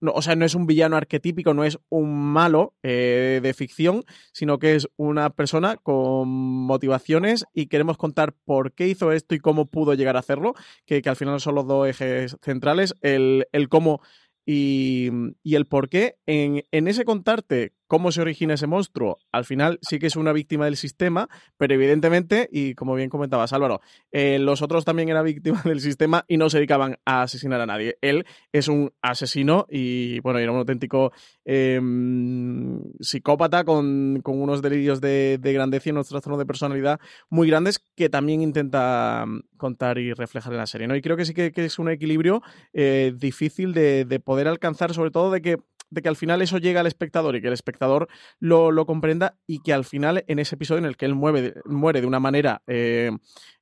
no, 0.00 0.12
o 0.12 0.22
sea, 0.22 0.36
no 0.36 0.44
es 0.44 0.54
un 0.54 0.66
villano 0.66 0.96
arquetípico, 0.96 1.54
no 1.54 1.64
es 1.64 1.78
un 1.88 2.14
malo 2.14 2.74
eh, 2.82 3.40
de 3.42 3.54
ficción, 3.54 4.04
sino 4.32 4.58
que 4.58 4.74
es 4.74 4.88
una 4.96 5.30
persona 5.30 5.76
con 5.76 6.28
motivaciones 6.28 7.44
y 7.52 7.66
queremos 7.66 7.96
contar 7.96 8.34
por 8.44 8.72
qué 8.72 8.88
hizo 8.88 9.12
esto 9.12 9.34
y 9.34 9.38
cómo 9.38 9.66
pudo 9.66 9.94
llegar 9.94 10.16
a 10.16 10.20
hacerlo, 10.20 10.54
que, 10.84 11.02
que 11.02 11.08
al 11.08 11.16
final 11.16 11.40
son 11.40 11.54
los 11.54 11.66
dos 11.66 11.88
ejes 11.88 12.36
centrales, 12.42 12.94
el, 13.00 13.46
el 13.52 13.68
cómo 13.68 14.00
y, 14.44 15.10
y, 15.42 15.56
el 15.56 15.66
por 15.66 15.88
qué. 15.88 16.16
En, 16.26 16.64
en 16.70 16.88
ese 16.88 17.04
contarte 17.04 17.72
¿Cómo 17.86 18.10
se 18.10 18.20
origina 18.20 18.54
ese 18.54 18.66
monstruo? 18.66 19.18
Al 19.30 19.44
final 19.44 19.78
sí 19.80 20.00
que 20.00 20.08
es 20.08 20.16
una 20.16 20.32
víctima 20.32 20.64
del 20.64 20.76
sistema, 20.76 21.28
pero 21.56 21.74
evidentemente, 21.74 22.48
y 22.50 22.74
como 22.74 22.96
bien 22.96 23.08
comentabas 23.08 23.52
Álvaro, 23.52 23.80
eh, 24.10 24.40
los 24.40 24.60
otros 24.60 24.84
también 24.84 25.08
eran 25.08 25.24
víctimas 25.24 25.62
del 25.64 25.80
sistema 25.80 26.24
y 26.26 26.36
no 26.36 26.50
se 26.50 26.58
dedicaban 26.58 26.98
a 27.04 27.22
asesinar 27.22 27.60
a 27.60 27.66
nadie. 27.66 27.96
Él 28.00 28.26
es 28.52 28.66
un 28.66 28.92
asesino 29.02 29.66
y, 29.70 30.18
bueno, 30.20 30.40
era 30.40 30.50
un 30.50 30.58
auténtico 30.58 31.12
em, 31.44 32.82
psicópata 32.98 33.64
con, 33.64 34.20
unos 34.24 34.62
delirios 34.62 35.00
de, 35.00 35.38
grandeza 35.40 35.88
y 35.88 35.92
unos 35.92 36.08
trastornos 36.08 36.40
de 36.40 36.46
personalidad 36.46 36.98
muy 37.30 37.48
grandes 37.48 37.84
que 37.94 38.08
también 38.08 38.42
intenta 38.42 39.24
mm, 39.26 39.42
contar 39.56 39.98
y 39.98 40.12
reflejar 40.12 40.52
en 40.52 40.58
la 40.58 40.66
serie. 40.66 40.88
¿no? 40.88 40.96
Y 40.96 41.02
creo 41.02 41.16
que 41.16 41.24
sí 41.24 41.34
que, 41.34 41.52
es 41.54 41.78
un 41.78 41.88
equilibrio 41.88 42.42
eh, 42.72 43.14
difícil 43.16 43.72
de 43.74 44.20
poder 44.24 44.48
alcanzar, 44.48 44.92
sobre 44.92 45.12
todo 45.12 45.30
de 45.30 45.40
que 45.40 45.58
de 45.90 46.02
que 46.02 46.08
al 46.08 46.16
final 46.16 46.42
eso 46.42 46.58
llega 46.58 46.80
al 46.80 46.86
espectador 46.86 47.36
y 47.36 47.40
que 47.40 47.48
el 47.48 47.52
espectador 47.52 48.08
lo, 48.38 48.70
lo 48.70 48.86
comprenda 48.86 49.36
y 49.46 49.60
que 49.60 49.72
al 49.72 49.84
final 49.84 50.24
en 50.26 50.38
ese 50.38 50.56
episodio 50.56 50.78
en 50.78 50.86
el 50.86 50.96
que 50.96 51.06
él 51.06 51.14
muere, 51.14 51.54
muere 51.64 52.00
de 52.00 52.06
una 52.06 52.20
manera 52.20 52.62
eh, 52.66 53.10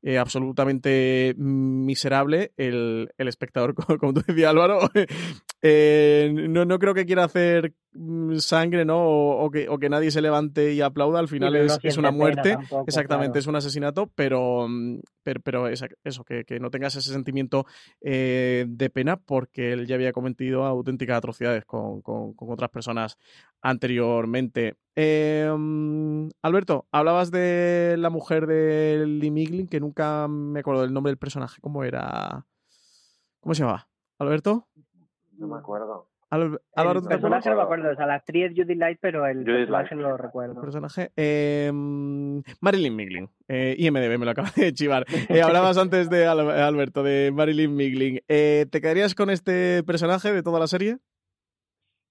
eh, 0.07 0.19
absolutamente 0.19 1.35
miserable, 1.39 2.53
el, 2.59 3.11
el 3.17 3.29
espectador, 3.29 3.75
como, 3.99 4.13
tú 4.13 4.23
decías 4.27 4.51
Álvaro, 4.51 4.91
eh, 5.63 6.31
no, 6.31 6.67
no 6.67 6.79
creo 6.79 6.93
que 6.93 7.07
quiera 7.07 7.25
hacer 7.25 7.75
Mm, 7.97 8.39
sangre, 8.39 8.85
¿no? 8.85 8.99
O, 9.07 9.51
que, 9.53 9.69
o, 9.69 9.79
que, 9.79 9.89
nadie 9.89 10.11
se 10.11 10.21
levante 10.21 10.73
y 10.73 10.81
aplauda, 10.81 11.21
al 11.21 11.29
final 11.29 11.55
es, 11.55 11.79
es, 11.81 11.97
una 11.97 12.11
muerte, 12.11 12.57
exactamente, 12.89 13.39
es 13.39 13.47
un 13.47 13.55
asesinato, 13.55 14.11
pero, 14.17 14.67
mm, 14.69 14.99
pero, 15.23 15.41
pero 15.41 15.69
eso, 15.69 15.87
que, 16.25 16.45
que, 16.45 16.59
no 16.59 16.73
tengas 16.73 16.97
ese 16.97 17.13
sentimiento 17.13 17.67
eh, 18.01 18.65
de 18.67 18.91
pena 18.91 19.17
porque 19.17 19.73
él 19.73 19.87
ya 19.87 19.95
había 19.95 20.13
cometido 20.13 20.65
auténticas 20.65 21.19
atrocidades 21.19 21.65
con, 21.67 22.03
con, 22.03 22.35
otras 22.37 22.71
personas 22.71 23.17
anteriormente. 23.65 24.77
Eh, 24.95 25.53
mm, 25.57 26.29
Alberto, 26.43 26.87
hablabas 26.93 27.33
de 27.33 27.97
la 27.99 28.11
mujer 28.11 28.47
de 28.47 29.05
Lee 29.07 29.31
Miglin, 29.31 29.67
que 29.67 29.81
nunca 29.81 30.29
me 30.29 30.61
acuerdo 30.61 30.83
del 30.83 30.93
nombre 30.93 31.11
del 31.11 31.19
personaje, 31.19 31.61
¿cómo 31.61 31.83
era? 31.83 32.47
¿Cómo 33.41 33.55
se 33.55 33.63
llamaba? 33.63 33.89
¿Alberto? 34.19 34.69
No 35.39 35.49
me 35.49 35.59
acuerdo. 35.59 36.09
Álvaro, 36.31 37.01
el 37.01 37.07
personaje 37.07 37.49
no 37.49 37.57
me 37.57 37.63
acuerdo, 37.63 37.93
o 37.93 37.95
sea, 37.95 38.07
la 38.07 38.15
actriz 38.15 38.53
Judy 38.57 38.75
Light, 38.75 38.99
pero 39.01 39.25
el 39.27 39.45
personaje 39.45 39.95
no 39.95 40.03
lo 40.03 40.17
recuerdo. 40.17 40.55
El 40.55 40.61
personaje, 40.61 41.13
eh, 41.17 41.71
Marilyn 42.61 42.97
Miglin, 42.97 43.31
eh, 43.47 43.77
IMDB 43.79 44.19
me 44.19 44.25
lo 44.25 44.33
acaba 44.33 44.51
de 44.57 44.73
chivar. 44.73 45.05
Eh, 45.29 45.43
hablabas 45.43 45.79
antes 45.79 46.11
de 46.11 46.27
Alberto, 46.27 47.03
de 47.03 47.31
Marilyn 47.33 47.75
Miglin. 47.75 48.21
Eh, 48.29 48.67
¿Te 48.71 48.81
quedarías 48.81 49.15
con 49.15 49.31
este 49.31 49.83
personaje 49.85 50.33
de 50.33 50.43
toda 50.43 50.59
la 50.59 50.67
serie? 50.67 50.99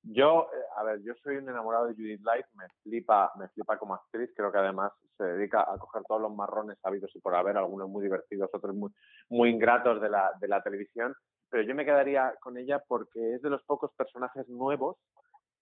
Yo, 0.04 0.50
eh, 0.54 0.64
a 0.76 0.84
ver, 0.84 1.02
yo 1.02 1.14
soy 1.24 1.38
un 1.38 1.50
enamorado 1.50 1.88
de 1.88 1.94
Judith 1.94 2.22
Light, 2.24 2.46
me 2.56 2.68
flipa, 2.84 3.32
me 3.38 3.48
flipa 3.50 3.78
como 3.78 3.96
actriz, 3.96 4.30
creo 4.36 4.52
que 4.52 4.58
además 4.58 4.92
se 5.18 5.24
dedica 5.24 5.62
a 5.62 5.78
coger 5.78 6.04
todos 6.04 6.22
los 6.22 6.36
marrones 6.36 6.78
habidos 6.84 7.10
y 7.16 7.20
por 7.22 7.36
haber, 7.36 7.56
algunos 7.56 7.88
muy 7.88 8.04
divertidos, 8.04 8.50
otros 8.52 8.76
muy, 8.76 8.92
muy 9.30 9.50
ingratos 9.50 10.02
de 10.02 10.10
la, 10.10 10.32
de 10.42 10.48
la 10.50 10.62
televisión, 10.62 11.16
pero 11.50 11.64
yo 11.64 11.74
me 11.74 11.86
quedaría 11.86 12.34
con 12.42 12.58
ella 12.58 12.84
porque 12.86 13.36
es 13.36 13.42
de 13.42 13.50
los 13.50 13.64
pocos 13.64 13.92
personajes 13.96 14.50
nuevos 14.50 14.98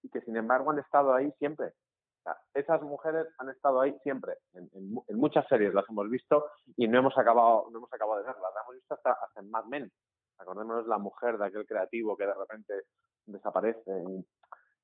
y 0.01 0.09
que 0.09 0.21
sin 0.21 0.35
embargo 0.35 0.71
han 0.71 0.79
estado 0.79 1.13
ahí 1.13 1.31
siempre. 1.37 1.73
esas 2.55 2.81
mujeres 2.81 3.27
han 3.37 3.49
estado 3.49 3.81
ahí 3.81 3.95
siempre, 4.01 4.37
en, 4.53 4.91
muchas 5.19 5.45
series 5.49 5.73
las 5.73 5.87
hemos 5.87 6.09
visto 6.09 6.47
y 6.77 6.87
no 6.87 6.97
hemos 6.97 7.15
acabado, 7.15 7.67
no 7.71 7.77
hemos 7.77 7.93
acabado 7.93 8.21
de 8.21 8.25
verlas, 8.25 8.53
las 8.55 8.63
hemos 8.63 8.75
visto 8.75 8.95
hasta, 8.95 9.17
en 9.35 9.51
Mad 9.51 9.65
Men. 9.65 9.91
Acordémonos 10.39 10.87
la 10.87 10.97
mujer 10.97 11.37
de 11.37 11.45
aquel 11.45 11.67
creativo 11.67 12.17
que 12.17 12.25
de 12.25 12.33
repente 12.33 12.73
desaparece 13.25 13.91
y, 14.09 14.25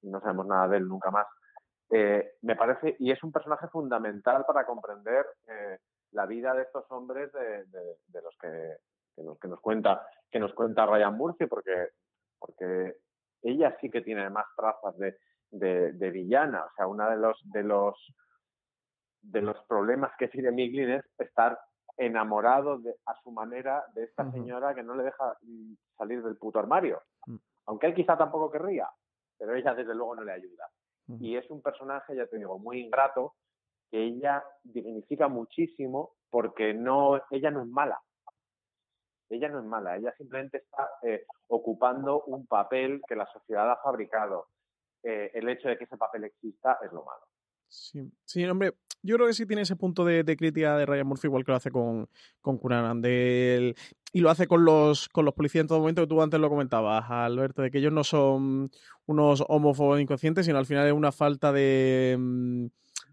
no 0.04 0.22
sabemos 0.22 0.46
nada 0.46 0.68
de 0.68 0.78
él 0.78 0.88
nunca 0.88 1.10
más. 1.10 1.26
Eh, 1.90 2.36
me 2.44 2.56
parece, 2.56 2.96
y 3.00 3.12
es 3.12 3.22
un 3.24 3.32
personaje 3.32 3.68
fundamental 3.68 4.46
para 4.46 4.66
comprender 4.66 5.26
eh, 5.48 5.80
la 6.12 6.26
vida 6.26 6.54
de 6.54 6.62
estos 6.62 6.86
hombres 6.92 7.32
de, 7.34 7.66
de 7.66 8.22
los 8.22 8.38
que 8.40 8.78
que 9.18 9.24
nos, 9.24 9.40
que 9.40 9.48
nos 9.48 9.60
cuenta 9.60 10.08
que 10.30 10.40
nos 10.40 10.54
cuenta 10.54 10.86
Ryan 10.86 11.18
Murphy 11.18 11.48
porque 11.48 11.90
porque 12.40 12.98
ella 13.42 13.76
sí 13.82 13.90
que 13.90 14.02
tiene 14.02 14.30
más 14.30 14.46
trazas 14.56 14.96
de, 14.98 15.18
de, 15.50 16.12
villana 16.12 16.66
o 16.66 16.70
sea 16.76 16.88
uno 16.88 17.10
de 17.10 17.18
los 17.18 17.42
de 17.52 17.64
los 17.64 18.14
de 19.22 19.42
los 19.42 19.58
problemas 19.68 20.12
que 20.18 20.28
tiene 20.28 20.52
Miglin 20.52 20.92
es 20.92 21.06
estar 21.18 21.60
enamorado 21.98 22.78
de, 22.78 22.96
a 23.08 23.16
su 23.24 23.32
manera 23.32 23.84
de 23.96 24.04
esta 24.04 24.32
señora 24.32 24.76
que 24.76 24.84
no 24.84 24.94
le 24.94 25.04
deja 25.04 25.36
salir 25.98 26.22
del 26.22 26.38
puto 26.38 26.60
armario 26.60 27.02
mm. 27.26 27.36
Aunque 27.68 27.88
él 27.88 27.94
quizá 27.94 28.18
tampoco 28.18 28.52
querría 28.52 28.90
pero 29.38 29.56
ella 29.56 29.74
desde 29.74 29.94
luego 29.94 30.16
no 30.16 30.24
le 30.24 30.34
ayuda 30.34 30.70
y 31.20 31.38
es 31.38 31.50
un 31.50 31.62
personaje 31.62 32.16
ya 32.16 32.28
te 32.28 32.38
digo 32.38 32.60
muy 32.60 32.82
ingrato 32.82 33.36
que 33.90 34.04
ella 34.04 34.44
dignifica 34.64 35.30
muchísimo 35.30 36.16
porque 36.30 36.74
no 36.74 37.22
ella 37.32 37.52
no 37.52 37.62
es 37.62 37.68
mala 37.68 38.02
ella 39.30 39.50
no 39.50 39.60
es 39.60 39.66
mala, 39.66 39.98
ella 39.98 40.14
simplemente 40.18 40.58
está 40.58 40.90
eh, 41.04 41.26
ocupando 41.48 42.24
un 42.24 42.48
papel 42.48 43.02
que 43.08 43.16
la 43.16 43.26
sociedad 43.28 43.70
ha 43.72 43.78
fabricado. 43.78 44.48
Eh, 45.04 45.32
el 45.34 45.48
hecho 45.50 45.68
de 45.70 45.78
que 45.78 45.84
ese 45.84 45.98
papel 45.98 46.24
exista 46.26 46.80
es 46.82 46.92
lo 46.92 47.04
malo. 47.04 47.26
Sí, 47.70 48.12
sí, 48.26 48.46
hombre, 48.46 48.74
yo 49.04 49.16
creo 49.16 49.28
que 49.28 49.34
sí 49.34 49.46
tiene 49.46 49.62
ese 49.62 49.76
punto 49.76 50.06
de, 50.06 50.24
crítica 50.38 50.78
de 50.78 50.86
Ryan 50.86 51.08
Murphy, 51.08 51.28
igual 51.28 51.44
que 51.46 51.52
lo 51.52 51.58
hace 51.58 51.72
con, 51.72 52.10
con 52.42 52.58
Cunanan, 52.58 53.02
y 53.06 54.22
lo 54.22 54.30
hace 54.30 54.48
con 54.48 54.66
los, 54.66 55.10
con 55.10 55.26
los 55.26 55.34
policías 55.34 55.62
en 55.62 55.68
todo 55.68 55.80
momento, 55.80 56.02
que 56.02 56.08
tú 56.08 56.22
antes 56.22 56.40
lo 56.40 56.50
comentabas, 56.50 57.06
Alberto, 57.10 57.62
de 57.62 57.72
que 57.72 57.80
ellos 57.80 57.94
no 57.94 58.04
son 58.04 58.72
unos 59.06 59.44
homófobos 59.48 60.00
inconscientes, 60.00 60.46
sino 60.46 60.58
al 60.58 60.66
final 60.66 60.88
es 60.88 60.94
una 60.94 61.12
falta 61.12 61.52
de... 61.52 62.16
Mm, 62.18 62.66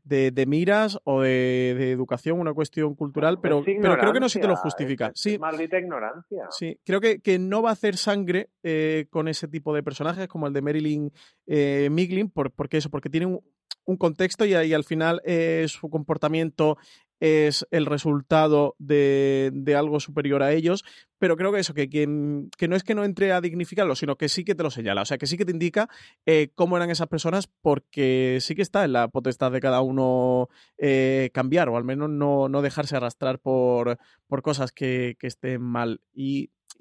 de, 0.04 0.44
miras 0.46 0.98
o 1.04 1.22
de, 1.22 1.90
educación, 1.90 2.38
una 2.38 2.52
cuestión 2.52 2.94
cultural, 2.94 3.40
pero, 3.40 3.62
pero 3.64 3.98
creo 3.98 4.12
que 4.12 4.20
no 4.20 4.28
se 4.28 4.40
te 4.40 4.46
lo 4.46 4.56
justifica. 4.56 5.10
sí, 5.14 5.38
maldita 5.38 5.78
ignorancia. 5.78 6.46
Sí, 6.50 6.78
creo 6.84 7.00
que, 7.00 7.20
que 7.20 7.38
no 7.38 7.62
va 7.62 7.70
a 7.70 7.72
hacer 7.72 7.96
sangre 7.96 8.50
eh, 8.62 9.06
con 9.10 9.28
ese 9.28 9.48
tipo 9.48 9.74
de 9.74 9.82
personajes 9.82 10.28
como 10.28 10.46
el 10.46 10.52
de 10.52 10.62
Marilyn 10.62 11.12
eh, 11.46 11.88
Miglin, 11.90 12.30
por, 12.30 12.50
porque 12.50 12.76
eso, 12.76 12.90
porque 12.90 13.10
tiene 13.10 13.26
un, 13.26 13.40
un 13.86 13.96
contexto 13.96 14.44
y, 14.44 14.54
al 14.54 14.84
final 14.84 15.20
eh, 15.24 15.66
su 15.68 15.88
comportamiento 15.90 16.78
es 17.20 17.66
el 17.70 17.86
resultado 17.86 18.74
de, 18.78 19.74
algo 19.76 20.00
superior 20.00 20.42
a 20.42 20.52
ellos, 20.52 20.84
pero 21.18 21.36
creo 21.36 21.52
que 21.52 21.60
eso, 21.60 21.74
que, 21.74 21.88
que, 21.88 22.06
no 22.06 22.76
es 22.76 22.82
que 22.82 22.94
no 22.94 23.04
entre 23.04 23.32
a 23.32 23.40
dignificarlo, 23.40 23.94
sino 23.94 24.16
que 24.16 24.28
sí 24.28 24.44
que 24.44 24.54
te 24.54 24.62
lo 24.62 24.70
señala, 24.70 25.02
o 25.02 25.04
sea, 25.04 25.18
que 25.18 25.26
sí 25.26 25.36
que 25.36 25.44
te 25.44 25.52
indica 25.52 25.88
eh, 26.26 26.50
cómo 26.54 26.76
eran 26.76 26.90
esas 26.90 27.08
personas, 27.08 27.48
porque 27.62 28.38
sí 28.40 28.54
que 28.54 28.62
está 28.62 28.84
en 28.84 28.92
la 28.92 29.08
potestad 29.08 29.52
de 29.52 29.60
cada 29.60 29.80
uno 29.80 30.48
eh, 30.78 31.30
cambiar, 31.32 31.68
o 31.68 31.76
al 31.76 31.84
menos 31.84 32.10
no, 32.10 32.48
no 32.48 32.62
dejarse 32.62 32.96
arrastrar 32.96 33.38
por, 33.38 33.98
por 34.26 34.42
cosas 34.42 34.72
que, 34.72 35.16
que 35.18 35.26
estén 35.26 35.62
mal. 35.62 36.00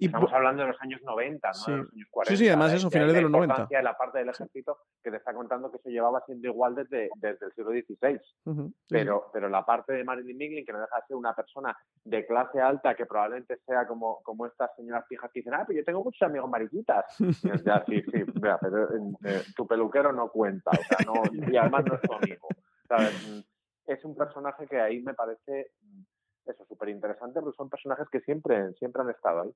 Estamos 0.05 0.33
hablando 0.33 0.63
de 0.63 0.69
los 0.69 0.81
años 0.81 1.01
90, 1.03 1.47
¿no? 1.47 1.53
Sí. 1.53 1.71
De 1.71 1.77
los 1.77 1.93
años 1.93 2.07
40. 2.11 2.31
Sí, 2.31 2.43
sí, 2.43 2.47
además 2.47 2.73
eso, 2.73 2.89
finales 2.89 3.13
de, 3.13 3.21
los 3.21 3.31
90. 3.31 3.67
de 3.69 3.83
la 3.83 3.97
parte 3.97 4.19
del 4.19 4.29
ejército 4.29 4.77
que 5.01 5.11
te 5.11 5.17
está 5.17 5.33
contando 5.33 5.71
que 5.71 5.79
se 5.79 5.89
llevaba 5.89 6.21
siendo 6.25 6.47
igual 6.47 6.75
desde, 6.75 7.09
desde 7.15 7.45
el 7.45 7.51
siglo 7.53 7.71
XVI. 7.71 8.19
pero, 8.89 9.29
pero 9.31 9.49
la 9.49 9.65
parte 9.65 9.93
de 9.93 10.03
Marilyn 10.03 10.37
Miglin, 10.37 10.65
que 10.65 10.73
no 10.73 10.79
deja 10.81 10.95
de 10.95 11.07
ser 11.07 11.17
una 11.17 11.33
persona 11.33 11.75
de 12.03 12.25
clase 12.25 12.59
alta, 12.59 12.95
que 12.95 13.05
probablemente 13.05 13.57
sea 13.65 13.87
como, 13.87 14.21
como 14.23 14.45
estas 14.45 14.75
señoras 14.75 15.05
fijas 15.07 15.31
que 15.31 15.39
dicen, 15.39 15.53
ah, 15.53 15.63
pero 15.67 15.79
yo 15.79 15.85
tengo 15.85 16.03
muchos 16.03 16.21
amigos 16.21 16.49
mariquitas. 16.49 17.19
Y 17.19 17.31
ya, 17.63 17.83
sí, 17.85 18.01
sí, 18.01 18.23
vea, 18.41 18.57
pero 18.59 18.89
eh, 18.93 19.43
tu 19.55 19.67
peluquero 19.67 20.11
no 20.11 20.29
cuenta, 20.29 20.71
o 20.71 20.83
sea, 20.83 20.97
no, 21.05 21.51
y 21.51 21.57
además 21.57 21.85
no 21.85 21.95
es 21.95 22.01
tu 22.01 22.13
amigo. 22.13 22.47
¿sabes? 22.87 23.45
Es 23.85 24.05
un 24.05 24.15
personaje 24.15 24.67
que 24.67 24.79
ahí 24.79 25.01
me 25.01 25.13
parece 25.13 25.71
eso, 26.45 26.65
súper 26.65 26.89
interesante, 26.89 27.39
porque 27.41 27.55
son 27.55 27.69
personajes 27.69 28.07
que 28.11 28.21
siempre, 28.21 28.73
siempre 28.73 29.01
han 29.01 29.09
estado 29.09 29.43
ahí. 29.43 29.51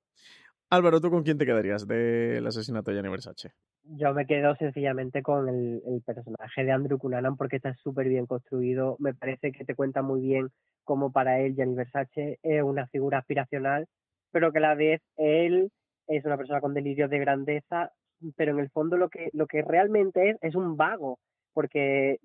Álvaro, 0.70 1.00
¿tú 1.00 1.10
con 1.10 1.24
quién 1.24 1.38
te 1.38 1.46
quedarías 1.46 1.88
del 1.88 2.46
asesinato 2.46 2.92
de 2.92 2.96
Gianni 2.98 3.10
Versace? 3.10 3.54
Yo 3.84 4.14
me 4.14 4.26
quedo 4.26 4.54
sencillamente 4.56 5.22
con 5.22 5.48
el, 5.48 5.82
personaje 6.06 6.66
de 6.66 6.72
Andrew 6.72 6.98
Cunanan 6.98 7.38
porque 7.38 7.56
está 7.56 7.74
súper 7.76 8.10
bien 8.10 8.26
construido. 8.26 8.98
Me 9.00 9.14
parece 9.14 9.54
que 9.54 9.64
te 9.64 9.76
cuenta 9.76 10.02
muy 10.02 10.20
bien 10.20 10.50
cómo 10.84 11.12
para 11.12 11.40
él 11.40 11.56
Gianni 11.56 11.76
Versace 11.76 12.40
es 12.44 12.64
una 12.64 12.88
figura 12.88 13.20
aspiracional, 13.20 13.88
pero 14.32 14.52
que 14.52 14.58
a 14.58 14.62
la 14.62 14.76
vez 14.76 15.02
él 15.16 15.72
es 16.08 16.26
una 16.26 16.38
persona 16.38 16.60
con 16.60 16.74
delirios 16.74 17.10
de 17.10 17.20
grandeza, 17.20 17.92
pero 18.36 18.52
en 18.52 18.60
el 18.60 18.70
fondo 18.70 18.98
lo 18.98 19.10
que, 19.10 19.30
lo 19.32 19.48
que 19.48 19.62
realmente 19.62 20.32
es 20.32 20.38
es 20.42 20.56
un 20.56 20.76
vago, 20.76 21.20
porque 21.54 22.20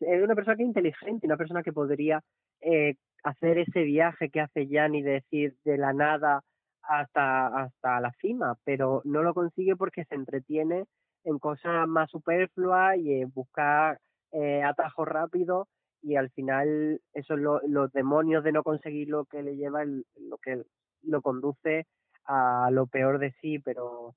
es 0.00 0.22
una 0.22 0.34
persona 0.34 0.56
que 0.56 0.62
es 0.62 0.68
inteligente, 0.68 1.26
una 1.26 1.36
persona 1.36 1.62
que 1.62 1.72
podría 1.72 2.22
eh, 2.60 2.94
hacer 3.22 3.58
ese 3.58 3.82
viaje 3.82 4.30
que 4.30 4.40
hace 4.40 4.66
Gianni, 4.66 5.02
decir 5.02 5.56
de 5.64 5.78
la 5.78 5.92
nada 5.92 6.42
hasta, 6.82 7.46
hasta 7.64 8.00
la 8.00 8.12
cima, 8.20 8.56
pero 8.64 9.02
no 9.04 9.22
lo 9.22 9.34
consigue 9.34 9.76
porque 9.76 10.04
se 10.04 10.14
entretiene 10.14 10.84
en 11.24 11.38
cosas 11.38 11.86
más 11.86 12.10
superfluas 12.10 12.96
y 12.98 13.20
en 13.20 13.30
buscar 13.32 13.98
eh, 14.32 14.62
atajos 14.62 15.06
rápidos 15.06 15.68
y 16.02 16.16
al 16.16 16.30
final 16.30 17.00
eso 17.12 17.34
es 17.34 17.40
los 17.40 17.92
demonios 17.92 18.44
de 18.44 18.52
no 18.52 18.62
conseguir 18.62 19.08
lo 19.08 19.24
que 19.24 19.42
le 19.42 19.56
lleva 19.56 19.84
lo 19.84 20.38
que 20.38 20.62
lo 21.02 21.22
conduce 21.22 21.86
a 22.24 22.68
lo 22.70 22.86
peor 22.86 23.18
de 23.18 23.32
sí 23.40 23.58
pero 23.58 24.14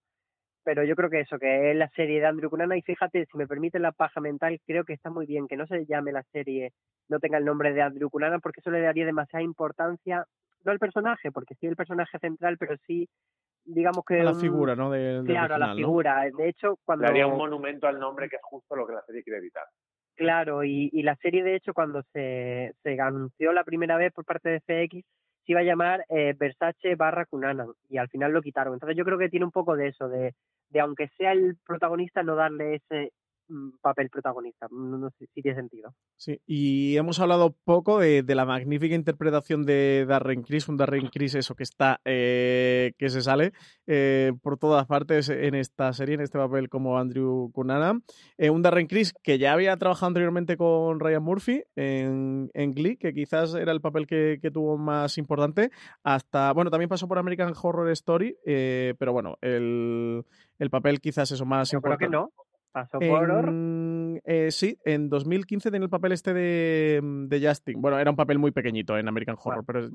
pero 0.63 0.83
yo 0.83 0.95
creo 0.95 1.09
que 1.09 1.21
eso, 1.21 1.39
que 1.39 1.71
es 1.71 1.77
la 1.77 1.89
serie 1.89 2.19
de 2.19 2.27
Andrew 2.27 2.49
Cunanan 2.49 2.77
y 2.77 2.81
fíjate, 2.81 3.25
si 3.25 3.37
me 3.37 3.47
permite 3.47 3.79
la 3.79 3.91
paja 3.91 4.21
mental, 4.21 4.59
creo 4.65 4.83
que 4.83 4.93
está 4.93 5.09
muy 5.09 5.25
bien 5.25 5.47
que 5.47 5.57
no 5.57 5.65
se 5.67 5.85
llame 5.85 6.11
la 6.11 6.23
serie, 6.31 6.73
no 7.09 7.19
tenga 7.19 7.37
el 7.37 7.45
nombre 7.45 7.73
de 7.73 7.81
Andrew 7.81 8.09
Cunanan 8.09 8.41
porque 8.41 8.59
eso 8.59 8.71
le 8.71 8.81
daría 8.81 9.05
demasiada 9.05 9.43
importancia, 9.43 10.25
no 10.63 10.71
al 10.71 10.79
personaje, 10.79 11.31
porque 11.31 11.55
sí 11.55 11.67
el 11.67 11.75
personaje 11.75 12.19
central, 12.19 12.57
pero 12.57 12.75
sí 12.85 13.07
digamos 13.65 14.03
que... 14.05 14.19
A 14.19 14.23
la 14.23 14.33
figura, 14.35 14.75
¿no? 14.75 14.89
De, 14.91 15.21
claro, 15.25 15.55
a 15.55 15.57
la 15.59 15.75
figura. 15.75 16.23
De 16.35 16.49
hecho, 16.49 16.77
cuando... 16.83 17.03
Le 17.03 17.09
haría 17.09 17.27
un 17.27 17.37
monumento 17.37 17.87
al 17.87 17.99
nombre 17.99 18.29
que 18.29 18.37
es 18.37 18.41
justo 18.43 18.75
lo 18.75 18.87
que 18.87 18.93
la 18.93 19.01
serie 19.03 19.23
quiere 19.23 19.39
evitar. 19.39 19.65
Claro, 20.15 20.63
y, 20.63 20.89
y 20.91 21.03
la 21.03 21.15
serie, 21.15 21.43
de 21.43 21.55
hecho, 21.55 21.73
cuando 21.73 22.03
se, 22.13 22.73
se 22.83 22.99
anunció 22.99 23.53
la 23.53 23.63
primera 23.63 23.97
vez 23.97 24.13
por 24.13 24.25
parte 24.25 24.49
de 24.49 24.59
FX, 24.59 25.05
se 25.45 25.51
iba 25.51 25.61
a 25.61 25.63
llamar 25.63 26.05
eh, 26.09 26.35
Versace 26.37 26.95
barra 26.95 27.25
Cunanan, 27.25 27.73
y 27.89 27.97
al 27.97 28.09
final 28.09 28.31
lo 28.31 28.41
quitaron. 28.41 28.73
Entonces 28.73 28.97
yo 28.97 29.05
creo 29.05 29.17
que 29.17 29.29
tiene 29.29 29.45
un 29.45 29.51
poco 29.51 29.75
de 29.75 29.87
eso, 29.89 30.07
de, 30.09 30.35
de 30.69 30.79
aunque 30.79 31.09
sea 31.17 31.31
el 31.31 31.57
protagonista, 31.65 32.23
no 32.23 32.35
darle 32.35 32.75
ese 32.75 33.11
papel 33.81 34.09
protagonista. 34.09 34.67
No, 34.71 35.09
sé 35.11 35.27
si 35.33 35.41
tiene 35.41 35.55
sentido. 35.55 35.93
Sí, 36.15 36.39
y 36.45 36.95
hemos 36.97 37.19
hablado 37.19 37.55
poco 37.63 37.99
de, 37.99 38.23
la 38.27 38.45
magnífica 38.45 38.95
interpretación 38.95 39.63
de 39.63 40.05
Darren 40.07 40.43
Criss, 40.43 40.69
un 40.69 40.77
Darren 40.77 41.07
Criss 41.07 41.35
eso 41.35 41.55
que 41.55 41.63
está, 41.63 41.99
eh, 42.05 42.93
que 42.97 43.09
se 43.09 43.21
sale 43.21 43.51
eh, 43.87 44.31
por 44.41 44.57
todas 44.57 44.85
partes 44.85 45.29
en 45.29 45.55
esta 45.55 45.91
serie, 45.93 46.15
en 46.15 46.21
este 46.21 46.37
papel 46.37 46.69
como 46.69 46.97
Andrew 46.97 47.51
Cunanan. 47.51 48.03
Eh, 48.37 48.49
un 48.49 48.61
Darren 48.61 48.87
Criss 48.87 49.13
que 49.21 49.37
ya 49.37 49.53
había 49.53 49.75
trabajado 49.77 50.07
anteriormente 50.07 50.55
con 50.57 50.99
Ryan 50.99 51.23
Murphy 51.23 51.63
en, 51.75 52.49
en 52.53 52.73
Glee, 52.73 52.97
que 52.97 53.13
quizás 53.13 53.53
era 53.55 53.71
el 53.71 53.81
papel 53.81 54.07
que, 54.07 54.39
tuvo 54.51 54.77
más 54.77 55.17
importante, 55.17 55.71
hasta, 56.03 56.51
bueno, 56.51 56.69
también 56.71 56.89
pasó 56.89 57.07
por 57.07 57.17
American 57.17 57.53
Horror 57.61 57.89
Story, 57.91 58.35
pero 58.43 59.13
bueno, 59.13 59.37
el, 59.39 60.25
el 60.59 60.69
papel 60.69 60.99
quizás 60.99 61.31
eso 61.31 61.45
más 61.45 61.71
importante. 61.73 62.07
Creo 62.07 62.27
que 62.27 62.35
no. 62.35 62.50
¿Pasó 62.71 62.99
por 62.99 63.31
eh, 64.23 64.51
sí, 64.51 64.77
en 64.85 65.09
2015 65.09 65.71
tenía 65.71 65.85
el 65.85 65.89
papel 65.89 66.11
este 66.11 66.33
de, 66.33 66.99
mm, 67.01 67.27
de, 67.27 67.47
Justin. 67.47 67.81
Bueno, 67.81 67.99
era 67.99 68.09
un 68.09 68.15
papel 68.15 68.39
muy 68.39 68.51
pequeñito 68.51 68.97
en 68.97 69.07
American 69.07 69.35
Horror, 69.41 69.63
pero 69.65 69.89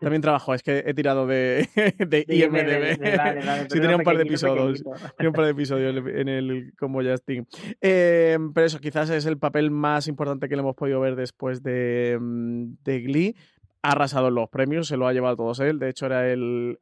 también 0.00 0.22
trabajó. 0.22 0.54
Es 0.54 0.62
que 0.62 0.82
he 0.86 0.94
tirado 0.94 1.26
de, 1.26 1.68
de, 1.98 2.24
IMDB. 2.28 2.98
sí, 3.72 3.80
tenía 3.80 3.96
un 3.96 4.02
par 4.02 4.16
de 4.16 4.24
episodios. 4.24 4.82
Tenía 5.16 5.30
un 5.30 5.34
par 5.34 5.44
de 5.44 5.50
episodios 5.52 5.96
en 6.06 6.28
el 6.28 6.72
como 6.78 7.02
Justin. 7.02 7.46
Eh, 7.80 8.38
pero 8.54 8.66
eso, 8.66 8.78
quizás 8.80 9.10
es 9.10 9.26
el 9.26 9.38
papel 9.38 9.70
más 9.70 10.08
importante 10.08 10.48
que 10.48 10.56
le 10.56 10.62
hemos 10.62 10.76
podido 10.76 11.00
ver 11.00 11.16
después 11.16 11.62
de, 11.62 12.18
mm, 12.20 12.74
de 12.84 13.00
Glee 13.00 13.36
ha 13.82 13.92
arrasado 13.92 14.28
en 14.28 14.34
los 14.34 14.48
premios, 14.48 14.88
se 14.88 14.96
lo 14.96 15.06
ha 15.06 15.12
llevado 15.12 15.36
todos 15.36 15.60
él. 15.60 15.78
De 15.78 15.88
hecho, 15.88 16.06
era 16.06 16.30
el, 16.30 16.78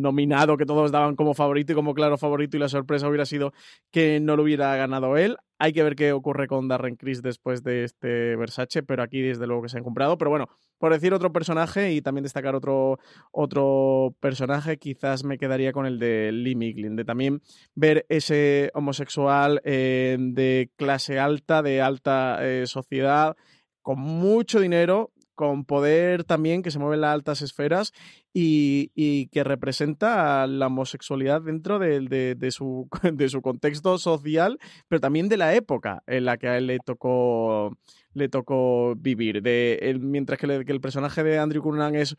nominado 0.00 0.56
que 0.56 0.66
todos 0.66 0.92
daban 0.92 1.16
como 1.16 1.34
favorito 1.34 1.72
y 1.72 1.74
como 1.74 1.94
claro 1.94 2.16
favorito, 2.16 2.56
y 2.56 2.60
la 2.60 2.68
sorpresa 2.68 3.08
hubiera 3.08 3.26
sido 3.26 3.52
que 3.90 4.20
no 4.20 4.36
lo 4.36 4.44
hubiera 4.44 4.76
ganado 4.76 5.16
él. 5.16 5.36
Hay 5.58 5.72
que 5.72 5.82
ver 5.82 5.96
qué 5.96 6.12
ocurre 6.12 6.46
con 6.46 6.68
Darren 6.68 6.94
Criss 6.94 7.20
después 7.20 7.64
de 7.64 7.82
este 7.82 8.36
Versace, 8.36 8.84
pero 8.84 9.02
aquí 9.02 9.20
desde 9.20 9.46
luego 9.48 9.62
que 9.62 9.68
se 9.68 9.78
han 9.78 9.82
comprado. 9.82 10.16
Pero 10.16 10.30
bueno, 10.30 10.48
por 10.78 10.92
decir 10.92 11.12
otro 11.12 11.32
personaje 11.32 11.92
y 11.92 12.00
también 12.00 12.22
destacar 12.22 12.54
otro, 12.54 12.98
otro 13.32 14.14
personaje, 14.20 14.78
quizás 14.78 15.24
me 15.24 15.38
quedaría 15.38 15.72
con 15.72 15.86
el 15.86 15.98
de 15.98 16.30
Lee 16.30 16.54
Miglin, 16.54 16.94
de 16.94 17.04
también 17.04 17.42
ver 17.74 18.06
ese 18.08 18.70
homosexual 18.74 19.60
eh, 19.64 20.16
de 20.20 20.70
clase 20.76 21.18
alta, 21.18 21.62
de 21.62 21.82
alta 21.82 22.38
eh, 22.42 22.66
sociedad, 22.66 23.36
con 23.82 23.98
mucho 23.98 24.60
dinero, 24.60 25.10
con 25.38 25.64
poder 25.64 26.24
también 26.24 26.64
que 26.64 26.72
se 26.72 26.80
mueve 26.80 26.96
en 26.96 27.02
las 27.02 27.14
altas 27.14 27.42
esferas 27.42 27.92
y, 28.34 29.28
que 29.28 29.44
representa 29.44 30.48
la 30.48 30.66
homosexualidad 30.66 31.42
dentro 31.42 31.78
de, 31.78 32.36
su, 32.50 32.88
de 33.12 33.28
su 33.28 33.40
contexto 33.40 33.98
social, 33.98 34.58
pero 34.88 35.00
también 35.00 35.28
de 35.28 35.36
la 35.36 35.54
época 35.54 36.02
en 36.08 36.24
la 36.24 36.38
que 36.38 36.48
a 36.48 36.58
él 36.58 36.66
le 36.66 36.80
tocó, 36.80 37.78
le 38.14 38.28
tocó 38.28 38.96
vivir. 38.96 39.40
De, 39.40 39.96
mientras 40.00 40.40
que, 40.40 40.46
el 40.46 40.80
personaje 40.80 41.22
de 41.22 41.38
Andrew 41.38 41.62
Cunanan 41.62 41.94
es 41.94 42.16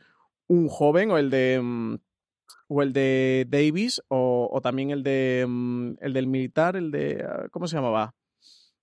un 0.47 0.69
joven 0.69 1.11
o 1.11 1.17
el 1.17 1.29
de 1.29 1.59
mm, 1.61 1.95
o 2.69 2.81
el 2.83 2.93
de 2.93 3.45
Davis 3.49 4.01
o, 4.07 4.61
también 4.63 4.91
el 4.91 5.03
de 5.03 5.45
mm, 5.45 5.95
el 5.99 6.13
del 6.13 6.27
militar, 6.27 6.77
el 6.77 6.89
de 6.89 7.25
ah, 7.27 7.47
¿cómo 7.51 7.67
se 7.67 7.75
llamaba? 7.75 8.15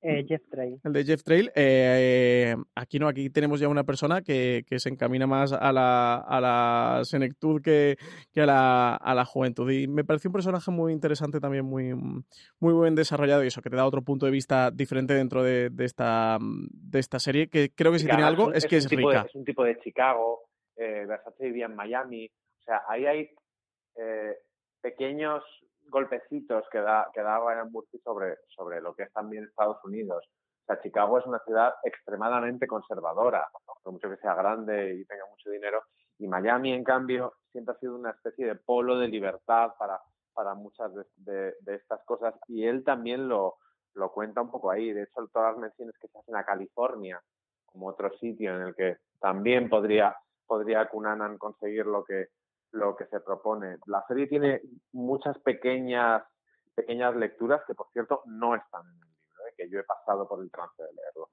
Eh, 0.08 0.24
Jeff 0.26 0.42
Trail. 0.48 0.80
El 0.84 0.92
de 0.92 1.04
Jeff 1.04 1.24
Trail. 1.24 1.50
Eh, 1.56 2.54
aquí 2.76 3.00
no, 3.00 3.08
aquí 3.08 3.28
tenemos 3.30 3.58
ya 3.58 3.68
una 3.68 3.82
persona 3.82 4.22
que, 4.22 4.64
se 4.76 4.88
encamina 4.88 5.26
más 5.26 5.52
a 5.52 5.72
la, 5.72 6.16
a 6.16 6.40
la 6.40 7.00
senectud 7.04 7.60
que, 7.60 7.96
a, 8.36 8.46
la, 8.46 8.94
a 8.94 9.14
la 9.14 9.24
juventud. 9.24 9.68
Y 9.70 9.88
me 9.88 10.04
pareció 10.04 10.28
un 10.28 10.34
personaje 10.34 10.70
muy 10.70 10.92
interesante 10.92 11.40
también, 11.40 11.64
muy, 11.64 11.92
muy 12.60 12.72
buen 12.72 12.94
desarrollado 12.94 13.42
y 13.42 13.48
eso, 13.48 13.62
que 13.62 13.70
te 13.70 13.76
da 13.76 13.84
otro 13.84 14.02
punto 14.02 14.26
de 14.26 14.32
vista 14.32 14.70
diferente 14.70 15.12
dentro 15.12 15.42
de, 15.42 15.72
esta, 15.78 16.38
de 16.40 16.98
esta 16.98 17.18
serie, 17.18 17.48
que 17.48 17.72
creo 17.74 17.90
que 17.90 17.98
si 17.98 18.06
tiene 18.06 18.22
algo 18.22 18.52
es, 18.52 18.64
que 18.66 18.76
es, 18.76 18.88
rica. 18.88 19.26
es 19.28 19.34
un 19.34 19.44
tipo 19.44 19.64
de 19.64 19.76
Chicago, 19.80 20.48
eh, 20.76 21.04
Versace 21.06 21.46
vivía 21.46 21.66
en 21.66 21.74
Miami. 21.74 22.26
O 22.60 22.62
sea, 22.62 22.82
ahí 22.88 23.06
hay 23.06 23.30
eh, 23.96 24.36
pequeños 24.80 25.42
golpecitos 25.88 26.64
que 26.70 26.78
da, 26.80 27.08
que 27.12 27.22
da 27.22 27.38
Ryan 27.38 27.70
Murphy 27.70 27.98
sobre, 27.98 28.36
lo 28.80 28.94
que 28.94 29.04
es 29.04 29.12
también 29.12 29.44
Estados 29.44 29.82
Unidos. 29.84 30.24
O 30.26 30.66
sea, 30.66 30.80
Chicago 30.80 31.18
es 31.18 31.26
una 31.26 31.38
ciudad 31.40 31.74
extremadamente 31.84 32.66
conservadora, 32.66 33.48
por 33.82 33.92
mucho 33.92 34.10
que 34.10 34.16
sea 34.16 34.34
grande 34.34 34.94
y 34.94 35.04
tenga 35.04 35.24
mucho 35.30 35.50
dinero. 35.50 35.82
Y 36.18 36.26
Miami, 36.26 36.72
en 36.72 36.82
cambio, 36.82 37.34
siempre 37.52 37.74
ha 37.74 37.78
sido 37.78 37.96
una 37.96 38.10
especie 38.10 38.46
de 38.46 38.56
polo 38.56 38.98
de 38.98 39.08
libertad 39.08 39.74
para, 39.78 40.54
muchas 40.54 40.92
de, 41.16 41.54
estas 41.66 42.02
cosas. 42.04 42.34
Y 42.48 42.64
él 42.66 42.84
también 42.84 43.28
lo, 43.28 43.56
lo 43.94 44.12
cuenta 44.12 44.40
un 44.40 44.50
poco 44.50 44.70
ahí. 44.70 44.92
De 44.92 45.04
hecho, 45.04 45.28
todas 45.32 45.52
las 45.52 45.60
menciones 45.60 45.94
que 46.00 46.08
se 46.08 46.18
hacen 46.18 46.36
a 46.36 46.44
California 46.44 47.22
como 47.66 47.88
otro 47.88 48.10
sitio 48.18 48.56
en 48.56 48.62
el 48.62 48.74
que 48.74 48.96
también 49.20 49.68
podría, 49.68 50.16
podría 50.46 50.88
Cunanan 50.88 51.36
conseguir 51.36 51.86
lo 51.86 52.04
que, 52.04 52.28
lo 52.76 52.96
que 52.96 53.06
se 53.06 53.20
propone. 53.20 53.78
La 53.86 54.04
serie 54.06 54.26
tiene 54.26 54.60
muchas 54.92 55.38
pequeñas, 55.38 56.22
pequeñas 56.74 57.16
lecturas 57.16 57.62
que, 57.66 57.74
por 57.74 57.88
cierto, 57.92 58.22
no 58.26 58.54
están 58.54 58.82
en 58.86 59.02
el 59.02 59.08
libro, 59.08 59.46
¿eh? 59.48 59.54
que 59.56 59.68
yo 59.70 59.80
he 59.80 59.84
pasado 59.84 60.28
por 60.28 60.42
el 60.42 60.50
trance 60.50 60.82
de 60.82 60.92
leerlo. 60.92 61.28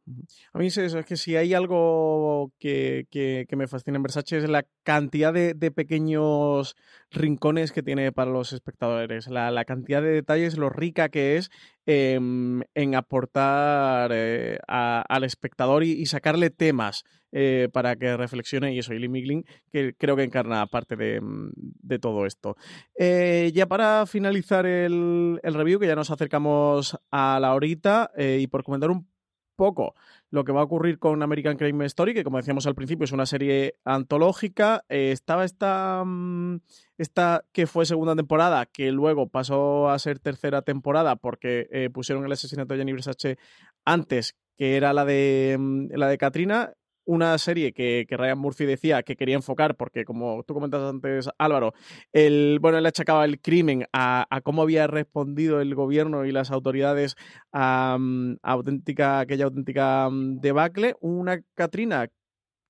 A 0.53 0.59
mí 0.59 0.67
es 0.67 0.77
eso, 0.77 0.99
es 0.99 1.05
que 1.05 1.15
si 1.15 1.35
hay 1.35 1.53
algo 1.53 2.51
que, 2.59 3.07
que, 3.09 3.47
me 3.55 3.67
fascina 3.67 3.97
en 3.97 4.03
Versace 4.03 4.37
es 4.37 4.49
la 4.49 4.65
cantidad 4.83 5.33
de, 5.33 5.53
de, 5.53 5.71
pequeños 5.71 6.75
rincones 7.11 7.71
que 7.71 7.83
tiene 7.83 8.11
para 8.11 8.31
los 8.31 8.53
espectadores, 8.53 9.27
la, 9.27 9.51
la 9.51 9.65
cantidad 9.65 10.01
de 10.01 10.09
detalles, 10.09 10.57
lo 10.57 10.69
rica 10.69 11.09
que 11.09 11.37
es 11.37 11.49
Em, 11.86 12.61
en 12.75 12.95
aportar 12.95 14.09
eh, 14.13 14.57
al 14.67 15.23
espectador 15.25 15.84
y, 15.84 16.05
sacarle 16.05 16.49
temas 16.49 17.03
eh, 17.34 17.67
para 17.73 17.97
que 17.97 18.15
reflexione 18.15 18.73
y 18.73 18.79
eso, 18.79 18.93
y 18.93 18.99
Lee 18.99 19.09
Miglin, 19.09 19.43
que 19.69 19.93
creo 19.97 20.15
que 20.15 20.23
encarna 20.23 20.65
parte 20.67 20.95
de, 20.95 21.19
mm, 21.19 21.51
todo 21.99 22.25
esto. 22.25 22.55
Eh, 22.97 23.51
ya 23.53 23.67
para 23.67 24.05
finalizar 24.05 24.65
el, 24.65 25.41
el, 25.43 25.53
review, 25.53 25.77
que 25.77 25.88
ya 25.88 25.95
nos 25.95 26.09
acercamos 26.09 26.97
a 27.11 27.39
la 27.41 27.53
horita, 27.53 28.11
y 28.17 28.47
por 28.47 28.63
comentar 28.63 28.89
un 28.89 29.12
poco 29.56 29.95
lo 30.30 30.43
que 30.43 30.51
va 30.51 30.62
a 30.62 30.64
ocurrir 30.64 30.99
con 30.99 31.22
American 31.22 31.58
Crime 31.58 31.86
Story, 31.86 32.14
que 32.14 32.24
como 32.24 32.38
decíamos 32.38 32.66
al 32.66 32.76
principio 32.76 33.06
es 33.06 33.12
una 33.12 33.26
serie 33.26 33.76
antológica. 33.86 34.84
Eh, 34.89 35.12
estaba 35.12 35.45
esta, 35.45 36.04
mm, 36.06 36.58
esta 36.97 37.45
que 37.51 37.68
fue 37.68 37.86
segunda 37.86 38.16
temporada, 38.16 38.66
que 38.66 38.91
luego 38.91 39.28
pasó 39.28 39.89
a 39.89 39.99
ser 39.99 40.20
tercera 40.20 40.62
temporada 40.64 41.16
porque 41.16 41.68
eh, 41.72 41.89
pusieron 41.91 42.26
el 42.26 42.32
asesinato 42.32 42.74
de 42.74 42.80
Jenny 42.80 42.93
Versace 42.93 43.38
antes, 43.86 44.36
que 44.58 44.76
era 44.76 44.93
la 44.93 45.06
de, 45.06 45.58
mm, 45.60 45.88
la 45.93 46.08
de 46.08 46.18
Katrina 46.18 46.74
una 47.06 47.38
serie 47.38 47.74
que, 47.74 48.06
Ryan 48.10 48.38
Murphy 48.38 48.66
decía 48.66 49.04
que 49.04 49.16
quería 49.16 49.36
enfocar, 49.36 49.76
porque 49.76 50.06
como 50.06 50.43
tú 50.43 50.54
comentas 50.54 50.82
antes, 50.82 51.30
Álvaro, 51.38 51.74
el, 52.12 52.60
bueno, 52.62 52.78
él 52.78 52.86
achacaba 52.86 53.26
el 53.26 53.39
crimen 53.39 53.86
a, 53.93 54.26
cómo 54.43 54.62
había 54.62 54.88
respondido 54.88 55.62
el 55.62 55.76
gobierno 55.76 56.26
y 56.26 56.32
las 56.32 56.51
autoridades 56.51 57.16
a, 57.51 57.97
mm, 57.99 58.38
auténtica, 58.41 59.20
aquella 59.20 59.45
auténtica 59.45 60.10
mm, 60.10 60.39
debacle. 60.39 60.95
Una 61.01 61.41
Katrina 61.56 62.10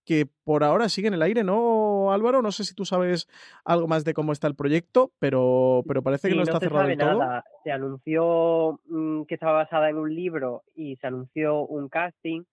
que 0.06 0.28
por 0.44 0.64
ahora 0.64 0.90
sigue 0.90 1.08
en 1.08 1.14
el 1.14 1.22
aire, 1.22 1.44
¿no, 1.44 2.12
Álvaro? 2.12 2.42
No 2.42 2.52
sé 2.52 2.66
si 2.66 2.76
tú 2.76 2.86
sabes 2.86 3.28
algo 3.64 3.88
más 3.88 4.04
de 4.04 4.14
cómo 4.14 4.34
está 4.34 4.48
el 4.48 4.56
proyecto, 4.56 5.12
pero, 5.20 5.84
pero 5.88 6.04
parece 6.04 6.30
que 6.30 6.36
no, 6.36 6.44
está 6.44 6.60
cerrado 6.60 6.88
del 6.88 6.98
todo. 6.98 7.22
Se 7.64 7.72
anunció 7.72 8.80
mm, 8.86 9.24
que 9.24 9.36
estaba 9.36 9.54
basada 9.54 9.90
en 9.90 9.98
un 9.98 10.14
libro 10.14 10.64
y 10.76 10.98
se 10.98 11.08
anunció 11.08 11.66
un 11.66 11.88
casting 11.88 12.44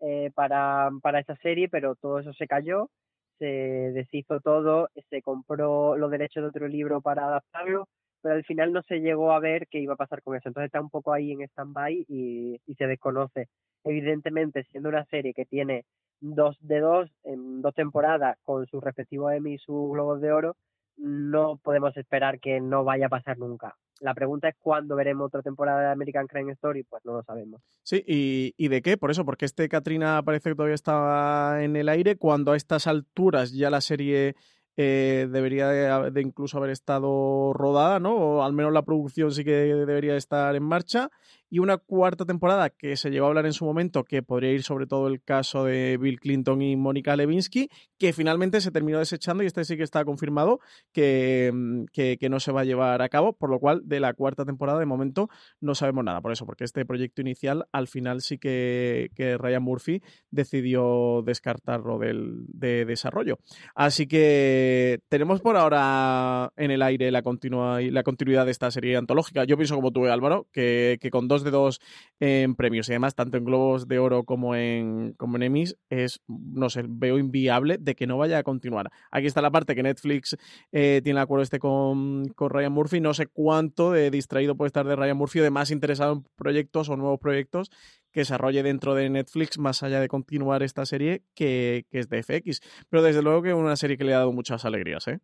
eh, 0.00 0.30
para, 0.34 0.90
para 1.02 1.20
esa 1.20 1.36
serie, 1.36 1.68
pero 1.68 1.94
todo 1.96 2.18
eso 2.20 2.32
se 2.32 2.46
cayó, 2.46 2.90
se 3.38 3.46
deshizo 3.46 4.40
todo, 4.40 4.88
se 5.10 5.22
compró 5.22 5.96
los 5.96 6.10
derechos 6.10 6.42
de 6.42 6.48
otro 6.48 6.68
libro 6.68 7.00
para 7.00 7.26
adaptarlo, 7.26 7.88
pero 8.22 8.34
al 8.34 8.44
final 8.44 8.72
no 8.72 8.82
se 8.82 9.00
llegó 9.00 9.32
a 9.32 9.40
ver 9.40 9.66
qué 9.68 9.78
iba 9.78 9.94
a 9.94 9.96
pasar 9.96 10.22
con 10.22 10.36
eso. 10.36 10.48
Entonces 10.48 10.66
está 10.66 10.80
un 10.80 10.90
poco 10.90 11.12
ahí 11.12 11.32
en 11.32 11.42
stand-by 11.42 12.04
y, 12.08 12.60
y 12.66 12.74
se 12.74 12.86
desconoce. 12.86 13.48
Evidentemente, 13.84 14.64
siendo 14.64 14.90
una 14.90 15.04
serie 15.06 15.32
que 15.34 15.46
tiene 15.46 15.84
dos 16.20 16.56
de 16.60 16.80
dos 16.80 17.10
en 17.24 17.62
dos 17.62 17.74
temporadas 17.74 18.36
con 18.42 18.66
su 18.66 18.80
respectivo 18.80 19.30
Emmy 19.30 19.54
y 19.54 19.58
su 19.58 19.90
Globos 19.90 20.20
de 20.20 20.32
Oro, 20.32 20.56
no 20.98 21.56
podemos 21.62 21.96
esperar 21.96 22.40
que 22.40 22.60
no 22.60 22.84
vaya 22.84 23.06
a 23.06 23.10
pasar 23.10 23.38
nunca. 23.38 23.74
La 24.00 24.14
pregunta 24.14 24.48
es 24.48 24.56
cuándo 24.58 24.96
veremos 24.96 25.26
otra 25.26 25.42
temporada 25.42 25.80
de 25.82 25.92
American 25.92 26.26
Crime 26.26 26.52
Story, 26.52 26.82
pues 26.84 27.04
no 27.04 27.12
lo 27.12 27.22
sabemos. 27.22 27.60
Sí, 27.82 28.02
¿y, 28.06 28.54
y 28.56 28.68
de 28.68 28.82
qué? 28.82 28.96
Por 28.96 29.10
eso, 29.10 29.24
porque 29.24 29.44
este 29.44 29.68
Katrina 29.68 30.22
parece 30.22 30.50
que 30.50 30.56
todavía 30.56 30.74
estaba 30.74 31.62
en 31.62 31.76
el 31.76 31.88
aire, 31.88 32.16
cuando 32.16 32.52
a 32.52 32.56
estas 32.56 32.86
alturas 32.86 33.52
ya 33.52 33.70
la 33.70 33.80
serie 33.80 34.34
eh, 34.82 35.28
debería 35.30 35.68
de, 35.68 36.22
incluso 36.22 36.56
haber 36.56 36.70
estado 36.70 37.52
rodada, 37.52 38.00
¿no? 38.00 38.14
O 38.14 38.42
al 38.42 38.54
menos 38.54 38.72
la 38.72 38.82
producción 38.82 39.30
sí 39.30 39.44
que 39.44 39.50
debería 39.52 40.16
estar 40.16 40.56
en 40.56 40.62
marcha. 40.62 41.10
Y 41.50 41.58
una 41.58 41.78
cuarta 41.78 42.24
temporada 42.24 42.70
que 42.70 42.96
se 42.96 43.10
llegó 43.10 43.26
a 43.26 43.28
hablar 43.28 43.46
en 43.46 43.52
su 43.52 43.64
momento, 43.64 44.04
que 44.04 44.22
podría 44.22 44.52
ir 44.52 44.62
sobre 44.62 44.86
todo 44.86 45.08
el 45.08 45.22
caso 45.22 45.64
de 45.64 45.98
Bill 45.98 46.20
Clinton 46.20 46.62
y 46.62 46.76
Mónica 46.76 47.16
Levinsky, 47.16 47.68
que 47.98 48.12
finalmente 48.12 48.60
se 48.60 48.70
terminó 48.70 49.00
desechando 49.00 49.42
y 49.42 49.46
este 49.46 49.64
sí 49.64 49.76
que 49.76 49.82
está 49.82 50.04
confirmado 50.04 50.60
que, 50.92 51.50
mm, 51.52 51.84
que, 51.92 52.28
no 52.30 52.38
se 52.38 52.52
va 52.52 52.60
a 52.60 52.64
llevar 52.64 53.02
a 53.02 53.08
cabo, 53.08 53.32
por 53.32 53.50
lo 53.50 53.58
cual 53.58 53.82
de 53.84 53.98
la 53.98 54.14
cuarta 54.14 54.44
temporada 54.44 54.78
de 54.78 54.86
momento 54.86 55.28
no 55.60 55.74
sabemos 55.74 56.04
nada. 56.04 56.20
Por 56.20 56.30
eso, 56.30 56.46
porque 56.46 56.64
este 56.64 56.86
proyecto 56.86 57.20
inicial 57.20 57.66
al 57.72 57.88
final 57.88 58.20
sí 58.20 58.38
que, 58.38 59.10
que 59.16 59.36
Ryan 59.36 59.62
Murphy 59.62 60.02
decidió 60.30 61.22
descartarlo 61.22 61.98
del, 61.98 62.44
de 62.46 62.84
desarrollo. 62.84 63.38
Así 63.74 64.06
que 64.06 65.00
tenemos 65.08 65.40
por 65.40 65.56
ahora 65.56 66.52
en 66.56 66.70
el 66.70 66.82
aire 66.82 67.10
la, 67.10 67.22
continua, 67.22 67.80
la 67.80 68.02
continuidad 68.02 68.44
de 68.44 68.52
esta 68.52 68.70
serie 68.70 68.96
antológica. 68.96 69.44
Yo 69.44 69.56
pienso 69.56 69.74
como 69.74 69.90
tú, 69.90 70.06
Álvaro, 70.06 70.46
que, 70.52 70.98
que 71.00 71.10
con 71.10 71.28
dos 71.28 71.39
de 71.44 71.50
dos 71.50 71.80
en 72.18 72.54
premios 72.54 72.88
y 72.88 72.92
además 72.92 73.14
tanto 73.14 73.38
en 73.38 73.44
Globos 73.44 73.88
de 73.88 73.98
Oro 73.98 74.24
como 74.24 74.54
en, 74.54 75.14
como 75.16 75.36
en 75.36 75.44
Emmys 75.44 75.76
es, 75.88 76.20
no 76.26 76.68
sé, 76.70 76.84
veo 76.86 77.18
inviable 77.18 77.78
de 77.78 77.94
que 77.94 78.06
no 78.06 78.18
vaya 78.18 78.38
a 78.38 78.42
continuar. 78.42 78.90
Aquí 79.10 79.26
está 79.26 79.40
la 79.40 79.50
parte 79.50 79.74
que 79.74 79.82
Netflix 79.82 80.36
eh, 80.72 81.00
tiene 81.02 81.18
el 81.18 81.22
acuerdo 81.22 81.42
este 81.42 81.58
con, 81.58 82.28
con 82.28 82.50
Ryan 82.50 82.72
Murphy, 82.72 83.00
no 83.00 83.14
sé 83.14 83.26
cuánto 83.26 83.92
de 83.92 84.10
distraído 84.10 84.56
puede 84.56 84.68
estar 84.68 84.86
de 84.86 84.96
Ryan 84.96 85.16
Murphy 85.16 85.40
o 85.40 85.42
de 85.42 85.50
más 85.50 85.70
interesado 85.70 86.12
en 86.12 86.24
proyectos 86.36 86.88
o 86.88 86.96
nuevos 86.96 87.18
proyectos 87.18 87.70
que 88.12 88.20
desarrolle 88.20 88.62
dentro 88.62 88.94
de 88.94 89.08
Netflix 89.08 89.58
más 89.58 89.82
allá 89.82 90.00
de 90.00 90.08
continuar 90.08 90.62
esta 90.62 90.84
serie 90.84 91.22
que, 91.34 91.86
que 91.90 92.00
es 92.00 92.08
de 92.08 92.22
FX. 92.22 92.60
Pero 92.88 93.02
desde 93.02 93.22
luego 93.22 93.42
que 93.42 93.50
es 93.50 93.54
una 93.54 93.76
serie 93.76 93.96
que 93.96 94.04
le 94.04 94.14
ha 94.14 94.18
dado 94.18 94.32
muchas 94.32 94.64
alegrías, 94.64 95.06
¿eh? 95.08 95.20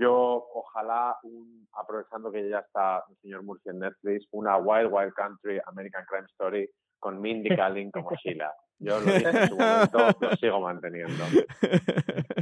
Yo, 0.00 0.46
ojalá, 0.54 1.18
un, 1.24 1.68
aprovechando 1.74 2.32
que 2.32 2.48
ya 2.48 2.60
está 2.60 3.04
el 3.10 3.16
señor 3.18 3.42
Murphy 3.42 3.68
en 3.68 3.80
Netflix, 3.80 4.26
una 4.30 4.56
Wild 4.56 4.90
Wild 4.90 5.12
Country 5.12 5.60
American 5.66 6.04
Crime 6.08 6.26
Story 6.30 6.70
con 6.98 7.20
Mindy 7.20 7.48
Kaling 7.56 7.90
como 7.90 8.10
Sheila. 8.16 8.50
Yo 8.78 8.98
lo 8.98 9.12
dije 9.12 9.28
en 9.28 9.48
su 9.48 9.56
momento, 9.58 9.98
lo 10.20 10.36
sigo 10.36 10.60
manteniendo. 10.60 11.22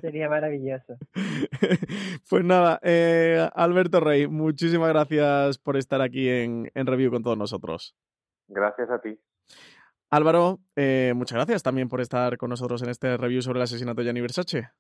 Sería 0.01 0.29
maravilloso. 0.29 0.97
Pues 2.31 2.45
nada, 2.45 2.79
eh, 2.83 3.49
Alberto 3.55 3.99
Rey, 3.99 4.29
muchísimas 4.29 4.91
gracias 4.91 5.59
por 5.59 5.77
estar 5.77 6.01
aquí 6.01 6.29
en, 6.29 6.71
en 6.75 6.87
Review 6.87 7.11
con 7.11 7.25
todos 7.25 7.37
nosotros. 7.37 7.97
Gracias 8.47 8.89
a 8.89 9.01
ti. 9.01 9.19
Álvaro, 10.11 10.61
eh, 10.77 11.13
muchas 11.17 11.37
gracias 11.37 11.63
también 11.65 11.89
por 11.89 12.01
estar 12.01 12.39
con 12.39 12.51
nosotros 12.51 12.83
en 12.83 12.91
este 12.91 13.17
review 13.17 13.43
sobre 13.43 13.59
el 13.59 13.65
asesinato 13.65 14.01
de 14.01 14.05
Gianni 14.05 14.21
Versace. 14.21 14.71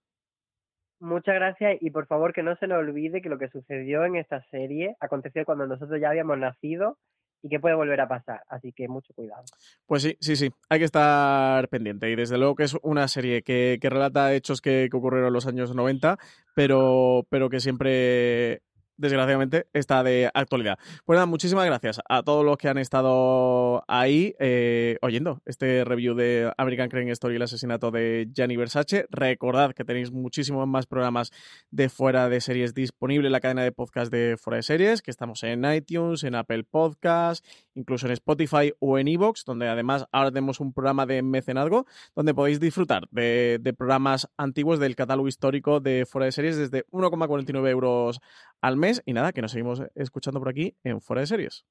Muchas 1.00 1.34
gracias 1.36 1.78
y 1.80 1.90
por 1.90 2.06
favor 2.06 2.32
que 2.32 2.42
no 2.42 2.56
se 2.56 2.66
nos 2.66 2.78
olvide 2.78 3.22
que 3.22 3.28
lo 3.28 3.38
que 3.38 3.48
sucedió 3.48 4.04
en 4.04 4.16
esta 4.16 4.42
serie 4.50 4.96
aconteció 5.00 5.44
cuando 5.44 5.66
nosotros 5.66 6.00
ya 6.00 6.10
habíamos 6.10 6.38
nacido 6.38 6.98
y 7.42 7.48
que 7.48 7.60
puede 7.60 7.76
volver 7.76 8.00
a 8.00 8.08
pasar. 8.08 8.42
Así 8.48 8.72
que 8.72 8.88
mucho 8.88 9.12
cuidado. 9.14 9.44
Pues 9.86 10.02
sí, 10.02 10.16
sí, 10.20 10.36
sí. 10.36 10.50
Hay 10.68 10.80
que 10.80 10.84
estar 10.84 11.68
pendiente. 11.68 12.10
Y 12.10 12.16
desde 12.16 12.36
luego 12.36 12.56
que 12.56 12.64
es 12.64 12.76
una 12.82 13.06
serie 13.06 13.42
que, 13.42 13.78
que 13.80 13.90
relata 13.90 14.34
hechos 14.34 14.60
que, 14.60 14.88
que, 14.90 14.96
ocurrieron 14.96 15.28
en 15.28 15.34
los 15.34 15.46
años 15.46 15.74
90, 15.74 16.18
pero, 16.54 17.26
pero 17.30 17.48
que 17.48 17.60
siempre 17.60 18.62
desgraciadamente, 18.98 19.66
está 19.72 20.02
de 20.02 20.30
actualidad. 20.34 20.78
Pues 21.04 21.16
nada, 21.16 21.26
muchísimas 21.26 21.64
gracias 21.64 22.00
a 22.08 22.22
todos 22.22 22.44
los 22.44 22.58
que 22.58 22.68
han 22.68 22.78
estado 22.78 23.84
ahí 23.88 24.34
eh, 24.38 24.98
oyendo 25.00 25.40
este 25.46 25.84
review 25.84 26.14
de 26.14 26.52
American 26.58 26.88
Crime 26.90 27.10
Story 27.12 27.34
y 27.34 27.36
el 27.36 27.42
asesinato 27.42 27.90
de 27.90 28.28
Gianni 28.32 28.56
Versace. 28.56 29.06
Recordad 29.10 29.72
que 29.72 29.84
tenéis 29.84 30.10
muchísimos 30.10 30.66
más 30.66 30.86
programas 30.86 31.30
de 31.70 31.88
fuera 31.88 32.28
de 32.28 32.40
series 32.40 32.74
disponibles 32.74 33.26
en 33.26 33.32
la 33.32 33.40
cadena 33.40 33.62
de 33.62 33.72
podcast 33.72 34.12
de 34.12 34.36
fuera 34.36 34.56
de 34.56 34.62
series, 34.62 35.00
que 35.00 35.10
estamos 35.10 35.42
en 35.44 35.64
iTunes, 35.72 36.24
en 36.24 36.34
Apple 36.34 36.64
Podcast, 36.64 37.46
incluso 37.74 38.06
en 38.06 38.12
Spotify 38.12 38.72
o 38.80 38.98
en 38.98 39.08
Evox, 39.08 39.44
donde 39.44 39.68
además 39.68 40.06
ahora 40.12 40.30
tenemos 40.30 40.60
un 40.60 40.72
programa 40.72 41.06
de 41.06 41.22
mecenazgo, 41.22 41.86
donde 42.16 42.34
podéis 42.34 42.60
disfrutar 42.60 43.08
de, 43.10 43.58
de 43.60 43.72
programas 43.72 44.28
antiguos 44.36 44.80
del 44.80 44.96
catálogo 44.96 45.28
histórico 45.28 45.80
de 45.80 46.04
fuera 46.04 46.26
de 46.26 46.32
series 46.32 46.56
desde 46.56 46.84
1,49 46.86 47.68
euros 47.68 48.20
al 48.60 48.76
mes. 48.76 49.02
Y 49.06 49.12
nada, 49.12 49.32
que 49.32 49.42
nos 49.42 49.52
seguimos 49.52 49.82
escuchando 49.94 50.40
por 50.40 50.48
aquí 50.48 50.76
en 50.84 51.00
Fuera 51.00 51.20
de 51.20 51.26
Series. 51.26 51.64